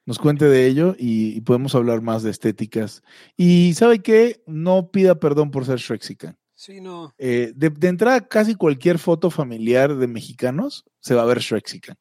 nos 0.05 0.19
cuente 0.19 0.45
de 0.45 0.67
ello 0.67 0.95
y, 0.97 1.35
y 1.35 1.41
podemos 1.41 1.73
hablar 1.75 2.01
más 2.01 2.23
de 2.23 2.29
estéticas. 2.31 3.01
Y 3.35 3.73
¿sabe 3.73 3.99
qué? 4.01 4.43
No 4.45 4.91
pida 4.91 5.19
perdón 5.19 5.49
por 5.51 5.65
ser 5.65 5.79
Shrexican. 5.79 6.37
sí, 6.53 6.81
no. 6.81 7.13
Eh, 7.17 7.51
de, 7.55 7.69
de 7.71 7.87
entrada, 7.87 8.27
casi 8.27 8.53
cualquier 8.55 8.99
foto 8.99 9.31
familiar 9.31 9.95
de 9.95 10.07
mexicanos 10.07 10.85
se 10.99 11.15
va 11.15 11.23
a 11.23 11.25
ver 11.25 11.39
Shrexican. 11.39 11.97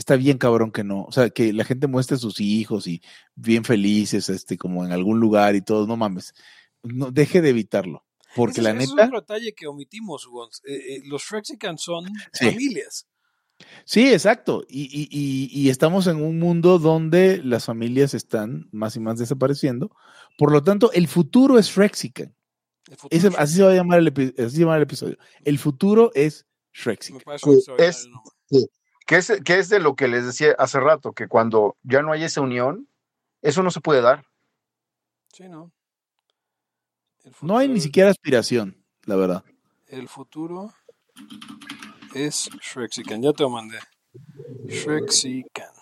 Está 0.00 0.16
bien 0.16 0.38
cabrón 0.38 0.72
que 0.72 0.82
no. 0.82 1.02
O 1.04 1.12
sea, 1.12 1.28
que 1.28 1.52
la 1.52 1.62
gente 1.62 1.86
muestre 1.86 2.14
a 2.16 2.18
sus 2.18 2.40
hijos 2.40 2.86
y 2.86 3.02
bien 3.34 3.64
felices, 3.64 4.30
este, 4.30 4.56
como 4.56 4.82
en 4.86 4.92
algún 4.92 5.20
lugar 5.20 5.54
y 5.56 5.60
todo. 5.60 5.86
No 5.86 5.94
mames. 5.98 6.32
No, 6.82 7.10
deje 7.10 7.42
de 7.42 7.50
evitarlo. 7.50 8.06
Porque 8.34 8.52
Ese 8.60 8.62
la 8.62 8.70
es- 8.70 8.76
ese 8.76 8.84
es 8.84 8.90
neta. 8.94 9.06
otro 9.08 9.20
detalle 9.20 9.52
que 9.52 9.66
omitimos. 9.66 10.26
Eh, 10.64 10.74
eh, 10.74 11.02
los 11.04 11.22
Shrexicans 11.22 11.82
son 11.82 12.06
Sí. 12.32 12.46
familias. 12.46 13.06
Sí, 13.84 14.10
exacto. 14.10 14.64
Y, 14.70 14.84
y- 14.84 15.08
y- 15.10 15.50
y 15.64 15.68
estamos 15.68 16.06
en 16.06 16.16
un 16.16 16.38
mundo 16.38 16.78
donde 16.78 17.42
las 17.44 17.66
familias 17.66 18.14
están 18.14 18.70
más 18.72 18.96
y 18.96 19.00
más 19.00 19.18
desapareciendo. 19.18 19.94
Por 20.38 20.50
lo 20.50 20.64
tanto, 20.64 20.90
el 20.92 21.08
futuro 21.08 21.58
es 21.58 21.66
Shrexican. 21.66 22.34
Ese- 23.10 23.28
es- 23.28 23.34
así 23.36 23.56
se 23.56 23.64
va 23.64 23.72
a 23.72 23.74
llamar 23.74 23.98
el, 23.98 24.14
epi- 24.14 24.32
así 24.42 24.54
se 24.56 24.60
llama 24.62 24.76
el 24.78 24.84
episodio. 24.84 25.18
El 25.44 25.58
futuro 25.58 26.10
es 26.14 26.46
me 26.72 26.80
Shrexican. 26.80 27.20
parece 27.22 27.48
un 27.50 27.56
extraordinario 27.56 27.90
es- 27.90 28.06
nombre. 28.06 28.66
Que 29.10 29.16
es, 29.16 29.32
que 29.44 29.58
es 29.58 29.68
de 29.68 29.80
lo 29.80 29.96
que 29.96 30.06
les 30.06 30.24
decía 30.24 30.54
hace 30.56 30.78
rato, 30.78 31.14
que 31.14 31.26
cuando 31.26 31.76
ya 31.82 32.00
no 32.00 32.12
hay 32.12 32.22
esa 32.22 32.42
unión, 32.42 32.88
eso 33.42 33.64
no 33.64 33.72
se 33.72 33.80
puede 33.80 34.02
dar. 34.02 34.24
Sí, 35.32 35.48
no. 35.48 35.72
No 37.40 37.58
hay 37.58 37.66
ni 37.66 37.80
siquiera 37.80 38.08
aspiración, 38.08 38.84
la 39.06 39.16
verdad. 39.16 39.44
El 39.88 40.08
futuro 40.08 40.72
es 42.14 42.50
Shrexican. 42.62 43.20
Ya 43.20 43.32
te 43.32 43.42
lo 43.42 43.50
mandé. 43.50 43.80
Shrexican. 44.68 45.74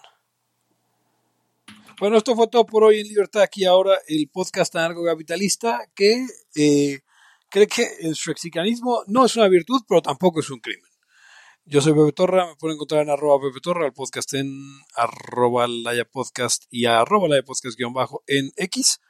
Bueno, 2.00 2.16
esto 2.16 2.34
fue 2.34 2.48
todo 2.48 2.64
por 2.64 2.82
hoy 2.82 3.00
en 3.00 3.08
Libertad 3.08 3.42
aquí 3.42 3.66
ahora, 3.66 3.98
el 4.06 4.30
podcast 4.32 4.74
anarcocapitalista 4.74 5.86
que 5.94 6.26
eh, 6.54 7.00
cree 7.50 7.66
que 7.66 7.86
el 8.00 8.14
shrexicanismo 8.14 9.02
no 9.06 9.26
es 9.26 9.36
una 9.36 9.48
virtud, 9.48 9.82
pero 9.86 10.00
tampoco 10.00 10.40
es 10.40 10.48
un 10.48 10.60
crimen. 10.60 10.87
Yo 11.70 11.82
soy 11.82 11.92
Pepe 11.92 12.12
Torra, 12.12 12.46
me 12.46 12.56
pueden 12.56 12.76
encontrar 12.76 13.02
en 13.02 13.10
arroba 13.10 13.46
Pepe 13.46 13.60
Torra, 13.60 13.84
el 13.84 13.92
podcast 13.92 14.32
en 14.32 14.50
arroba 14.96 15.68
Laya 15.68 16.06
Podcast 16.06 16.64
y 16.70 16.86
arroba 16.86 17.28
Laya 17.28 17.42
Podcast 17.42 17.76
guion 17.76 17.92
bajo 17.92 18.24
en 18.26 18.52
X. 18.56 19.02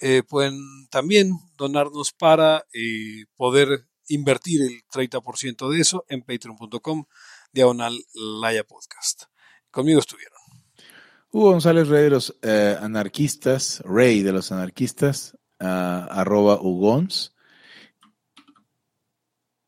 Eh, 0.00 0.24
pueden 0.28 0.58
también 0.90 1.30
donarnos 1.56 2.10
para 2.10 2.66
eh, 2.74 3.26
poder 3.36 3.86
invertir 4.08 4.62
el 4.62 4.82
30% 4.92 5.70
de 5.70 5.80
eso 5.80 6.04
en 6.08 6.22
patreon.com 6.22 7.04
diagonal 7.52 7.96
Laya 8.40 8.64
Podcast. 8.64 9.26
Conmigo 9.70 10.00
estuvieron. 10.00 10.40
Hugo 11.30 11.52
González, 11.52 11.86
rey 11.86 12.02
de 12.02 12.10
los 12.10 12.36
eh, 12.42 12.76
anarquistas, 12.80 13.80
rey 13.84 14.22
de 14.22 14.32
los 14.32 14.50
anarquistas, 14.50 15.38
uh, 15.60 15.66
arroba 16.10 16.60
Ugons. 16.60 17.32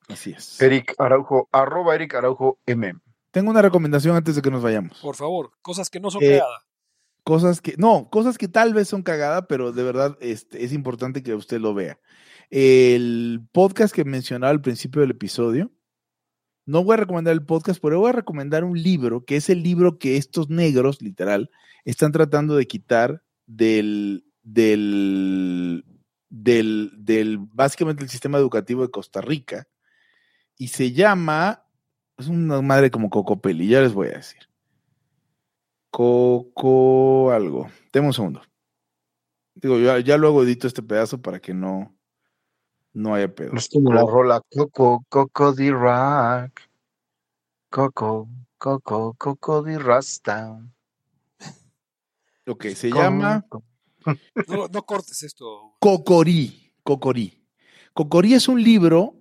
Así 0.08 0.32
es. 0.32 0.60
Eric 0.60 0.94
Araujo, 0.98 1.48
arroba 1.52 1.94
Eric 1.94 2.14
Araujo 2.14 2.58
M. 2.66 2.94
Tengo 3.30 3.50
una 3.50 3.62
recomendación 3.62 4.16
antes 4.16 4.36
de 4.36 4.42
que 4.42 4.50
nos 4.50 4.62
vayamos. 4.62 4.98
Por 5.00 5.16
favor, 5.16 5.52
cosas 5.62 5.90
que 5.90 6.00
no 6.00 6.10
son 6.10 6.22
Eh, 6.22 6.38
cagadas. 6.38 6.62
Cosas 7.24 7.60
que, 7.62 7.74
no, 7.78 8.10
cosas 8.10 8.36
que 8.36 8.48
tal 8.48 8.74
vez 8.74 8.88
son 8.88 9.02
cagada, 9.02 9.46
pero 9.46 9.72
de 9.72 9.82
verdad 9.82 10.16
este, 10.20 10.62
es 10.62 10.72
importante 10.74 11.22
que 11.22 11.34
usted 11.34 11.58
lo 11.58 11.72
vea. 11.72 11.98
El 12.50 13.40
podcast 13.50 13.94
que 13.94 14.04
mencionaba 14.04 14.50
al 14.50 14.60
principio 14.60 15.00
del 15.00 15.12
episodio, 15.12 15.72
no 16.66 16.84
voy 16.84 16.94
a 16.94 16.98
recomendar 16.98 17.32
el 17.32 17.44
podcast, 17.44 17.80
pero 17.80 17.98
voy 17.98 18.10
a 18.10 18.12
recomendar 18.12 18.62
un 18.62 18.80
libro, 18.80 19.24
que 19.24 19.36
es 19.36 19.48
el 19.48 19.62
libro 19.62 19.98
que 19.98 20.18
estos 20.18 20.50
negros, 20.50 21.00
literal, 21.00 21.50
están 21.86 22.12
tratando 22.12 22.56
de 22.56 22.66
quitar 22.66 23.22
del, 23.46 24.26
del, 24.42 25.84
del, 26.28 26.92
del 26.96 27.38
básicamente 27.38 28.04
el 28.04 28.10
sistema 28.10 28.38
educativo 28.38 28.82
de 28.82 28.90
Costa 28.90 29.22
Rica, 29.22 29.66
y 30.56 30.68
se 30.68 30.92
llama, 30.92 31.66
es 32.16 32.28
una 32.28 32.62
madre 32.62 32.90
como 32.90 33.10
Cocopeli, 33.10 33.68
ya 33.68 33.80
les 33.80 33.94
voy 33.94 34.08
a 34.08 34.18
decir. 34.18 34.40
Coco 35.90 37.30
algo. 37.30 37.68
Deme 37.92 38.08
un 38.08 38.12
segundo. 38.12 38.42
Digo, 39.54 39.78
ya, 39.78 40.00
ya 40.00 40.16
luego 40.16 40.42
edito 40.42 40.66
este 40.66 40.82
pedazo 40.82 41.22
para 41.22 41.38
que 41.40 41.54
no, 41.54 41.96
no 42.92 43.14
haya 43.14 43.32
pedo. 43.32 43.54
Es 43.54 43.68
como 43.68 43.92
la 43.92 44.02
rola 44.02 44.40
Coco, 44.50 45.04
Coco 45.08 45.52
de 45.52 45.70
Rock. 45.70 46.60
Coco, 47.70 48.28
Coco, 48.58 49.14
Coco 49.14 49.62
de 49.62 49.78
Rasta. 49.78 50.60
Ok, 52.46 52.66
se 52.74 52.90
llama 52.90 53.44
No, 54.48 54.68
no 54.68 54.82
cortes 54.82 55.22
esto. 55.22 55.76
Cocorí. 55.80 56.72
Cocorí. 56.82 57.42
Cocorí 57.94 58.34
es 58.34 58.48
un 58.48 58.62
libro 58.62 59.14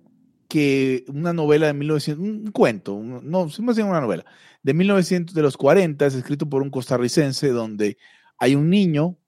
que, 0.54 1.04
una 1.08 1.32
novela 1.32 1.66
de 1.66 1.72
1900, 1.74 2.24
un 2.24 2.52
cuento, 2.52 2.96
no, 3.02 3.50
se 3.50 3.60
me 3.60 3.72
una 3.82 4.00
novela, 4.00 4.24
de 4.62 4.72
1900, 4.72 5.34
de 5.34 5.42
los 5.42 5.56
40, 5.56 6.06
es 6.06 6.14
escrito 6.14 6.48
por 6.48 6.62
un 6.62 6.70
costarricense 6.70 7.48
donde 7.48 7.98
hay 8.38 8.54
un 8.54 8.70
niño 8.70 9.18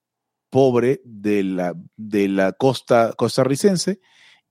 pobre 0.51 1.01
de 1.05 1.43
la, 1.43 1.75
de 1.97 2.29
la 2.29 2.53
costa 2.53 3.13
costarricense 3.19 3.99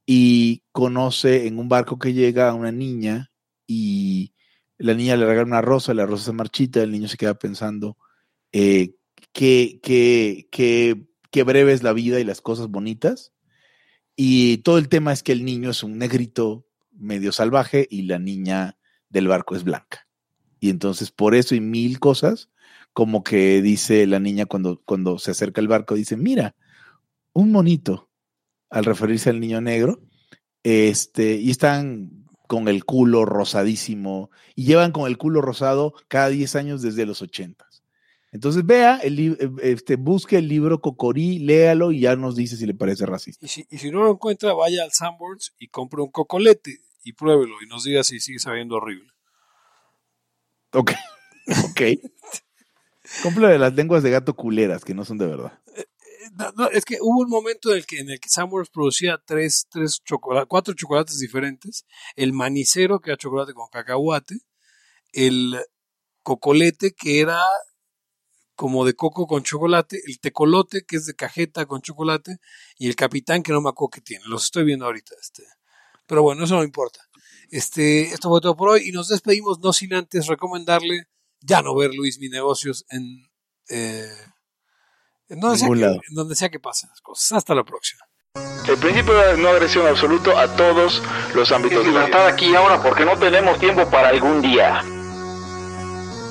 y 0.05 0.63
conoce 0.73 1.47
en 1.47 1.59
un 1.59 1.69
barco 1.69 1.97
que 1.97 2.11
llega 2.11 2.49
a 2.49 2.53
una 2.53 2.73
niña 2.73 3.31
y 3.65 4.33
la 4.77 4.95
niña 4.95 5.15
le 5.15 5.27
regala 5.27 5.45
una 5.45 5.61
rosa, 5.61 5.93
la 5.93 6.05
rosa 6.05 6.25
se 6.25 6.33
marchita, 6.33 6.83
el 6.83 6.91
niño 6.91 7.07
se 7.07 7.15
queda 7.15 7.35
pensando 7.35 7.95
eh, 8.51 8.95
qué 9.31 9.79
breve 11.45 11.71
es 11.71 11.83
la 11.83 11.93
vida 11.93 12.19
y 12.19 12.25
las 12.25 12.41
cosas 12.41 12.67
bonitas. 12.67 13.31
Y 14.15 14.57
todo 14.59 14.77
el 14.77 14.87
tema 14.89 15.11
es 15.11 15.23
que 15.23 15.31
el 15.31 15.43
niño 15.43 15.71
es 15.71 15.83
un 15.83 15.97
negrito 15.97 16.65
medio 16.91 17.31
salvaje 17.31 17.87
y 17.89 18.03
la 18.03 18.19
niña 18.19 18.77
del 19.09 19.27
barco 19.27 19.55
es 19.55 19.63
blanca. 19.63 20.07
Y 20.59 20.69
entonces 20.69 21.11
por 21.11 21.35
eso 21.35 21.55
y 21.55 21.61
mil 21.61 21.99
cosas, 21.99 22.49
como 22.93 23.23
que 23.23 23.61
dice 23.61 24.07
la 24.07 24.19
niña 24.19 24.45
cuando, 24.45 24.81
cuando 24.85 25.19
se 25.19 25.31
acerca 25.31 25.59
al 25.59 25.67
barco, 25.67 25.95
dice, 25.95 26.15
mira, 26.15 26.55
un 27.33 27.51
monito, 27.51 28.09
al 28.69 28.85
referirse 28.85 29.29
al 29.29 29.41
niño 29.41 29.59
negro, 29.59 30.01
este, 30.63 31.35
y 31.35 31.51
están 31.51 32.25
con 32.47 32.67
el 32.67 32.85
culo 32.85 33.25
rosadísimo, 33.25 34.31
y 34.55 34.63
llevan 34.63 34.91
con 34.91 35.07
el 35.07 35.17
culo 35.17 35.41
rosado 35.41 35.93
cada 36.07 36.29
10 36.29 36.55
años 36.55 36.81
desde 36.81 37.05
los 37.05 37.21
80. 37.21 37.65
Entonces 38.35 38.65
vea, 38.65 38.97
el, 38.97 39.17
eh, 39.17 39.49
este, 39.61 39.95
busque 39.95 40.37
el 40.37 40.49
libro 40.49 40.81
Cocorí, 40.81 41.39
léalo 41.39 41.93
y 41.93 42.01
ya 42.01 42.17
nos 42.17 42.35
dice 42.35 42.57
si 42.57 42.65
le 42.65 42.73
parece 42.73 43.05
racista. 43.05 43.45
Y 43.45 43.47
si, 43.47 43.65
y 43.69 43.77
si 43.77 43.91
no 43.91 44.03
lo 44.03 44.11
encuentra, 44.11 44.53
vaya 44.53 44.83
al 44.83 44.91
Sanborns 44.91 45.55
y 45.57 45.69
compre 45.69 46.01
un 46.01 46.11
cocolete 46.11 46.79
y 47.01 47.13
pruébelo 47.13 47.55
y 47.63 47.67
nos 47.67 47.85
diga 47.85 48.03
si 48.03 48.19
sigue 48.19 48.39
sabiendo 48.39 48.75
horrible. 48.75 49.09
Ok. 50.73 50.91
Ok. 51.69 51.81
Compra 53.21 53.49
de 53.49 53.59
las 53.59 53.75
lenguas 53.75 54.01
de 54.01 54.09
gato 54.09 54.35
culeras, 54.35 54.83
que 54.83 54.95
no 54.95 55.05
son 55.05 55.19
de 55.19 55.27
verdad. 55.27 55.59
Eh, 55.77 55.85
no, 56.33 56.51
no, 56.53 56.69
es 56.71 56.83
que 56.83 56.97
hubo 56.99 57.21
un 57.21 57.29
momento 57.29 57.69
en 57.69 57.77
el 57.77 57.85
que, 57.85 57.99
en 57.99 58.09
el 58.09 58.19
que 58.19 58.29
producía 58.73 59.21
tres, 59.23 59.67
tres 59.69 60.01
chocolate, 60.03 60.47
cuatro 60.47 60.73
chocolates 60.73 61.19
diferentes. 61.19 61.85
El 62.15 62.33
manicero, 62.33 62.99
que 62.99 63.11
era 63.11 63.17
chocolate 63.17 63.53
con 63.53 63.67
cacahuate. 63.69 64.39
El 65.13 65.55
cocolete, 66.23 66.95
que 66.95 67.21
era 67.21 67.39
como 68.55 68.85
de 68.85 68.95
coco 68.95 69.27
con 69.27 69.43
chocolate. 69.43 70.01
El 70.05 70.19
tecolote, 70.19 70.85
que 70.85 70.97
es 70.97 71.05
de 71.05 71.15
cajeta 71.15 71.65
con 71.65 71.81
chocolate. 71.81 72.37
Y 72.77 72.87
el 72.87 72.95
capitán, 72.95 73.43
que 73.43 73.51
no 73.51 73.61
me 73.61 73.69
acuerdo 73.69 73.91
qué 73.91 74.01
tiene. 74.01 74.25
Los 74.27 74.45
estoy 74.45 74.63
viendo 74.63 74.85
ahorita. 74.85 75.13
Este. 75.21 75.43
Pero 76.07 76.23
bueno, 76.23 76.43
eso 76.43 76.55
no 76.55 76.63
importa. 76.63 76.99
Este, 77.49 78.03
esto 78.09 78.29
fue 78.29 78.41
todo 78.41 78.55
por 78.55 78.69
hoy 78.69 78.89
y 78.89 78.91
nos 78.91 79.09
despedimos 79.09 79.59
no 79.59 79.71
sin 79.71 79.93
antes 79.93 80.27
recomendarle 80.27 81.07
ya 81.41 81.61
no 81.61 81.75
ver 81.75 81.93
Luis 81.93 82.19
Mi 82.19 82.27
Negocios 82.27 82.85
en, 82.89 83.29
eh, 83.69 84.09
en 85.29 85.39
donde, 85.39 85.57
sea 85.57 85.67
Ningún 85.67 85.77
que, 85.79 85.85
lado. 85.85 86.01
en 86.09 86.15
donde 86.15 86.35
sea 86.35 86.49
que 86.49 86.59
pasen 86.59 86.89
las 86.89 87.01
cosas. 87.01 87.33
Hasta 87.33 87.53
la 87.53 87.63
próxima. 87.63 88.01
El 88.67 88.77
principio 88.77 89.13
de 89.13 89.37
no 89.37 89.49
agresión 89.49 89.85
absoluto 89.87 90.37
a 90.37 90.55
todos 90.55 91.01
los 91.35 91.51
ámbitos 91.51 91.85
de 91.85 91.85
la 91.85 91.89
vida. 91.91 91.99
libertad 92.05 92.27
aquí 92.27 92.47
y 92.47 92.55
ahora 92.55 92.81
porque 92.81 93.05
no 93.05 93.17
tenemos 93.17 93.59
tiempo 93.59 93.87
para 93.89 94.09
algún 94.09 94.41
día. 94.41 94.83